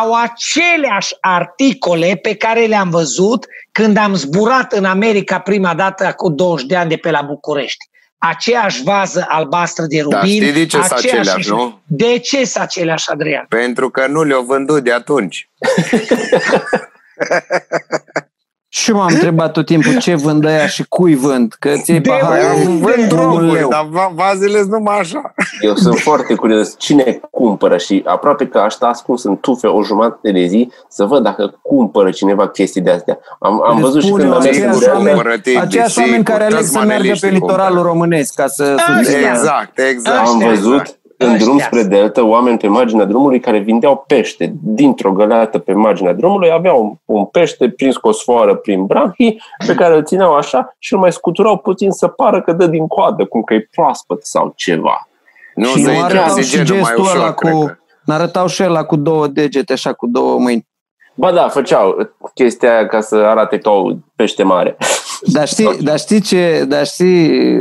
au 0.00 0.12
aceleași 0.14 1.14
articole 1.20 2.18
pe 2.22 2.34
care 2.34 2.66
le-am 2.66 2.90
văzut 2.90 3.46
când 3.72 3.96
am 3.96 4.14
zburat 4.14 4.72
în 4.72 4.84
America 4.84 5.38
prima 5.38 5.74
dată 5.74 6.12
cu 6.16 6.28
20 6.30 6.66
de 6.66 6.76
ani 6.76 6.88
de 6.88 6.96
pe 6.96 7.10
la 7.10 7.22
București. 7.22 7.84
Aceeași 8.18 8.82
vază 8.82 9.24
albastră 9.28 9.84
de 9.84 10.02
Da, 10.08 10.20
rubin. 10.20 10.40
știi 10.40 10.52
de 10.52 10.66
ce 10.66 10.78
sunt 10.80 10.92
aceeași- 10.92 11.18
aceleași, 11.18 11.48
nu? 11.48 11.80
De 11.86 12.18
ce 12.18 12.44
sunt 12.44 12.64
aceleași, 12.64 13.10
Adrian? 13.10 13.44
Pentru 13.48 13.90
că 13.90 14.06
nu 14.06 14.22
le-au 14.22 14.42
vândut 14.42 14.84
de 14.84 14.92
atunci. 14.92 15.48
Și 18.82 18.92
m-am 18.92 19.06
întrebat 19.12 19.52
tot 19.52 19.66
timpul 19.66 19.98
ce 19.98 20.14
vând 20.14 20.44
ăia 20.44 20.66
și 20.66 20.84
cui 20.88 21.14
vând. 21.14 21.54
Că 21.58 21.70
ți 21.82 21.90
iei 21.90 22.00
De 22.00 22.08
pahar 22.08 22.28
Păi 22.38 22.46
unde? 22.48 22.66
am 22.70 22.78
cu 22.78 22.84
vând 22.86 22.98
un 23.12 23.16
droguri, 23.18 23.52
leu. 23.52 23.68
dar 23.68 23.86
va- 23.90 24.12
vazele 24.14 24.58
sunt 24.58 24.70
numai 24.70 24.98
așa. 24.98 25.34
Eu 25.60 25.74
sunt 25.74 25.98
foarte 25.98 26.34
curios 26.34 26.74
cine 26.78 27.20
cumpără 27.30 27.76
și 27.76 28.02
aproape 28.06 28.46
că 28.46 28.58
aș 28.58 28.72
sta 28.72 28.86
ascuns 28.86 29.24
în 29.24 29.36
tufe 29.36 29.66
o 29.66 29.82
jumătate 29.82 30.32
de 30.32 30.46
zi 30.46 30.70
să 30.88 31.04
văd 31.04 31.22
dacă 31.22 31.58
cumpără 31.62 32.10
cineva 32.10 32.48
chestii 32.48 32.80
de 32.80 32.90
astea. 32.90 33.18
Am, 33.40 33.62
am 33.68 33.76
Le 33.76 33.82
văzut 33.82 34.00
și 34.00 34.06
spun 34.06 34.18
când 34.20 34.30
eu, 34.32 34.36
am 34.36 34.42
mers 34.42 34.56
aceiași 34.56 34.72
cu 34.72 34.78
Cumpără 34.78 34.96
oameni- 34.98 35.14
cumpără 35.14 35.38
tip, 35.42 35.58
Aceiași 35.60 35.86
desigur, 35.94 36.02
oameni 36.08 36.24
care 36.24 36.44
aleg 36.44 36.56
toți 36.58 36.68
să 36.68 36.72
meargă 36.74 36.90
pe 36.92 36.96
maneliștii 36.96 37.30
litoralul 37.30 37.66
cumpără. 37.68 37.88
românesc 37.92 38.34
ca 38.34 38.46
să 38.46 38.62
Ăștia. 38.76 38.94
susțină. 38.96 39.28
Exact, 39.28 39.78
exact. 39.78 40.26
Am 40.26 40.34
Ăștia. 40.34 40.48
văzut 40.48 40.98
în 41.18 41.28
Ăștia. 41.28 41.44
drum 41.44 41.58
spre 41.58 41.82
Delta 41.82 42.24
oameni 42.24 42.58
pe 42.58 42.66
marginea 42.66 43.04
drumului 43.04 43.40
care 43.40 43.58
vindeau 43.58 44.04
pește. 44.06 44.54
Dintr-o 44.62 45.12
găleată 45.12 45.58
pe 45.58 45.72
marginea 45.72 46.12
drumului 46.12 46.52
aveau 46.52 46.82
un, 46.82 47.16
un 47.16 47.24
pește 47.24 47.68
prins 47.68 47.96
cu 47.96 48.08
o 48.08 48.12
sfoară 48.12 48.54
prin 48.54 48.84
branhii 48.84 49.42
pe 49.66 49.74
care 49.74 49.96
îl 49.96 50.04
țineau 50.04 50.34
așa 50.34 50.76
și 50.78 50.92
îl 50.92 50.98
mai 50.98 51.12
scuturau 51.12 51.56
puțin 51.56 51.90
să 51.90 52.06
pară 52.06 52.42
că 52.42 52.52
dă 52.52 52.66
din 52.66 52.86
coadă, 52.86 53.24
cum 53.24 53.42
că 53.42 53.54
e 53.54 53.68
proaspăt 53.70 54.24
sau 54.24 54.52
ceva. 54.56 55.08
Nu 55.54 55.64
Și 55.64 55.82
se 55.82 55.90
nu 55.90 55.96
intre 55.96 56.18
arătau 56.18 56.36
și 56.36 56.40
oxigenul 56.40 56.80
mai 56.80 56.94
gestul 56.96 57.16
ăla 57.16 57.24
ușor, 57.24 57.34
cred 57.34 57.52
cu... 57.52 57.64
că. 57.64 57.74
N-arătau 58.04 58.46
și 58.46 58.62
ăla 58.62 58.84
cu 58.84 58.96
două 58.96 59.26
degete, 59.26 59.72
așa, 59.72 59.92
cu 59.92 60.06
două 60.06 60.38
mâini. 60.38 60.66
Ba 61.14 61.32
da, 61.32 61.48
făceau 61.48 62.10
chestia 62.34 62.72
aia 62.72 62.86
ca 62.86 63.00
să 63.00 63.14
arate 63.16 63.58
ca 63.58 63.70
o 63.70 63.90
pește 64.16 64.42
mare. 64.42 64.76
Dar 65.22 65.48
știi, 65.48 65.76
dar 65.88 65.98
știi 65.98 66.20
ce, 66.20 66.64
dar 66.68 66.86
știi 66.86 67.58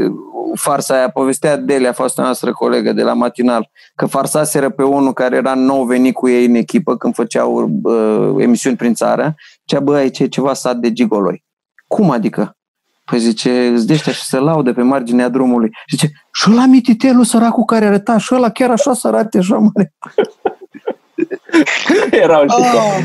farsa 0.55 0.93
aia, 0.95 1.09
povestea 1.09 1.57
Delia, 1.57 1.91
fosta 1.91 2.21
noastră 2.21 2.51
colegă 2.51 2.93
de 2.93 3.01
la 3.01 3.13
matinal, 3.13 3.69
că 3.95 4.05
farsaseră 4.05 4.69
pe 4.69 4.83
unul 4.83 5.13
care 5.13 5.35
era 5.35 5.53
nou 5.53 5.83
venit 5.83 6.13
cu 6.13 6.27
ei 6.29 6.45
în 6.45 6.55
echipă 6.55 6.97
când 6.97 7.13
făceau 7.15 7.69
uh, 7.83 8.43
emisiuni 8.43 8.75
prin 8.75 8.93
țară, 8.93 9.35
cea 9.65 9.79
bă, 9.79 9.95
aici 9.95 10.19
e 10.19 10.27
ceva 10.27 10.53
sat 10.53 10.75
de 10.75 10.91
gigoloi. 10.91 11.43
Cum 11.87 12.09
adică? 12.11 12.57
Păi 13.05 13.19
zice, 13.19 13.67
îți 13.67 13.87
dește 13.87 14.11
și 14.11 14.23
se 14.23 14.37
laude 14.39 14.73
pe 14.73 14.81
marginea 14.81 15.29
drumului. 15.29 15.69
Și 15.85 15.95
zice, 15.97 16.11
și 16.33 16.49
ăla 16.51 16.65
mititelul 16.65 17.23
săracul 17.23 17.63
care 17.63 17.85
arăta, 17.85 18.17
și 18.17 18.33
ăla 18.35 18.49
chiar 18.49 18.69
așa 18.69 18.93
să 18.93 19.07
arate 19.07 19.37
așa 19.37 19.55
mare. 19.57 19.93
Erau 22.23 22.41
și 22.47 22.55
Oh, 22.57 22.97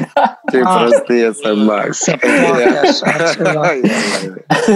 Ce 0.52 0.60
Ah. 0.64 0.76
prostie 0.88 1.30
să 1.32 1.54
bag. 1.66 1.92
se 1.92 2.16
poate 2.46 2.78
așa 2.78 3.32
ceva. 3.32 3.62
Se 4.64 4.72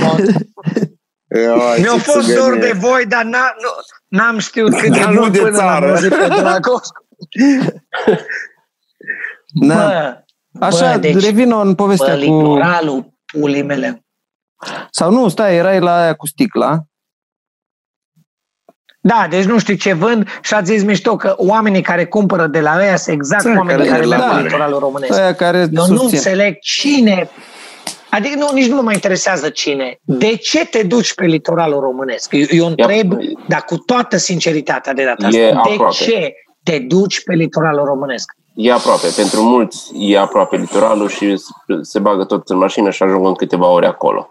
poate. 0.00 0.48
Mi-a 1.80 1.98
fost 1.98 2.34
dor 2.34 2.58
de 2.58 2.72
voi, 2.78 3.06
dar 3.06 3.22
n-a, 3.24 3.54
nu, 3.60 3.68
n-am 4.18 4.38
știut 4.38 4.74
cât 4.78 4.92
de 4.92 4.98
Dar 4.98 5.12
nu 5.12 5.20
mult 5.20 5.32
de 5.32 5.38
până 5.38 5.56
țară. 5.56 5.84
l-am 5.86 5.90
auzit 5.94 6.14
pe 6.14 6.26
Dragos. 6.28 6.88
Da. 9.66 10.22
Bă, 10.52 10.64
Așa, 10.64 10.92
bă, 10.92 10.98
deci, 10.98 11.24
revin 11.24 11.52
în 11.52 11.68
bă, 11.68 11.74
povestea 11.74 12.12
cu... 12.14 12.18
litoralul, 12.20 13.12
pulii 13.32 13.62
mele. 13.62 14.04
Sau 14.90 15.10
nu, 15.10 15.28
stai, 15.28 15.56
erai 15.56 15.80
la 15.80 16.00
aia 16.00 16.14
cu 16.14 16.26
sticla. 16.26 16.80
Da, 19.00 19.26
deci 19.30 19.44
nu 19.44 19.58
știu 19.58 19.74
ce 19.74 19.92
vând 19.92 20.28
și 20.42 20.54
ați 20.54 20.72
zis 20.72 20.82
mișto 20.82 21.16
că 21.16 21.34
oamenii 21.36 21.82
care 21.82 22.06
cumpără 22.06 22.46
de 22.46 22.60
la 22.60 22.76
ăia 22.78 22.96
sunt 22.96 23.14
exact 23.16 23.42
Sunt 23.42 23.56
oamenii 23.56 23.86
care 23.86 23.98
care 23.98 24.06
merg 24.06 24.10
merg 24.10 24.22
la 24.22 24.28
pe 24.28 24.34
mare. 24.34 24.46
litoralul 24.46 24.78
românesc. 24.78 25.18
Aia 25.18 25.34
care 25.34 25.58
Eu 25.58 25.66
nu 25.72 25.84
susțin. 25.84 26.04
înțeleg 26.16 26.58
cine... 26.58 27.28
Adică 28.10 28.38
nu, 28.38 28.48
nici 28.52 28.66
nu 28.68 28.82
mă 28.82 28.92
interesează 28.92 29.48
cine. 29.48 29.98
De 30.02 30.36
ce 30.36 30.66
te 30.66 30.82
duci 30.82 31.14
pe 31.14 31.24
litoralul 31.24 31.80
românesc? 31.80 32.32
Eu, 32.32 32.44
eu 32.50 32.66
întreb, 32.66 33.12
dar 33.48 33.64
cu 33.64 33.76
toată 33.76 34.16
sinceritatea 34.16 34.92
de 34.92 35.04
data 35.04 35.26
asta, 35.26 35.38
E 35.38 35.50
de 35.50 35.56
aproape. 35.56 35.94
ce 35.94 36.32
te 36.62 36.78
duci 36.78 37.22
pe 37.24 37.34
litoralul 37.34 37.84
românesc? 37.84 38.32
E 38.54 38.72
aproape. 38.72 39.06
Pentru 39.16 39.42
mulți 39.42 39.90
e 39.98 40.18
aproape 40.18 40.56
litoralul 40.56 41.08
și 41.08 41.34
se 41.82 41.98
bagă 41.98 42.24
tot 42.24 42.48
în 42.48 42.56
mașină 42.56 42.90
și 42.90 43.02
ajung 43.02 43.26
în 43.26 43.34
câteva 43.34 43.66
ore 43.66 43.86
acolo. 43.86 44.30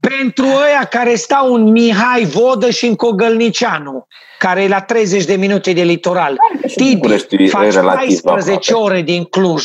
Pentru 0.00 0.44
ăia 0.44 0.84
care 0.90 1.14
stau 1.14 1.54
în 1.54 1.70
Mihai 1.70 2.24
Vodă 2.24 2.70
și 2.70 2.86
în 2.86 2.94
Cogălnicianu, 2.94 4.06
care 4.38 4.62
e 4.62 4.68
la 4.68 4.80
30 4.80 5.24
de 5.24 5.34
minute 5.36 5.72
de 5.72 5.82
litoral. 5.82 6.36
Titi, 6.66 6.94
București 6.94 7.42
e 7.42 7.48
faci 7.48 7.72
relativ 7.72 8.20
14 8.20 8.72
aproape. 8.72 8.92
ore 8.92 9.02
din 9.02 9.24
Cluj. 9.24 9.64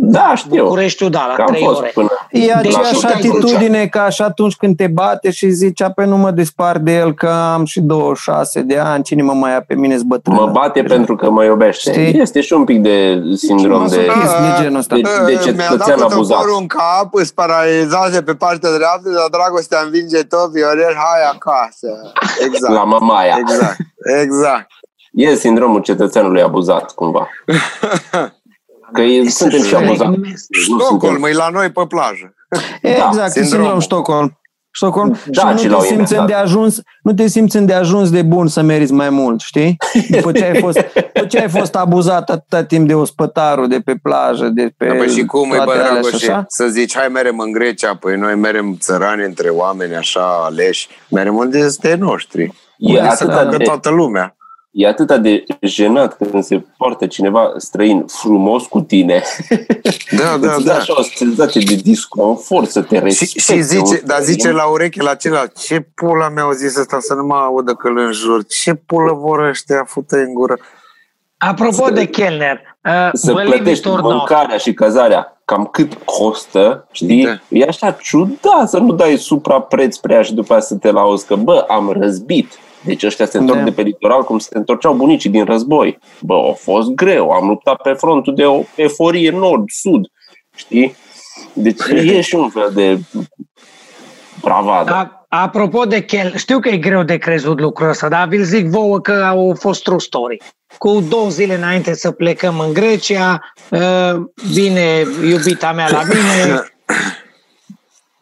Da, 0.00 0.32
știu. 0.36 0.62
Bucureștiul, 0.64 1.10
da, 1.10 1.18
Că 1.18 1.34
la 1.36 1.44
am 1.44 1.50
3 1.52 1.62
fost 1.64 1.78
ore. 1.78 1.90
până... 1.94 2.08
E 2.30 2.38
Deci 2.38 2.50
aceeași 2.74 2.92
tu 2.92 3.00
te-ai 3.00 3.12
atitudine 3.12 3.86
ca 3.86 4.08
și 4.08 4.22
atunci 4.22 4.56
când 4.56 4.76
te 4.76 4.86
bate 4.86 5.30
și 5.30 5.50
zicea 5.50 5.90
pe 5.90 6.04
nu 6.04 6.16
mă 6.16 6.30
despart 6.30 6.80
de 6.80 6.92
el 6.96 7.14
că 7.14 7.28
am 7.28 7.64
și 7.64 7.80
26 7.80 8.60
de 8.60 8.78
ani, 8.78 9.02
cine 9.02 9.22
mă 9.22 9.32
mai 9.32 9.50
ia 9.50 9.64
pe 9.66 9.74
mine 9.74 9.96
bătrân. 10.06 10.34
Mă 10.36 10.46
bate 10.46 10.82
pentru 10.82 11.16
că 11.16 11.30
mă 11.30 11.44
iubește. 11.44 11.90
Știi? 11.92 12.20
Este 12.20 12.40
și 12.40 12.52
un 12.52 12.64
pic 12.64 12.82
de 12.82 13.20
sindrom 13.36 13.86
de... 13.86 14.06
Masochism 14.06 14.56
de 14.56 14.62
genul 14.62 14.78
ăsta. 14.78 14.94
de- 14.94 15.00
de 15.26 15.32
Mi-a 15.32 15.40
cetățean 15.40 15.98
dat 15.98 16.12
abuzat. 16.12 16.36
tăporul 16.38 16.58
în 16.60 16.66
cap, 16.66 17.08
îți 17.10 17.34
paralizase 17.34 18.22
pe 18.22 18.34
partea 18.34 18.70
dreaptă, 18.76 19.08
dar 19.10 19.28
dragostea 19.40 19.78
învinge 19.84 20.22
tot, 20.22 20.50
Viorel, 20.52 20.94
hai 20.94 21.20
acasă. 21.32 21.88
Exact. 22.44 22.72
La 22.74 22.84
mamaia. 22.84 23.36
Exact. 23.38 23.76
Exact. 24.22 24.66
E 25.12 25.34
sindromul 25.34 25.80
cetățeanului 25.80 26.42
abuzat, 26.42 26.92
cumva. 26.94 27.28
Că 28.92 29.02
e, 29.02 29.28
suntem 29.28 29.62
și 29.62 29.74
abuzați. 29.74 30.10
Nu 30.10 30.78
Stockholm, 30.78 31.12
suntem- 31.12 31.30
e 31.30 31.32
la 31.34 31.48
noi 31.52 31.70
pe 31.70 31.82
plajă. 31.88 32.34
Exact, 32.82 33.14
Da, 33.14 33.20
da, 33.22 33.28
sindromul. 33.28 33.42
sindrom 33.60 33.80
Stockholm. 33.80 34.38
Stockholm. 34.70 35.16
Da, 35.26 35.50
și 35.56 35.58
și 35.58 35.64
nu 35.66 35.70
l-au 35.72 35.80
te, 35.80 35.86
simți 35.86 36.00
inventat. 36.12 36.18
îndeajuns, 36.18 36.80
nu 37.02 37.12
te 37.14 37.26
simți 37.26 37.56
îndeajuns 37.56 38.10
de 38.10 38.22
bun 38.22 38.48
să 38.48 38.62
meriți 38.62 38.92
mai 38.92 39.10
mult, 39.10 39.40
știi? 39.40 39.76
După 40.10 40.32
ce 40.32 40.44
ai 40.44 40.60
fost, 40.60 40.78
după 41.14 41.26
ce 41.26 41.38
ai 41.38 41.48
fost 41.48 41.74
abuzat 41.74 42.30
atâta 42.30 42.64
timp 42.64 42.86
de 42.86 42.94
ospătarul, 42.94 43.68
de 43.68 43.80
pe 43.84 43.94
plajă, 44.02 44.48
de 44.48 44.72
pe 44.76 44.86
Da, 44.86 44.94
păi 44.94 45.08
și 45.08 45.24
cum 45.24 45.50
e, 45.52 45.54
toate 45.54 45.64
bă, 45.64 45.70
alea 45.72 45.84
și 45.86 45.92
Dragoșe, 46.00 46.30
așa? 46.30 46.44
să 46.48 46.66
zici, 46.66 46.96
hai 46.96 47.08
merem 47.08 47.38
în 47.38 47.52
Grecia, 47.52 47.96
păi 47.96 48.16
noi 48.16 48.34
merem 48.34 48.76
țărani 48.80 49.24
între 49.24 49.48
oameni 49.48 49.94
așa 49.94 50.40
aleși, 50.44 50.88
merem 51.10 51.36
unde 51.36 51.58
este 51.58 51.94
noștri. 51.94 52.42
E 52.76 52.98
Unde 52.98 53.00
să 53.00 53.06
atâta 53.08 53.34
meargă 53.34 53.56
de- 53.56 53.64
toată 53.64 53.90
lumea. 53.90 54.36
E 54.78 54.86
atât 54.86 55.16
de 55.16 55.44
jenat 55.60 56.16
când 56.16 56.44
se 56.44 56.64
poartă 56.76 57.06
cineva 57.06 57.52
străin 57.56 58.04
frumos 58.06 58.66
cu 58.66 58.80
tine. 58.80 59.22
Da, 60.16 60.36
da, 60.46 60.54
Îți 60.54 60.64
dă 60.64 60.70
da. 60.70 60.76
așa 60.76 60.92
o 60.96 61.02
senzație 61.02 61.62
de 61.66 61.74
disconfort 61.74 62.70
să 62.70 62.82
te 62.82 62.96
Și, 62.96 63.02
respecte. 63.02 63.38
și 63.54 63.62
zice, 63.62 63.94
un 63.94 64.00
dar 64.06 64.20
zice 64.20 64.38
străin. 64.38 64.56
la 64.56 64.64
ureche 64.64 65.02
la 65.02 65.14
celălalt, 65.14 65.56
ce 65.58 65.80
pula 65.94 66.28
mi-au 66.28 66.50
zis 66.50 66.76
ăsta 66.76 66.96
să 67.00 67.14
nu 67.14 67.24
mă 67.24 67.34
audă 67.34 67.72
că 67.74 67.88
îl 67.88 67.98
înjur, 67.98 68.44
ce 68.46 68.74
pulă 68.74 69.12
vor 69.12 69.38
ăștia, 69.38 69.84
fută 69.86 70.16
în 70.16 70.34
gură. 70.34 70.58
Apropo 71.38 71.84
Să- 71.86 71.92
de 71.92 72.06
Kellner, 72.06 72.60
uh, 72.84 73.08
să 73.12 73.32
believe 73.32 73.56
it 73.56 73.62
plătești 73.62 73.88
or 73.88 74.00
not, 74.00 74.12
mâncarea 74.12 74.56
și 74.56 74.72
cazarea 74.72 75.40
cam 75.44 75.64
cât 75.72 75.92
costă, 76.04 76.86
știi? 76.92 77.24
Da. 77.24 77.38
E 77.48 77.64
așa 77.68 77.90
ciudat 78.02 78.68
să 78.68 78.78
nu 78.78 78.92
dai 78.92 79.16
suprapreț 79.16 79.96
prea 79.96 80.22
și 80.22 80.34
după 80.34 80.52
aia 80.52 80.62
să 80.62 80.74
te 80.74 80.90
lauzi 80.90 81.26
că, 81.26 81.36
bă, 81.36 81.64
am 81.68 81.90
răzbit. 82.00 82.58
Deci 82.88 83.02
ăștia 83.02 83.26
se 83.26 83.38
întorc 83.38 83.58
Da. 83.58 83.64
de 83.64 83.70
pe 83.70 83.82
litoral 83.82 84.24
cum 84.24 84.38
se 84.38 84.48
întorceau 84.52 84.94
bunicii 84.94 85.30
din 85.30 85.44
război. 85.44 85.98
Bă, 86.20 86.34
a 86.50 86.52
fost 86.52 86.88
greu, 86.90 87.30
am 87.30 87.48
luptat 87.48 87.82
pe 87.82 87.92
frontul 87.92 88.34
de 88.34 88.44
o 88.44 88.62
eforie 88.74 89.30
nord-sud, 89.30 90.06
știi? 90.56 90.96
Deci 91.52 91.80
e 92.14 92.20
și 92.20 92.34
un 92.34 92.48
fel 92.48 92.70
de 92.74 92.98
bravadă. 94.40 94.92
A, 94.92 95.24
apropo 95.28 95.84
de 95.84 96.02
Kel, 96.02 96.36
știu 96.36 96.58
că 96.58 96.68
e 96.68 96.76
greu 96.76 97.02
de 97.02 97.16
crezut 97.16 97.60
lucrul 97.60 97.88
ăsta, 97.88 98.08
dar 98.08 98.28
vi-l 98.28 98.42
zic 98.42 98.66
vouă 98.66 99.00
că 99.00 99.12
au 99.12 99.56
fost 99.58 99.82
true 99.82 99.98
story. 99.98 100.42
Cu 100.78 101.04
două 101.08 101.28
zile 101.28 101.54
înainte 101.54 101.94
să 101.94 102.10
plecăm 102.10 102.58
în 102.58 102.72
Grecia, 102.72 103.40
uh, 103.70 104.14
vine 104.34 105.06
iubita 105.28 105.72
mea 105.72 105.88
la 105.90 106.02
mine, 106.02 106.54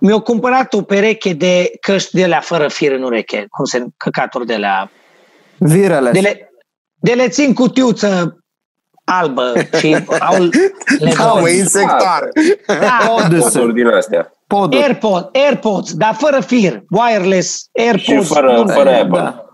mi-a 0.06 0.18
cumpărat 0.18 0.74
o 0.74 0.82
pereche 0.82 1.32
de 1.32 1.70
căști 1.80 2.14
de 2.16 2.24
alea 2.24 2.40
fără 2.40 2.68
fir 2.68 2.92
în 2.92 3.02
ureche, 3.02 3.46
cum 3.50 3.64
se 3.64 3.84
căcaturi 3.96 4.46
de 4.46 4.54
alea. 4.54 4.90
Virele. 5.58 6.10
De 6.10 6.20
le, 6.20 6.50
de 7.00 7.12
le 7.12 7.28
țin 7.28 7.54
cutiuță 7.54 8.38
albă 9.04 9.52
și 9.78 9.96
au 10.20 10.36
le 10.98 11.12
Da, 11.16 11.22
dau. 11.24 11.40
mă, 11.40 11.48
insectar. 11.48 12.28
Da, 12.66 12.98
Poduri 13.06 13.72
din 13.74 13.86
astea. 13.86 14.32
Poduri. 14.46 14.82
AirPods, 14.82 15.28
AirPods, 15.32 15.94
dar 15.94 16.14
fără 16.14 16.40
fir, 16.40 16.82
wireless, 16.90 17.58
Și 17.58 17.82
AirPods. 17.86 18.28
fără, 18.28 18.52
nu- 18.52 18.68
fără 18.72 18.90
Apple. 18.90 19.18
Da. 19.20 19.44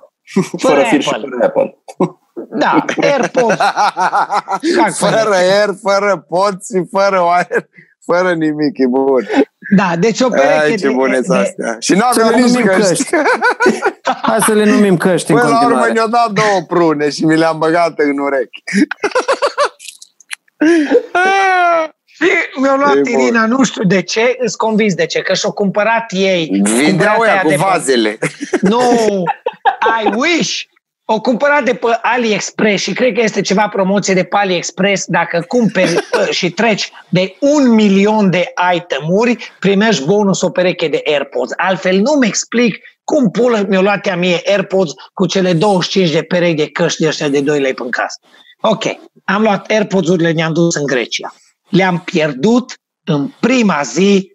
Fără 0.58 0.74
Fără 0.74 0.82
fir 0.88 1.02
și 1.02 1.08
Apple. 1.08 1.28
fără 1.30 1.44
Apple. 1.44 1.76
Da, 2.58 2.84
AirPods. 3.00 3.56
Cac 4.76 4.94
fără 5.08 5.30
aer, 5.34 5.68
fără 5.82 6.26
pot 6.28 6.52
și 6.52 6.84
fără 6.90 7.20
aer, 7.20 7.68
fără 8.06 8.32
nimic, 8.34 8.78
e 8.78 8.86
bun. 8.86 9.28
Da, 9.76 9.92
deci 9.98 10.20
o 10.20 10.28
pereche 10.28 10.52
Ai, 10.62 10.76
ce 10.76 10.86
de, 10.86 10.92
bune 10.92 11.20
de, 11.20 11.36
astea. 11.36 11.76
Și 11.80 11.92
nu 11.92 11.98
Să 12.00 12.06
aveau 12.20 12.30
le 12.30 12.36
nici 12.36 12.50
numim 12.50 12.66
căști. 12.66 12.86
căști. 12.88 13.10
Hai 14.22 14.38
să 14.46 14.52
le 14.52 14.64
numim 14.64 14.96
căști 14.96 15.30
în 15.30 15.36
Până 15.36 15.48
la 15.48 15.54
urmă 15.64 15.78
continuare. 15.80 15.92
ne-au 15.92 16.08
dat 16.08 16.30
două 16.30 16.62
prune 16.68 17.10
și 17.10 17.24
mi 17.24 17.36
le-am 17.36 17.58
băgat 17.58 17.98
în 17.98 18.18
urechi. 18.18 18.62
Și 22.06 22.28
mi-a 22.60 22.74
luat 22.76 22.96
E 22.96 23.00
bun. 23.00 23.20
Irina, 23.20 23.46
nu 23.46 23.62
știu 23.62 23.84
de 23.84 24.02
ce, 24.02 24.36
îți 24.38 24.56
convins 24.56 24.94
de 24.94 25.06
ce, 25.06 25.20
că 25.20 25.34
și-o 25.34 25.52
cumpărat 25.52 26.04
ei. 26.10 26.48
Vindeau 26.62 26.86
cumpărat 26.88 27.20
ăia 27.20 27.32
aia 27.32 27.42
cu 27.42 27.48
de 27.48 27.54
pe- 27.54 27.60
vazele. 27.70 28.18
Nu, 28.60 28.80
I 30.02 30.08
wish. 30.16 30.60
O 31.14 31.20
cumpărat 31.20 31.64
de 31.64 31.74
pe 31.74 31.98
AliExpress 32.02 32.82
și 32.82 32.92
cred 32.92 33.14
că 33.14 33.20
este 33.20 33.40
ceva 33.40 33.68
promoție 33.68 34.14
de 34.14 34.24
pe 34.24 34.36
AliExpress. 34.36 35.04
Dacă 35.06 35.44
cumperi 35.48 35.94
uh, 35.96 36.28
și 36.30 36.50
treci 36.50 36.92
de 37.08 37.36
un 37.38 37.74
milion 37.74 38.30
de 38.30 38.52
itemuri, 38.74 39.52
primești 39.58 40.04
bonus 40.04 40.40
o 40.40 40.50
pereche 40.50 40.88
de 40.88 41.02
AirPods. 41.04 41.52
Altfel 41.56 42.00
nu-mi 42.00 42.26
explic 42.26 42.78
cum 43.04 43.30
pulă 43.30 43.64
mi-a 43.68 43.80
luat 43.80 44.06
ea 44.06 44.16
mie 44.16 44.40
AirPods 44.46 44.92
cu 45.14 45.26
cele 45.26 45.52
25 45.52 46.10
de 46.10 46.22
perechi 46.22 46.54
de 46.54 46.70
căști 46.70 47.00
de 47.00 47.08
ăștia 47.08 47.28
de 47.28 47.40
2 47.40 47.60
lei 47.60 47.74
pe 47.74 47.82
casă. 47.90 48.18
Ok, 48.60 48.84
am 49.24 49.42
luat 49.42 49.70
AirPods-urile, 49.70 50.32
ne-am 50.32 50.52
dus 50.52 50.74
în 50.74 50.86
Grecia. 50.86 51.34
Le-am 51.68 51.98
pierdut 51.98 52.74
în 53.04 53.30
prima 53.40 53.80
zi, 53.82 54.32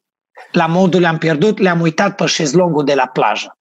la 0.51 0.65
modul 0.65 1.01
le-am 1.01 1.17
pierdut, 1.17 1.57
le-am 1.57 1.81
uitat 1.81 2.15
pe 2.15 2.25
șezlongul 2.25 2.83
de 2.83 2.93
la 2.93 3.07
plajă. 3.07 3.56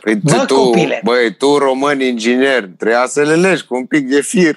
Păi 0.00 0.14
Bă, 0.14 0.44
tu, 0.46 0.54
copile. 0.54 1.00
băi, 1.04 1.34
tu 1.36 1.56
român 1.58 2.00
inginer, 2.00 2.68
trebuia 2.78 3.04
să 3.06 3.22
le 3.22 3.34
legi 3.34 3.64
cu 3.64 3.74
un 3.76 3.86
pic 3.86 4.08
de 4.08 4.20
fir. 4.20 4.56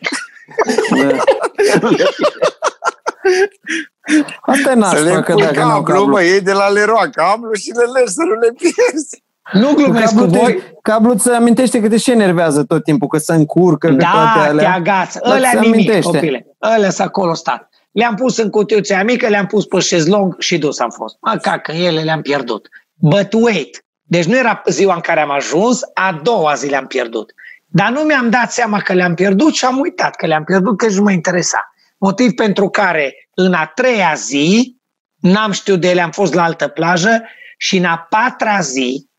Asta 4.41 4.69
e 4.69 4.73
Să 4.73 4.73
nașpa, 4.77 4.99
le 4.99 5.21
că 5.21 5.33
pui 5.33 5.41
dacă 5.43 5.59
n-au 5.59 5.83
cablu, 5.83 5.93
cablu. 5.93 6.11
bă, 6.13 6.23
iei 6.23 6.41
de 6.41 6.51
la 6.51 6.67
Leroy 6.67 7.09
cablu 7.11 7.53
și 7.53 7.71
le 7.71 7.99
legi 7.99 8.11
să 8.13 8.21
nu 8.23 8.33
le 8.33 8.53
pierzi. 8.57 9.23
Nu 9.53 9.67
Cu 9.67 9.73
glumesc 9.73 10.13
cu 10.13 10.19
cablu, 10.19 10.39
voi, 10.39 10.53
te, 10.55 10.61
cablu 10.81 11.13
ți 11.13 11.29
amintește 11.29 11.81
că 11.81 11.87
te 11.87 11.97
și 11.97 12.11
enervează 12.11 12.63
tot 12.63 12.83
timpul, 12.83 13.07
că 13.07 13.17
se 13.17 13.33
încurcă, 13.33 13.87
că 13.87 13.93
toate 13.95 14.15
Da, 14.15 14.41
te 14.43 14.49
alea. 14.49 14.73
agață. 14.73 15.19
Dar 15.23 15.35
Ălea 15.35 15.49
ți 15.49 15.55
nimic, 15.55 15.73
amintește. 15.73 16.01
copile. 16.11 16.45
Ălea 16.75 16.89
s 16.89 16.99
acolo 16.99 17.33
stat. 17.33 17.69
Le-am 17.91 18.15
pus 18.15 18.37
în 18.37 18.49
cutiuța 18.49 18.95
aia 18.95 19.03
mică, 19.03 19.27
le-am 19.27 19.45
pus 19.45 19.65
pe 19.65 19.79
șezlong 19.79 20.35
și 20.39 20.57
dus 20.57 20.79
am 20.79 20.89
fost. 20.89 21.17
Mă, 21.21 21.37
cacă, 21.41 21.71
ele 21.71 22.01
le-am 22.01 22.21
pierdut. 22.21 22.67
But 22.93 23.33
wait, 23.33 23.85
deci 24.11 24.25
nu 24.25 24.37
era 24.37 24.61
ziua 24.67 24.93
în 24.93 24.99
care 24.99 25.19
am 25.19 25.31
ajuns, 25.31 25.79
a 25.93 26.19
doua 26.23 26.53
zi 26.53 26.69
le-am 26.69 26.87
pierdut. 26.87 27.33
Dar 27.67 27.91
nu 27.91 27.99
mi-am 28.01 28.29
dat 28.29 28.51
seama 28.51 28.79
că 28.79 28.93
le-am 28.93 29.13
pierdut 29.13 29.53
și 29.53 29.65
am 29.65 29.79
uitat 29.79 30.15
că 30.15 30.25
le-am 30.25 30.43
pierdut, 30.43 30.77
că 30.77 30.87
nu 30.87 31.01
mă 31.01 31.11
interesa. 31.11 31.73
Motiv 31.97 32.31
pentru 32.31 32.69
care 32.69 33.29
în 33.33 33.53
a 33.53 33.65
treia 33.65 34.13
zi 34.15 34.75
n-am 35.19 35.51
știut 35.51 35.81
de 35.81 35.89
ele, 35.89 36.01
am 36.01 36.11
fost 36.11 36.33
la 36.33 36.43
altă 36.43 36.67
plajă 36.67 37.23
și 37.57 37.77
în 37.77 37.85
a 37.85 38.07
patra 38.09 38.59
zi 38.59 39.09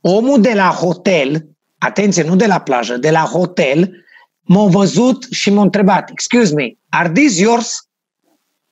omul 0.00 0.40
de 0.40 0.52
la 0.54 0.68
hotel, 0.68 1.46
atenție, 1.78 2.22
nu 2.22 2.36
de 2.36 2.46
la 2.46 2.60
plajă, 2.60 2.96
de 2.96 3.10
la 3.10 3.20
hotel, 3.20 4.04
m-a 4.40 4.66
văzut 4.66 5.26
și 5.30 5.50
m-a 5.50 5.62
întrebat, 5.62 6.10
excuse 6.10 6.54
me, 6.54 6.72
are 6.88 7.10
these 7.10 7.42
yours? 7.42 7.88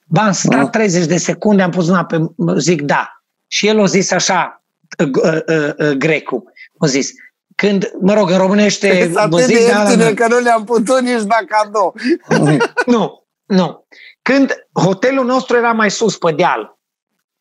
V-am 0.07 0.33
stat 0.33 0.64
Ah. 0.64 0.70
30 0.70 1.07
de 1.07 1.16
secunde, 1.16 1.62
am 1.62 1.70
pus 1.70 1.87
mâna 1.87 2.05
pe, 2.05 2.16
zic 2.57 2.83
da. 2.83 3.09
Și 3.46 3.66
el 3.66 3.81
a 3.81 3.85
zis 3.85 4.11
așa, 4.11 4.63
uh, 4.98 5.11
uh, 5.22 5.38
uh, 5.46 5.72
uh, 5.78 5.90
grecul, 5.96 6.52
a 6.78 6.87
zis, 6.87 7.11
când, 7.54 7.90
mă 8.00 8.14
rog, 8.14 8.30
în 8.30 8.37
românește, 8.37 9.00
Sunt 9.00 9.12
vă 9.12 9.20
atât 9.20 9.37
de 9.37 9.44
zic, 9.44 9.66
da, 9.66 9.72
da, 9.72 9.80
ieftine 9.80 10.12
da. 10.12 10.14
că 10.14 10.35
nu 10.35 10.38
le-am 10.40 10.64
putut 10.64 11.00
nici 11.00 11.22
da 11.22 11.38
cadou. 11.48 11.94
Nu, 12.87 13.26
nu. 13.46 13.87
Când 14.22 14.66
hotelul 14.72 15.24
nostru 15.24 15.57
era 15.57 15.72
mai 15.72 15.90
sus 15.90 16.16
pe 16.16 16.33
deal, 16.33 16.78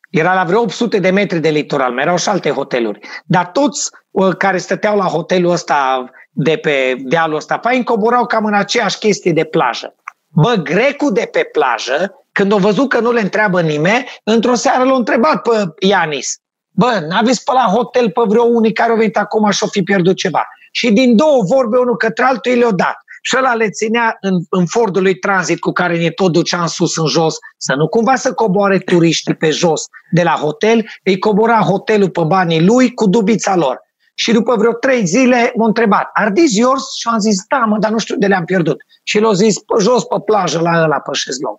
era 0.09 0.33
la 0.33 0.43
vreo 0.43 0.61
800 0.61 0.99
de 0.99 1.09
metri 1.09 1.39
de 1.39 1.49
litoral, 1.49 1.93
mai 1.93 2.03
erau 2.03 2.17
și 2.17 2.29
alte 2.29 2.49
hoteluri. 2.49 2.99
Dar 3.25 3.45
toți 3.45 3.89
uh, 4.11 4.35
care 4.37 4.57
stăteau 4.57 4.97
la 4.97 5.05
hotelul 5.05 5.51
ăsta 5.51 6.05
de 6.29 6.57
pe 6.57 6.95
dealul 6.99 7.35
ăsta 7.35 7.59
fain 7.61 7.83
coborau 7.83 8.25
cam 8.25 8.45
în 8.45 8.53
aceeași 8.53 8.97
chestie 8.97 9.31
de 9.31 9.43
plajă. 9.43 9.95
Bă, 10.27 10.53
grecul 10.53 11.11
de 11.11 11.29
pe 11.31 11.43
plajă, 11.51 12.25
când 12.31 12.53
a 12.53 12.55
văzut 12.55 12.89
că 12.89 12.99
nu 12.99 13.11
le 13.11 13.21
întreabă 13.21 13.61
nimeni, 13.61 14.05
într-o 14.23 14.55
seară 14.55 14.83
l-a 14.83 14.95
întrebat 14.95 15.41
pe 15.41 15.49
Ianis. 15.79 16.37
Bă, 16.75 17.05
n-aveți 17.07 17.43
pe 17.43 17.51
la 17.51 17.71
hotel 17.75 18.11
pe 18.11 18.21
vreo 18.27 18.43
unii 18.43 18.73
care 18.73 18.91
au 18.91 18.97
venit 18.97 19.17
acum 19.17 19.49
și 19.51 19.63
au 19.63 19.69
fi 19.69 19.83
pierdut 19.83 20.15
ceva. 20.15 20.47
Și 20.71 20.91
din 20.91 21.15
două 21.15 21.43
vorbe 21.43 21.77
unul 21.77 21.97
către 21.97 22.23
altul, 22.23 22.51
i 22.51 22.55
le-au 22.55 22.71
dat. 22.71 22.95
și 23.21 23.35
ăla 23.37 23.53
le 23.53 23.69
ținea 23.69 24.17
în, 24.21 24.39
în 24.49 24.65
Fordul 24.65 25.01
lui 25.01 25.15
Transit 25.15 25.59
cu 25.59 25.71
care 25.71 25.97
ne 25.97 26.09
tot 26.09 26.31
duceam 26.31 26.67
sus 26.67 26.97
în 26.97 27.07
jos, 27.07 27.35
să 27.57 27.73
nu 27.75 27.87
cumva 27.87 28.15
să 28.15 28.33
coboare 28.33 28.77
turiștii 28.77 29.35
pe 29.35 29.49
jos 29.49 29.85
de 30.11 30.23
la 30.23 30.31
hotel, 30.31 30.85
îi 31.03 31.19
cobora 31.19 31.59
hotelul 31.59 32.09
pe 32.09 32.21
banii 32.23 32.65
lui 32.65 32.93
cu 32.93 33.07
dubița 33.07 33.55
lor. 33.55 33.81
Și 34.15 34.31
după 34.31 34.55
vreo 34.55 34.73
trei 34.73 35.05
zile 35.05 35.53
m-a 35.55 35.65
întrebat, 35.65 36.09
are 36.13 36.31
these 36.31 36.59
yours? 36.59 36.93
Și 36.99 37.07
am 37.11 37.19
zis, 37.19 37.43
da, 37.47 37.57
mă, 37.57 37.77
dar 37.77 37.91
nu 37.91 37.97
știu 37.97 38.15
de 38.15 38.27
le-am 38.27 38.45
pierdut. 38.45 38.81
Și 39.03 39.19
l-a 39.19 39.33
zis, 39.33 39.59
pe 39.59 39.73
jos 39.79 40.03
pe 40.03 40.15
plajă 40.25 40.59
la 40.59 40.83
ăla 40.83 40.99
pe 40.99 41.11
șezlong. 41.13 41.57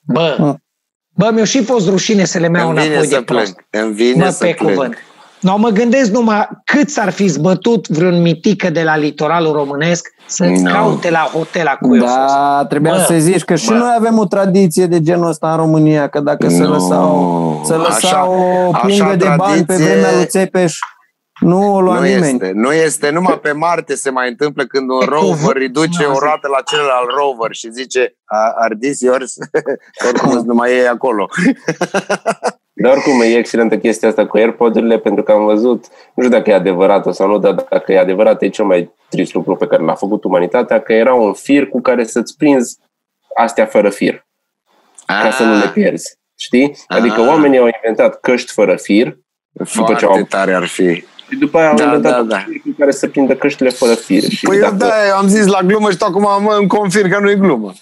Bă, 0.00 0.36
Mm. 0.38 0.63
Bă, 1.14 1.30
mi-a 1.34 1.44
și 1.44 1.62
fost 1.64 1.88
rușine 1.88 2.24
să 2.24 2.38
le 2.38 2.50
iau 2.56 2.68
Îmi 2.68 2.78
vine 2.78 2.86
înapoi 2.88 3.06
să 3.08 3.16
de 3.16 3.22
prost. 3.24 3.52
plâng. 3.70 3.84
Îmi 3.86 3.94
vine 3.94 4.24
Mă, 4.24 4.30
să 4.30 4.44
pe 4.44 4.54
plâng. 4.58 4.72
cuvânt. 4.74 4.94
No, 5.40 5.56
mă 5.56 5.68
gândesc 5.68 6.10
numai 6.10 6.48
cât 6.64 6.88
s-ar 6.90 7.10
fi 7.10 7.26
zbătut 7.26 7.88
vreun 7.88 8.20
mitică 8.22 8.70
de 8.70 8.82
la 8.82 8.96
litoralul 8.96 9.52
românesc 9.52 10.08
să-ți 10.26 10.62
No. 10.62 10.70
caute 10.72 11.10
la 11.10 11.28
hotel 11.32 11.66
acum 11.66 11.92
eu 11.94 12.00
fost. 12.00 12.14
Da, 12.14 12.64
trebuia 12.68 12.92
Bă, 12.92 13.04
să 13.08 13.14
zici 13.18 13.42
că 13.44 13.54
și 13.54 13.68
bă. 13.68 13.74
noi 13.74 13.94
avem 13.98 14.18
o 14.18 14.24
tradiție 14.24 14.86
de 14.86 15.00
genul 15.00 15.28
ăsta 15.28 15.50
în 15.50 15.56
România, 15.56 16.08
că 16.08 16.20
dacă 16.20 16.48
se 16.48 16.62
Nu. 16.62 16.68
lăsau, 16.72 17.62
se 17.66 17.72
lăsau 17.74 17.90
Așa- 18.10 18.28
o 18.28 18.70
așa 18.72 18.86
plungă 18.86 19.14
de 19.16 19.24
bani 19.36 19.54
pe 19.58 19.62
tradiție- 19.64 19.92
vremea 19.92 20.12
lui 20.16 20.26
Țepeș, 20.26 20.78
nu 21.40 21.74
o 21.74 21.80
lua 21.80 21.94
Nu 21.94 22.02
nimeni. 22.02 22.32
este, 22.32 22.50
nu 22.54 22.72
este. 22.72 23.10
Numai 23.10 23.38
pe 23.40 23.52
Marte 23.52 23.94
se 23.94 24.10
mai 24.10 24.28
întâmplă 24.28 24.64
când 24.66 24.90
un 24.90 24.98
Pe 24.98 25.04
rover 25.04 25.28
cuvânt, 25.30 25.56
îi 25.56 25.68
duce 25.68 26.02
nu, 26.02 26.08
o 26.08 26.10
asta- 26.12 26.24
roată 26.26 26.48
la 26.48 26.60
celălalt 26.70 27.08
rover 27.18 27.52
și 27.54 27.70
zice 27.72 28.16
"A- 28.24 28.54
are 28.58 28.74
this 28.80 29.00
yours? 29.00 29.34
Oricum 30.08 30.30
sunt 30.30 30.46
numai 30.46 30.70
ei 30.72 30.86
acolo. 30.88 31.28
Dar 32.76 32.92
oricum 32.92 33.20
e 33.20 33.36
excelentă 33.36 33.76
chestia 33.78 34.08
asta 34.08 34.26
cu 34.26 34.36
AirPod-urile 34.36 34.98
pentru 34.98 35.22
că 35.22 35.32
am 35.32 35.44
văzut, 35.44 35.84
nu 36.14 36.22
știu 36.24 36.36
dacă 36.36 36.50
e 36.50 36.54
adevărat 36.54 37.14
sau 37.14 37.28
nu, 37.28 37.38
dar 37.38 37.52
dacă 37.54 37.92
e 37.92 37.98
adevărat 37.98 38.42
e 38.42 38.48
cel 38.48 38.64
mai 38.64 38.92
trist 39.08 39.34
lucru 39.34 39.56
pe 39.56 39.66
care 39.66 39.82
l-a 39.82 39.94
făcut 39.94 40.24
umanitatea, 40.24 40.80
că 40.80 40.92
era 40.92 41.14
un 41.14 41.32
fir 41.32 41.68
cu 41.68 41.80
care 41.80 42.04
să-ți 42.04 42.36
prinzi 42.36 42.78
astea 43.36 43.66
fără 43.66 43.90
fir, 43.90 44.26
ca 45.06 45.30
să 45.30 45.42
nu 45.42 45.58
le 45.58 45.68
pierzi. 45.68 46.18
Știi? 46.36 46.76
Adică 46.88 47.20
Ah. 47.20 47.26
oamenii 47.28 47.58
au 47.58 47.68
inventat 47.82 48.20
căști 48.20 48.52
fără 48.52 48.76
fir 48.76 49.18
Foarte 49.64 49.94
ce 49.94 50.04
au- 50.04 50.22
tare 50.28 50.54
ar 50.54 50.64
fi. 50.66 51.04
Și 51.34 51.40
după 51.40 51.58
aia 51.58 51.68
au 51.68 51.74
Da, 51.76 51.84
inventat 51.84 52.12
da, 52.12 52.18
un 52.20 52.28
da. 52.28 52.36
fir 52.38 52.60
cu 52.60 52.68
care 52.78 52.90
să 52.90 53.08
prindă 53.08 53.34
căștile 53.34 53.68
fără 53.68 53.94
fir. 53.94 54.22
Și 54.22 54.46
Păi 54.46 54.56
eu 54.56 54.62
dacă- 54.62 54.74
da, 54.76 55.16
am 55.16 55.26
zis 55.26 55.46
la 55.46 55.60
glumă 55.62 55.90
și 55.90 55.96
tu 55.96 56.04
acum 56.04 56.42
mă 56.42 56.56
îmi 56.58 56.66
confirm 56.68 57.08
că 57.10 57.18
nu 57.18 57.30
e 57.30 57.34
glumă. 57.34 57.72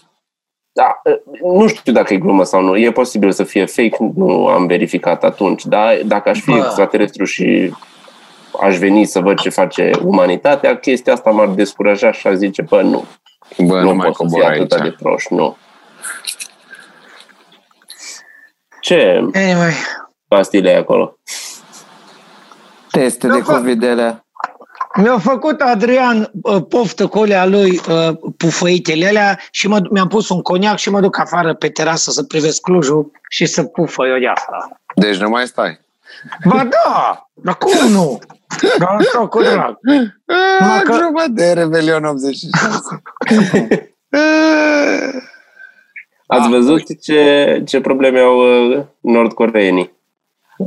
Da, 0.74 1.02
nu 1.42 1.66
știu 1.68 1.92
dacă 1.92 2.14
e 2.14 2.16
glumă 2.18 2.44
sau 2.44 2.60
nu. 2.62 2.76
E 2.76 2.92
posibil 2.92 3.32
să 3.32 3.44
fie 3.44 3.64
fake, 3.66 3.96
nu 4.14 4.46
am 4.46 4.66
verificat 4.66 5.24
atunci. 5.24 5.64
Dar 5.64 6.00
dacă 6.06 6.28
aș 6.28 6.40
fi 6.40 6.50
Bă. 6.50 6.56
extraterestru 6.56 7.24
și 7.24 7.74
aș 8.62 8.78
veni 8.78 9.04
să 9.04 9.20
văd 9.20 9.38
ce 9.40 9.48
face 9.48 9.90
umanitatea, 10.04 10.76
chestia 10.78 11.12
asta 11.12 11.30
m-ar 11.30 11.48
descuraja 11.48 12.12
și 12.12 12.26
aș 12.26 12.34
zice, 12.34 12.62
bă, 12.62 12.82
nu. 12.82 13.04
Bă, 13.58 13.80
nu, 13.80 13.88
nu 13.88 13.94
mai 13.94 14.06
pot 14.06 14.16
să 14.16 14.22
cobor 14.22 14.38
fie 14.40 14.48
aici. 14.48 14.60
atâta 14.60 14.82
de 14.82 14.94
proști, 15.02 15.34
nu. 15.34 15.56
Ce 18.80 19.20
Anyway, 19.34 19.72
pastile 20.28 20.68
ai 20.70 20.76
acolo? 20.76 21.16
Teste 22.92 23.26
de 23.26 23.32
Eu 23.32 23.40
fac- 23.42 23.56
COVID 23.56 23.84
alea. 23.84 24.24
mi-a 24.96 25.18
făcut 25.18 25.60
Adrian 25.60 26.30
uh, 26.42 26.62
poftă 26.68 27.06
cu 27.06 27.18
alea 27.18 27.46
lui 27.46 27.80
uh, 27.88 28.08
pufăitele 28.36 29.06
alea 29.06 29.38
și 29.50 29.68
mă, 29.68 29.80
mi-am 29.90 30.08
pus 30.08 30.28
un 30.28 30.42
coniac 30.42 30.78
și 30.78 30.90
mă 30.90 31.00
duc 31.00 31.18
afară 31.18 31.54
pe 31.54 31.68
terasă 31.68 32.10
să 32.10 32.22
privesc 32.22 32.60
Clujul 32.60 33.10
și 33.28 33.46
să 33.46 33.62
pufă 33.64 34.06
eu 34.06 34.18
de 34.18 34.26
asta. 34.26 34.68
Deci 34.94 35.16
nu 35.16 35.28
mai 35.28 35.46
stai. 35.46 35.80
Ba 36.48 36.68
da, 36.70 37.28
dar 37.34 37.56
cum 37.56 37.88
nu? 37.90 38.18
Dar 38.78 38.96
stau 39.02 39.28
cu 39.28 39.42
drag. 39.42 39.78
Numai 40.60 40.80
că- 40.84 40.92
Glumă 40.96 41.22
de 41.30 41.52
Revelion 41.52 42.04
86. 42.04 43.02
Ați 46.26 46.44
Ah, 46.44 46.48
văzut 46.50 47.00
ce, 47.02 47.62
ce 47.66 47.80
probleme 47.80 48.20
au 48.20 48.36
uh, 48.70 48.82
nordcoreenii? 49.00 49.92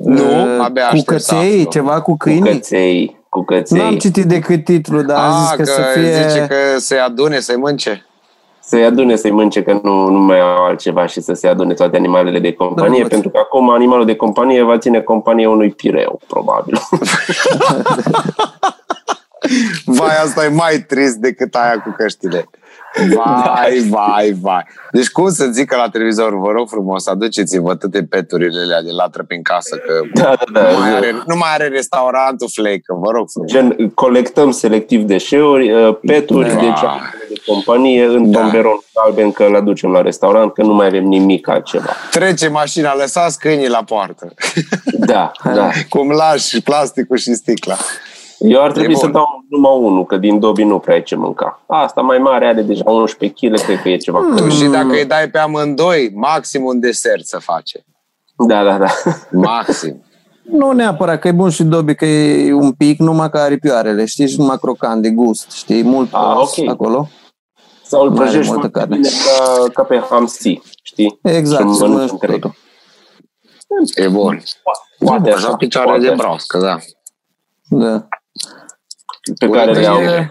Nu, 0.04 0.24
Uh, 0.24 0.60
abia 0.64 0.88
Cu 0.88 0.94
aștept 0.96 1.22
să 1.22 1.34
căței, 1.36 1.58
aflu. 1.58 1.70
ceva 1.72 2.02
cu 2.02 2.12
Cu 2.12 2.18
câinii. 2.18 2.52
căței. 2.52 3.20
Cu 3.30 3.44
căței. 3.44 3.78
N-am 3.80 3.98
citit 3.98 4.26
decât 4.26 4.64
titlul, 4.64 5.04
dar 5.04 5.18
am 5.18 5.32
zis 5.42 5.52
A, 5.52 5.56
că, 5.56 5.62
că 5.62 5.64
să 5.64 5.82
fie... 5.94 6.28
zice 6.28 6.46
că 6.50 6.56
să-i 6.80 7.00
adune, 7.00 7.40
să-i 7.40 7.56
mânce. 7.56 8.06
să-i 8.60 8.86
adune, 8.86 9.16
să-i 9.16 9.32
mânce, 9.32 9.64
că 9.64 9.80
nu, 9.84 10.08
nu 10.10 10.20
mai 10.20 10.40
au 10.40 10.66
altceva 10.66 11.06
și 11.06 11.22
să 11.22 11.34
se 11.34 11.48
adune 11.48 11.74
toate 11.74 11.98
animalele 11.98 12.40
de 12.40 12.54
companie, 12.54 13.02
Da, 13.02 13.08
pentru 13.08 13.30
că 13.30 13.38
acum 13.38 13.70
animalul 13.70 14.06
de 14.06 14.16
companie 14.16 14.62
va 14.64 14.78
ține 14.78 15.02
companie 15.02 15.48
unui 15.48 15.70
pireu, 15.72 16.20
probabil. 16.28 16.80
Vai, 19.86 20.16
asta 20.24 20.46
e 20.46 20.48
mai 20.48 20.78
trist 20.88 21.16
decât 21.16 21.54
aia 21.56 21.82
cu 21.82 21.94
căștile. 21.98 22.50
Vai, 23.14 23.86
vai, 23.90 24.36
vai. 24.42 24.64
Deci 24.92 25.10
cum 25.10 25.30
să 25.30 25.46
zică 25.52 25.76
la 25.76 25.90
televizor, 25.90 26.40
vă 26.40 26.52
rog 26.52 26.70
frumos, 26.70 27.08
aduceți-vă 27.08 27.76
toate 27.76 28.04
peturile 28.04 28.62
alea 28.64 28.82
de 28.82 28.92
latră 28.92 29.24
prin 29.24 29.42
casă, 29.42 29.76
că 29.76 29.94
da, 30.14 30.36
da, 30.54 30.62
da. 30.62 30.72
nu 30.72 30.78
mai 30.80 30.96
are, 30.96 31.12
nu 31.28 31.36
mai 31.36 31.50
are 31.54 31.68
restaurantul 31.68 32.50
Fleică, 32.54 32.94
vă 33.00 33.12
rog 33.12 33.28
frumos. 33.30 33.52
Gen, 33.52 33.90
colectăm 33.94 34.52
selectiv 34.52 35.04
deșeuri, 35.04 35.72
uh, 35.72 35.98
peturi, 36.02 36.48
Da. 36.50 36.54
deci 36.60 36.64
animale 36.84 37.26
de 37.30 37.42
companie, 37.46 38.06
în 38.06 38.32
Da. 38.32 38.40
tomberon 38.40 38.80
galben 38.94 39.32
că 39.32 39.48
le 39.48 39.58
aducem 39.58 39.92
la 39.92 40.02
restaurant, 40.02 40.54
că 40.54 40.62
nu 40.62 40.74
mai 40.74 40.88
avem 40.88 41.04
nimic 41.04 41.48
altceva. 41.48 41.94
Trece 42.12 42.48
mașina, 42.48 42.96
lăsați 42.96 43.40
câinii 43.40 43.68
la 43.70 43.84
poartă. 43.86 44.34
Da, 45.00 45.32
da. 45.56 45.70
Cum 45.90 46.10
lași 46.10 46.62
plasticul 46.62 47.18
și 47.18 47.34
sticla. 47.34 47.76
Eu 48.40 48.62
ar 48.64 48.72
trebui 48.72 48.94
E 48.94 48.96
să 48.96 49.04
bun. 49.06 49.12
dau 49.12 49.26
numai 49.50 49.78
unul, 49.78 50.06
că 50.06 50.18
din 50.18 50.40
Dobby 50.40 50.64
nu 50.64 50.80
prea 50.80 50.96
ai 50.96 51.04
ce 51.04 51.16
mânca. 51.16 51.64
Asta 51.68 52.02
mai 52.02 52.18
mare 52.18 52.46
are 52.48 52.62
deja 52.62 52.92
11 52.92 53.48
kg, 53.50 53.60
cred 53.60 53.82
că 53.82 53.90
e 53.90 53.98
ceva. 53.98 54.20
Mm. 54.20 54.50
Și 54.50 54.66
dacă 54.66 54.88
îi 54.92 55.06
dai 55.06 55.30
pe 55.30 55.38
amândoi, 55.38 56.12
maxim 56.16 56.64
un 56.64 56.80
desert 56.80 57.26
să 57.26 57.40
face. 57.40 57.86
Da, 58.48 58.64
da, 58.64 58.78
da. 58.78 58.88
Maxim. 59.32 60.04
Nu 60.44 60.72
neapărat 60.72 61.20
că 61.20 61.28
e 61.28 61.32
bun 61.32 61.50
și 61.50 61.64
Dobby, 61.64 61.96
că 61.96 62.06
e 62.06 62.54
un 62.54 62.72
pic 62.72 63.00
numai 63.00 63.30
ca 63.30 63.42
aripioarele, 63.42 64.06
știi, 64.06 64.28
și 64.28 64.40
numai 64.40 64.58
crocant 64.58 65.02
de 65.02 65.10
gust, 65.10 65.52
știi, 65.52 65.84
mult 65.84 66.14
Ah, 66.14 66.32
pros 66.34 66.58
ok. 66.58 66.70
acolo. 66.70 67.08
Sau 67.84 68.02
îl 68.04 68.10
Mai 68.10 68.18
are 68.18 68.26
prăjești 68.30 68.52
multă 68.54 68.70
foarte 68.72 68.80
carne. 68.80 68.96
bine 68.96 69.10
ca, 69.38 69.66
ca 69.74 69.84
pe 69.84 70.04
hamsi, 70.10 70.62
știi? 70.84 71.20
Exact, 71.22 71.70
Și 71.70 71.76
să 71.76 71.82
mănânci 71.82 71.94
mănânci 71.94 72.12
întreg. 72.12 72.32
totul. 72.42 72.56
E 73.96 74.08
bun. 74.08 74.44
Poate 75.00 75.32
Așa 75.32 75.48
așa, 75.48 75.56
picioare 75.56 75.88
poate 75.88 76.02
de 76.04 76.08
așa. 76.12 76.16
broască, 76.16 76.58
da. 76.60 76.78
Da. 77.70 78.08
Pe 79.40 79.48
care 79.50 79.70
Urât 79.70 79.82
le-au, 79.82 80.00
e. 80.02 80.28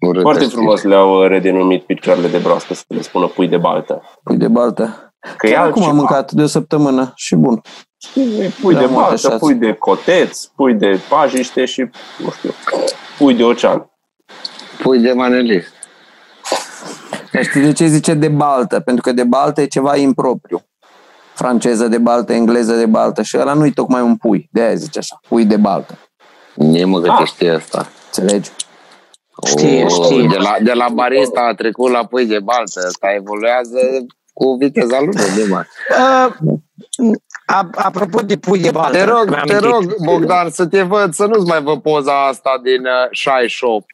Urâtă 0.00 0.20
foarte 0.22 0.40
știre. 0.42 0.56
frumos 0.60 0.82
le-au 0.82 1.22
redenumit 1.26 1.84
picioarele 1.84 2.28
de 2.28 2.38
broască, 2.38 2.74
să 2.74 2.82
le 2.88 3.00
spună 3.02 3.26
pui 3.26 3.48
de 3.48 3.56
baltă. 3.56 4.02
Pui 4.22 4.36
de 4.36 4.48
baltă. 4.48 5.12
Că 5.36 5.46
e 5.46 5.50
Chiar 5.50 5.66
acum 5.66 5.82
am 5.82 5.88
altceva. 5.88 5.92
mâncat 5.92 6.32
de 6.32 6.42
o 6.42 6.46
săptămână 6.46 7.12
și 7.14 7.34
bun. 7.36 7.60
Pui 8.60 8.74
Da, 8.74 8.80
de 8.80 8.86
mă, 8.86 8.92
baltă, 8.94 9.12
așa. 9.26 9.36
pui 9.36 9.54
de 9.54 9.72
coteț, 9.72 10.44
pui 10.44 10.74
de 10.74 11.00
pajiște 11.08 11.64
și, 11.64 11.80
nu 12.24 12.30
știu, 12.30 12.50
pui 13.18 13.34
de 13.34 13.42
ocean. 13.44 13.90
Pui 14.82 14.98
de 14.98 15.12
manelie. 15.12 15.64
Dar 17.32 17.44
știi 17.44 17.60
de 17.60 17.72
ce 17.72 17.86
zice 17.86 18.14
de 18.14 18.28
baltă? 18.28 18.80
Pentru 18.80 19.02
că 19.02 19.12
de 19.12 19.24
baltă 19.24 19.60
e 19.60 19.66
ceva 19.66 19.96
impropriu. 19.96 20.62
Franceză 21.34 21.88
de 21.88 21.98
baltă, 21.98 22.32
engleză 22.32 22.74
de 22.74 22.86
baltă 22.86 23.22
și 23.22 23.38
ăla 23.38 23.52
nu-i 23.52 23.72
tocmai 23.72 24.02
un 24.02 24.16
pui. 24.16 24.48
De 24.52 24.60
aia 24.60 24.74
zice 24.74 24.98
așa, 24.98 25.20
pui 25.28 25.44
de 25.44 25.56
baltă. 25.56 25.98
Nie 26.54 26.84
mă 26.84 27.00
că 27.00 27.10
Ah. 27.10 27.16
te 27.18 27.24
știe 27.24 27.50
asta. 27.50 27.86
Înțelegi? 28.20 28.50
Știe, 29.46 29.84
Oh, 29.84 29.90
știe. 29.90 30.26
De 30.26 30.36
la, 30.36 30.54
de 30.62 30.72
la 30.72 30.86
barista 30.92 31.40
a 31.50 31.54
trecut 31.54 31.90
la 31.90 32.04
pui 32.06 32.26
de 32.26 32.40
baltă. 32.40 32.80
Asta 32.86 33.08
evoluează 33.14 33.78
cu 34.32 34.56
viteza 34.60 34.98
lunii, 35.00 35.34
de 35.36 35.46
mare. 35.50 35.68
Uh, 35.90 37.12
a- 37.46 37.70
apropo 37.74 38.20
de 38.20 38.36
pui 38.36 38.58
de 38.60 38.70
baltă. 38.70 38.96
Te 38.96 39.04
rog, 39.04 39.28
mi-am 39.28 39.42
te 39.46 39.52
amintit. 39.54 39.70
rog, 39.70 39.94
Bogdan, 40.04 40.50
să 40.50 40.66
te 40.66 40.82
văd, 40.82 41.14
să 41.14 41.24
nu-ți 41.26 41.46
mai 41.46 41.62
văd 41.62 41.80
poza 41.82 42.26
asta 42.26 42.50
din 42.62 42.80
uh, 42.84 43.08
68. 43.10 43.84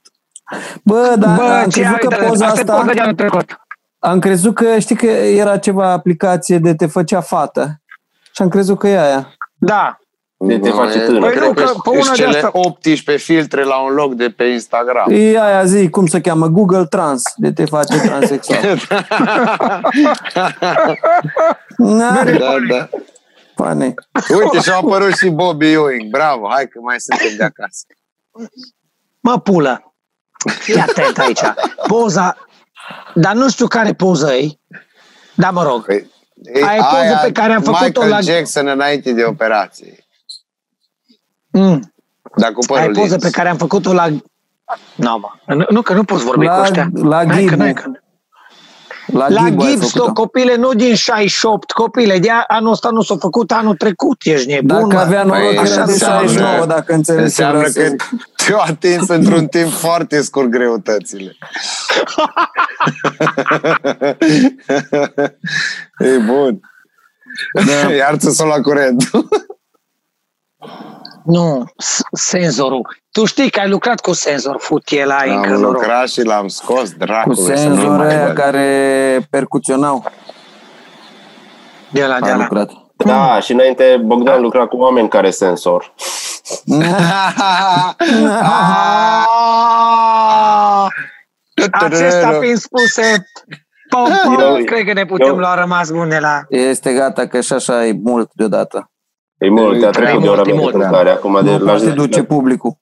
Bă, 0.85 1.14
dar 1.18 1.37
Bă, 1.37 1.43
am 1.43 1.68
ce 1.70 1.81
crezut 1.81 1.99
că 1.99 2.14
ai- 2.20 2.29
poza 2.29 2.47
asta 2.47 2.59
e 2.59 2.62
asta... 2.62 2.75
poza 2.81 2.93
de 2.93 3.01
anul 3.01 3.14
trecut. 3.14 3.59
Am 3.99 4.18
crezut 4.18 4.55
că, 4.55 4.79
știi 4.79 4.97
că 4.97 5.07
era 5.07 5.59
ceva 5.59 5.91
aplicație 5.91 6.59
de 6.59 6.75
te 6.75 6.87
făcea 6.87 7.20
fată. 7.20 7.81
Și 8.35 8.43
am 8.43 8.49
crezut 8.49 8.79
că 8.79 8.89
e 8.89 9.01
aia. 9.01 9.35
Da. 9.59 9.99
De 10.37 10.59
te 10.59 10.70
face 10.70 10.99
tânăr. 10.99 11.20
Păi 11.20 11.30
Cred 11.30 11.43
nu, 11.49 11.53
că 11.53 11.62
că 11.62 11.72
pe 11.82 11.89
una 11.91 12.01
sunt 12.03 12.16
de 12.16 12.22
cele 12.22 12.37
asta- 12.37 12.51
18 12.53 13.24
filtre 13.24 13.64
la 13.64 13.76
un 13.76 13.93
loc 13.95 14.14
de 14.14 14.28
pe 14.30 14.45
Instagram. 14.45 15.11
E 15.11 15.41
aia 15.43 15.64
zi, 15.64 15.89
cum 15.91 16.07
se 16.07 16.20
cheamă? 16.20 16.47
Google 16.47 16.87
Trans, 16.87 17.22
de 17.37 17.53
te 17.53 17.64
face 17.64 17.99
transexual. 18.01 18.78
Na, 21.76 22.24
Da, 22.24 22.57
da. 22.68 22.89
funny. 23.55 23.95
Uite, 24.43 24.61
și-a 24.61 24.76
apărut 24.76 25.14
și 25.16 25.28
Bobby 25.28 25.72
Ewing. 25.72 26.11
Bravo, 26.11 26.49
hai 26.51 26.68
că 26.68 26.80
mai 26.80 26.97
suntem 27.01 27.37
de 27.37 27.45
acasă. 27.45 27.85
Mă, 29.20 29.41
pulă. 29.41 29.95
Fii 30.59 30.74
atent 30.80 31.18
aici. 31.18 31.41
Poza, 31.87 32.37
dar 33.14 33.35
nu 33.35 33.49
știu 33.49 33.66
care 33.66 33.93
poză 33.93 34.32
e. 34.32 34.49
Dar 35.35 35.51
mă 35.53 35.62
rog. 35.62 35.85
Păi, 35.85 36.11
e, 36.43 36.64
Aia 36.64 36.74
e 36.76 36.97
poza 36.99 37.16
pe 37.22 37.32
care 37.32 37.53
am 37.53 37.62
făcut-o 37.62 37.85
Michael 37.85 38.09
la- 38.09 38.20
Jackson 38.20 38.66
înainte 38.66 39.12
de 39.12 39.24
operație. 39.24 39.99
Mm. 41.59 41.92
Dar 42.36 42.52
cu 42.52 42.59
Ai 42.74 42.80
părul 42.80 42.94
poză 42.94 43.09
lins. 43.09 43.22
pe 43.22 43.30
care 43.30 43.48
am 43.48 43.57
făcut-o 43.57 43.92
la 43.92 44.09
Nu, 44.94 45.18
mă. 45.18 45.55
Nu, 45.55 45.64
nu, 45.70 45.82
că 45.82 45.92
nu 45.94 46.05
poți 46.05 46.24
vorbi 46.24 46.44
La- 46.44 46.55
cu 46.55 46.61
ăștia. 46.61 46.88
la 46.92 47.16
Hai 47.16 47.26
că 47.26 47.34
Ghibu. 47.34 47.57
n-ai 47.57 47.72
că- 47.72 47.90
La, 49.07 49.28
La 49.28 49.42
Ghibu 49.42 49.62
ai 49.62 49.70
Gibbs, 49.70 49.90
făcut-o. 49.90 50.12
copile, 50.12 50.57
nu 50.57 50.72
din 50.72 50.94
68, 50.94 51.70
copile, 51.70 52.18
de 52.18 52.28
anul 52.46 52.70
ăsta 52.72 52.90
nu 52.90 53.00
s-a 53.02 53.16
făcut, 53.16 53.52
anul 53.52 53.74
trecut, 53.76 54.16
ești 54.22 54.48
nebun, 54.52 54.66
Dacă 54.88 54.94
mă. 54.94 55.00
avea 55.00 55.22
noroc, 55.22 55.40
Păi, 55.42 55.52
era 55.52 55.61
așa 55.61 55.84
de 55.84 55.92
înseamnă. 55.92 56.28
69, 56.28 56.66
dacă 56.66 56.92
înțelegi 56.94 57.34
ce 57.34 57.42
Înseamnă 57.42 57.57
vreau 57.59 57.72
să 57.72 57.80
că 57.80 57.86
zic. 57.88 58.09
te-au 58.46 58.61
atins 58.61 59.09
într-un 59.09 59.46
timp 59.46 59.70
foarte 59.72 60.20
scurt 60.22 60.46
greutățile. 60.48 61.36
e 65.98 66.18
bun. 66.26 66.61
Da. 67.66 67.92
Iar 67.92 68.16
ți 68.16 68.36
s-o 68.36 68.46
la 68.46 68.61
curent. 68.61 69.11
Nu, 71.25 71.64
s- 71.77 72.03
senzorul. 72.12 72.97
Tu 73.11 73.25
știi 73.25 73.51
că 73.51 73.61
ai 73.61 73.68
lucrat 73.68 74.01
cu 74.01 74.12
senzor, 74.12 74.57
fut 74.59 74.83
el 74.91 75.11
ai 75.11 75.31
încă 75.35 75.49
Am 75.53 75.61
noroc. 75.61 75.72
lucrat 75.72 76.09
și 76.09 76.22
l-am 76.22 76.49
scos, 76.49 76.91
Cu 76.91 76.97
dracului. 76.99 77.37
să 77.37 77.51
nu 77.51 77.57
senzori 77.57 77.89
mai 77.89 78.09
aia 78.16 78.27
văd. 78.27 78.35
care 78.35 79.27
percuționau. 79.31 80.05
De 81.91 82.05
la, 82.07 82.20
de 82.20 82.31
A 82.31 82.37
la. 82.37 82.43
lucrat. 82.43 82.70
Da, 82.97 83.41
și 83.41 83.53
înainte 83.53 84.01
Bogdan 84.05 84.41
lucra 84.43 84.66
cu 84.66 84.77
oameni 84.77 85.09
care 85.09 85.31
sensor. 85.31 85.95
Ah! 88.43 90.87
Acesta 91.81 92.39
fiind 92.41 92.59
spuse, 92.59 93.27
pom, 93.89 94.09
pom, 94.25 94.41
Eu- 94.41 94.64
cred 94.64 94.85
că 94.87 94.93
ne 94.93 95.05
putem 95.07 95.27
eu- 95.27 95.37
lua 95.37 95.55
rămas 95.55 95.91
bune 95.91 96.18
la... 96.18 96.41
Este 96.49 96.93
gata, 96.95 97.27
că 97.27 97.41
și 97.41 97.53
așa 97.53 97.87
e 97.87 97.99
mult 98.03 98.31
deodată. 98.33 98.91
E 99.45 99.51
mult, 99.51 99.84
a 99.84 99.90
trecut 99.90 100.20
de 100.22 100.26
mult, 100.26 100.38
ora 100.38 100.51
e 100.51 100.53
mea 100.53 100.55
de 100.55 100.61
mult. 100.61 100.74
lucrare. 100.74 101.11
Acum 101.11 101.40
de 101.42 101.51
Nu 101.51 101.64
la 101.64 101.72
poate 101.72 101.90
duce 101.90 102.22
publicul. 102.22 102.72